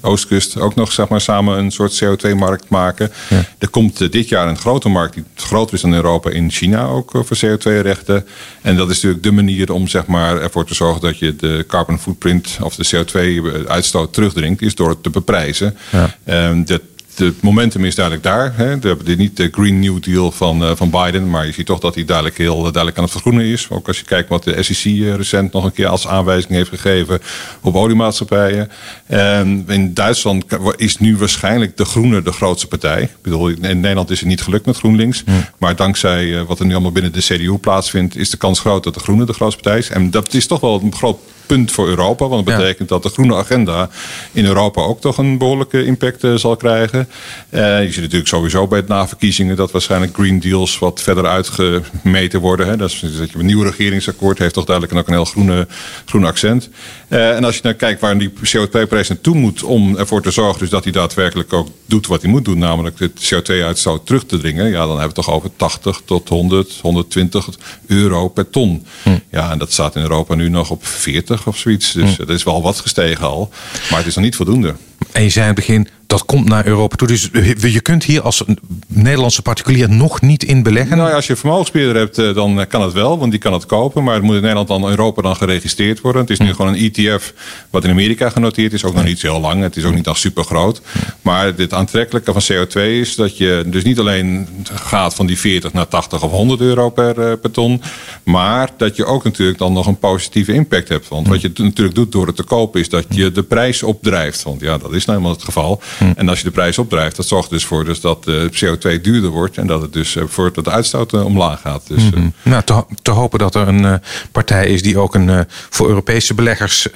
Oostkust 0.05 0.61
ook 0.61 0.75
nog 0.75 0.93
zeg 0.93 1.09
maar, 1.09 1.21
samen 1.21 1.59
een 1.59 1.71
soort 1.71 2.05
CO2-markt 2.05 2.69
maken. 2.69 3.13
Er 3.59 3.69
komt 3.69 4.01
eh, 4.01 4.11
dit 4.11 4.29
jaar 4.29 4.49
een 4.49 4.59
grote 4.59 4.89
markt 4.89 5.15
die 5.15 5.25
groter 5.35 5.75
is 5.75 5.81
dan 5.81 5.95
Europa 5.95 6.31
in 6.31 6.51
China 6.51 6.85
ook 6.85 7.15
eh, 7.15 7.21
voor 7.25 7.37
CO2-rechten. 7.37 8.27
En 8.63 8.77
dat 8.77 8.91
is 8.91 8.95
natuurlijk 8.95 9.23
de 9.23 9.33
manier 9.33 9.73
om 9.73 9.89
zeg 9.89 10.07
maar, 10.07 10.41
ervoor 10.41 10.67
te 10.67 10.75
zorgen 10.75 11.01
dat 11.01 11.19
je 11.19 11.37
de 11.37 11.65
carbon 11.69 11.99
footprint 11.99 12.59
of 12.63 12.77
de 12.77 12.87
CO2-uitstoot 12.87 14.13
terugdringt, 14.13 14.63
is 14.63 14.75
door 14.75 14.89
het 14.89 15.03
te 15.03 15.11
beprijzen. 15.11 15.77
Ja. 15.91 16.17
Um, 16.49 16.65
dat 16.65 16.81
het 17.19 17.43
momentum 17.43 17.85
is 17.85 17.95
duidelijk 17.95 18.25
daar. 18.25 18.53
Hè. 18.57 18.79
We 18.79 18.89
hebben 18.89 19.19
niet 19.19 19.37
de 19.37 19.49
Green 19.53 19.81
New 19.81 20.03
Deal 20.03 20.33
van, 20.33 20.63
uh, 20.63 20.71
van 20.75 20.91
Biden, 20.91 21.31
maar 21.31 21.47
je 21.47 21.53
ziet 21.53 21.67
toch 21.67 21.81
dat 21.81 21.95
hij 21.95 22.05
duidelijk 22.05 22.39
heel 22.39 22.61
duidelijk 22.63 22.97
aan 22.97 23.03
het 23.03 23.13
vergroenen 23.13 23.45
is. 23.45 23.71
Ook 23.71 23.87
als 23.89 23.99
je 23.99 24.05
kijkt 24.05 24.29
wat 24.29 24.45
de 24.45 24.63
SEC 24.63 24.85
eh, 24.85 25.15
recent 25.15 25.53
nog 25.53 25.65
een 25.65 25.73
keer 25.73 25.87
als 25.87 26.07
aanwijzing 26.07 26.53
heeft 26.53 26.69
gegeven 26.69 27.21
op 27.61 27.75
oliemaatschappijen. 27.75 28.71
En 29.07 29.65
in 29.69 29.95
Duitsland 29.95 30.45
is 30.77 30.99
nu 30.99 31.17
waarschijnlijk 31.17 31.77
de 31.77 31.85
Groene 31.85 32.23
de 32.23 32.33
grootste 32.33 32.67
partij. 32.67 33.03
Ik 33.03 33.23
bedoel, 33.23 33.49
in 33.49 33.61
Nederland 33.61 34.11
is 34.11 34.19
het 34.19 34.29
niet 34.29 34.43
gelukt 34.43 34.67
met 34.67 34.77
GroenLinks. 34.77 35.25
Maar 35.59 35.77
dankzij 35.77 36.39
eh, 36.39 36.43
wat 36.43 36.59
er 36.59 36.67
nu 36.67 36.73
allemaal 36.73 36.93
binnen 36.93 37.13
de 37.13 37.21
CDU 37.21 37.59
plaatsvindt, 37.59 38.17
is 38.17 38.31
de 38.31 38.37
kans 38.37 38.61
groot 38.61 38.85
dat 38.85 38.95
de 38.95 39.01
Groene 39.01 39.25
de 39.25 39.33
grootste 39.33 39.63
partij 39.63 39.79
is. 39.79 39.89
En 39.89 40.11
dat 40.11 40.35
is 40.35 40.47
toch 40.47 40.61
wel 40.61 40.81
een 40.83 40.95
groot 40.95 41.19
punt 41.47 41.73
voor 41.73 41.89
Europa. 41.89 42.29
Want 42.29 42.47
dat 42.47 42.57
betekent 42.57 42.89
dat 42.89 43.03
de 43.03 43.09
groene 43.09 43.35
agenda 43.35 43.89
in 44.33 44.45
Europa 44.45 44.83
ook 44.83 45.01
toch 45.01 45.19
een 45.19 45.39
behoorlijke 45.39 45.85
impact 45.85 46.25
uh, 46.25 46.35
zal 46.35 46.57
krijgen. 46.57 47.09
Uh, 47.51 47.83
je 47.83 47.93
ziet 47.93 48.03
natuurlijk 48.03 48.29
sowieso 48.29 48.67
bij 48.67 48.79
het 48.79 48.89
naverkiezingen 48.89 49.57
dat 49.57 49.71
waarschijnlijk 49.71 50.15
Green 50.15 50.41
Deals 50.41 50.79
wat 50.79 51.03
verder 51.03 51.27
uitgemeten 51.27 52.41
worden. 52.41 52.67
Hè. 52.67 52.77
Dat, 52.77 52.91
is, 52.91 53.01
dat 53.19 53.31
je 53.31 53.39
een 53.39 53.47
nieuw 53.47 53.63
regeringsakkoord 53.63 54.39
heeft 54.39 54.55
toch 54.55 54.65
duidelijk 54.65 54.99
ook 54.99 55.07
een 55.09 55.15
heel 55.15 55.25
groene, 55.25 55.67
groene 56.05 56.27
accent. 56.27 56.69
Uh, 57.15 57.37
en 57.37 57.45
als 57.45 57.55
je 57.55 57.61
nou 57.63 57.75
kijkt 57.75 58.01
waar 58.01 58.19
die 58.19 58.31
CO2-prijs 58.31 59.09
naartoe 59.09 59.35
moet 59.35 59.63
om 59.63 59.97
ervoor 59.97 60.23
te 60.23 60.31
zorgen 60.31 60.59
dus 60.59 60.71
dat 60.71 60.85
hij 60.85 60.93
daadwerkelijk 60.93 61.53
ook 61.53 61.69
doet 61.87 62.07
wat 62.07 62.23
hij 62.23 62.31
moet 62.31 62.45
doen, 62.45 62.59
namelijk 62.59 62.99
het 62.99 63.35
CO2-uitstoot 63.35 64.07
terug 64.07 64.27
te 64.27 64.39
dringen, 64.39 64.67
ja, 64.67 64.79
dan 64.87 64.89
hebben 64.89 64.99
we 64.99 65.05
het 65.05 65.15
toch 65.15 65.31
over 65.31 65.51
80 65.57 66.01
tot 66.05 66.29
100, 66.29 66.79
120 66.81 67.49
euro 67.87 68.29
per 68.29 68.51
ton. 68.51 68.87
Hm. 69.03 69.19
Ja, 69.31 69.51
en 69.51 69.59
dat 69.59 69.73
staat 69.73 69.97
in 69.97 70.03
Europa 70.03 70.35
nu 70.35 70.49
nog 70.49 70.71
op 70.71 70.87
40 70.87 71.47
of 71.47 71.57
zoiets. 71.57 71.93
Dus 71.93 72.17
hm. 72.17 72.17
dat 72.17 72.29
is 72.29 72.43
wel 72.43 72.63
wat 72.63 72.81
gestegen 72.81 73.27
al, 73.27 73.51
maar 73.91 73.99
het 73.99 74.09
is 74.09 74.15
nog 74.15 74.25
niet 74.25 74.37
voldoende. 74.37 74.75
En 75.13 75.23
je 75.23 75.31
zei 75.31 75.47
aan 75.47 75.55
het 75.55 75.67
begin, 75.67 75.89
dat 76.07 76.25
komt 76.25 76.49
naar 76.49 76.67
Europa 76.67 76.97
toe. 76.97 77.09
Dus 77.09 77.29
je 77.73 77.81
kunt 77.81 78.05
hier 78.05 78.23
als 78.23 78.45
Nederlandse 78.87 79.43
particulier 79.43 79.91
nog 79.91 80.21
niet 80.21 80.45
in 80.45 80.63
beleggen? 80.63 80.97
Nou 80.97 81.09
ja, 81.09 81.15
als 81.15 81.27
je 81.27 81.37
vermogensbeheerder 81.37 81.97
hebt, 81.97 82.19
eh, 82.19 82.35
dan 82.35 82.67
kan 82.69 82.83
het 82.83 82.93
wel, 82.93 83.19
want 83.19 83.31
die 83.31 83.41
kan 83.41 83.53
het 83.53 83.67
kopen. 83.67 84.05
Maar 84.05 84.15
het 84.15 84.23
moet 84.23 84.35
in 84.35 84.41
Nederland 84.41 84.69
dan 84.69 84.89
Europa 84.89 85.23
dan 85.23 85.37
geregistreerd 85.37 86.01
worden. 86.01 86.21
Het 86.21 86.31
is 86.31 86.39
nu 86.39 86.55
gewoon 86.55 86.75
een 86.75 86.93
ETF 86.95 87.33
wat 87.71 87.85
in 87.85 87.91
Amerika 87.91 88.31
genoteerd 88.31 88.73
is. 88.73 88.85
Ook 88.85 88.95
nog 88.95 89.05
niet 89.05 89.19
zo 89.19 89.33
heel 89.33 89.41
lang. 89.41 89.63
Het 89.63 89.77
is 89.77 89.85
ook 89.85 89.95
niet 89.95 90.09
al 90.09 90.15
super 90.15 90.45
groot. 90.45 90.81
Maar 91.23 91.53
het 91.57 91.73
aantrekkelijke 91.73 92.33
van 92.33 92.43
CO2 92.43 92.81
is 92.81 93.15
dat 93.15 93.37
je 93.37 93.65
dus 93.67 93.85
niet 93.85 93.99
alleen 93.99 94.49
gaat 94.73 95.15
van 95.15 95.27
die 95.27 95.39
40 95.39 95.73
naar 95.73 95.89
80 95.89 96.23
of 96.23 96.31
100 96.31 96.61
euro 96.61 96.91
per, 96.91 97.21
eh, 97.21 97.33
per 97.41 97.51
ton. 97.51 97.83
Maar 98.23 98.71
dat 98.77 98.97
je 98.97 99.05
ook 99.05 99.25
natuurlijk 99.25 99.59
dan 99.59 99.73
nog 99.73 99.87
een 99.87 99.99
positieve 99.99 100.53
impact 100.53 100.89
hebt. 100.89 101.09
Want 101.09 101.29
wat 101.29 101.41
je 101.41 101.51
natuurlijk 101.57 101.95
doet 101.97 102.13
door 102.13 102.27
het 102.27 102.37
te 102.37 102.43
kopen 102.43 102.81
is 102.81 102.89
dat 102.89 103.05
je 103.09 103.33
de 103.33 103.43
prijs 103.43 103.83
opdrijft. 103.83 104.43
Want 104.43 104.61
ja, 104.61 104.79
dat 104.79 104.93
is 104.93 105.05
nou 105.05 105.19
helemaal 105.19 105.37
het 105.37 105.45
geval. 105.45 105.83
Hm. 105.99 106.13
En 106.17 106.29
als 106.29 106.39
je 106.39 106.45
de 106.45 106.51
prijs 106.51 106.79
opdrijft, 106.79 107.17
dat 107.17 107.27
zorgt 107.27 107.51
dus 107.51 107.65
voor 107.65 107.85
dus 107.85 108.01
dat 108.01 108.25
de 108.25 108.51
CO2 108.53 109.01
duurder 109.01 109.31
wordt. 109.31 109.59
En 109.59 109.67
dat 109.67 109.83
het 109.83 109.93
dus 109.93 110.17
voor 110.27 110.53
dat 110.53 110.65
de 110.65 110.71
uitstoot 110.71 111.13
omlaag 111.13 111.61
gaat. 111.61 111.83
Dus, 111.87 112.03
mm 112.03 112.33
Nou, 112.43 112.63
te, 112.63 112.85
te, 113.03 113.11
hopen 113.11 113.39
dat 113.39 113.55
er 113.55 113.69
een 113.69 114.01
partij 114.33 114.67
is 114.67 114.83
die 114.83 114.99
ook 114.99 115.15
een 115.15 115.47
voor 115.71 115.89
Europese 115.89 116.35
beleggers 116.35 116.89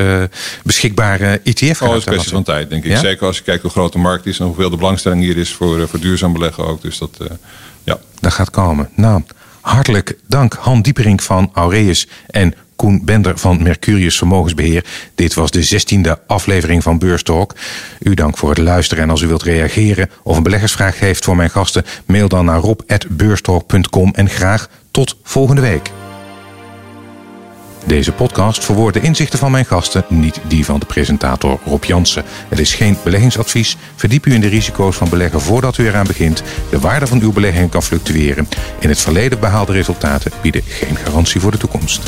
beschikbare 0.62 1.40
ETF 1.44 1.78
gaat 1.78 1.88
Oh, 1.88 1.94
het 1.94 2.02
is 2.02 2.04
kwestie 2.04 2.32
van 2.32 2.42
tijd, 2.42 2.70
denk 2.70 2.84
ik. 2.84 2.96
Zeker 2.96 3.26
als 3.26 3.36
je 3.36 3.42
kijkt 3.42 3.62
hoe 3.62 3.70
groot 3.70 3.92
de 3.92 3.98
markt 3.98 4.26
is 4.26 4.38
en 4.38 4.46
hoeveel 4.46 4.70
de 4.70 4.76
belangstelling 4.76 5.22
hier 5.22 5.36
is 5.36 5.52
voor, 5.52 5.88
voor 5.88 6.00
duurzaam 6.00 6.32
beleggen 6.32 6.64
ook. 6.64 6.82
Dus 6.82 6.98
dat, 6.98 7.18
ja. 7.84 7.98
Dat 8.20 8.32
gaat 8.32 8.50
komen. 8.50 8.88
Nou, 8.94 9.22
hartelijk 9.60 10.18
dank 10.26 10.54
Han 10.54 10.82
Dieperink 10.82 11.22
van 11.22 11.50
Aureus 11.52 12.06
en 12.26 12.54
Koen 12.78 13.00
Bender 13.04 13.38
van 13.38 13.62
Mercurius 13.62 14.16
Vermogensbeheer. 14.16 14.84
Dit 15.14 15.34
was 15.34 15.50
de 15.50 15.66
16e 15.66 16.26
aflevering 16.26 16.82
van 16.82 16.98
Beurstalk. 16.98 17.54
U 18.00 18.14
dank 18.14 18.36
voor 18.36 18.48
het 18.48 18.58
luisteren 18.58 19.04
en 19.04 19.10
als 19.10 19.20
u 19.20 19.26
wilt 19.26 19.42
reageren 19.42 20.10
of 20.22 20.36
een 20.36 20.42
beleggersvraag 20.42 20.98
heeft 20.98 21.24
voor 21.24 21.36
mijn 21.36 21.50
gasten, 21.50 21.84
mail 22.06 22.28
dan 22.28 22.44
naar 22.44 22.60
rob.beurstalk.com 22.60 24.12
en 24.14 24.28
graag 24.28 24.68
tot 24.90 25.16
volgende 25.22 25.60
week. 25.60 25.90
Deze 27.86 28.12
podcast 28.12 28.64
verwoordt 28.64 28.96
de 28.96 29.02
inzichten 29.02 29.38
van 29.38 29.50
mijn 29.50 29.64
gasten, 29.64 30.04
niet 30.08 30.40
die 30.48 30.64
van 30.64 30.80
de 30.80 30.86
presentator 30.86 31.58
Rob 31.64 31.84
Jansen. 31.84 32.24
Het 32.48 32.58
is 32.58 32.74
geen 32.74 32.96
beleggingsadvies. 33.04 33.76
Verdiep 33.96 34.26
u 34.26 34.32
in 34.34 34.40
de 34.40 34.48
risico's 34.48 34.96
van 34.96 35.08
beleggen 35.08 35.40
voordat 35.40 35.78
u 35.78 35.86
eraan 35.86 36.06
begint. 36.06 36.42
De 36.70 36.78
waarde 36.78 37.06
van 37.06 37.20
uw 37.20 37.32
belegging 37.32 37.70
kan 37.70 37.82
fluctueren. 37.82 38.48
In 38.78 38.88
het 38.88 39.00
verleden 39.00 39.40
behaalde 39.40 39.72
resultaten 39.72 40.32
bieden 40.42 40.62
geen 40.66 40.96
garantie 40.96 41.40
voor 41.40 41.50
de 41.50 41.58
toekomst. 41.58 42.02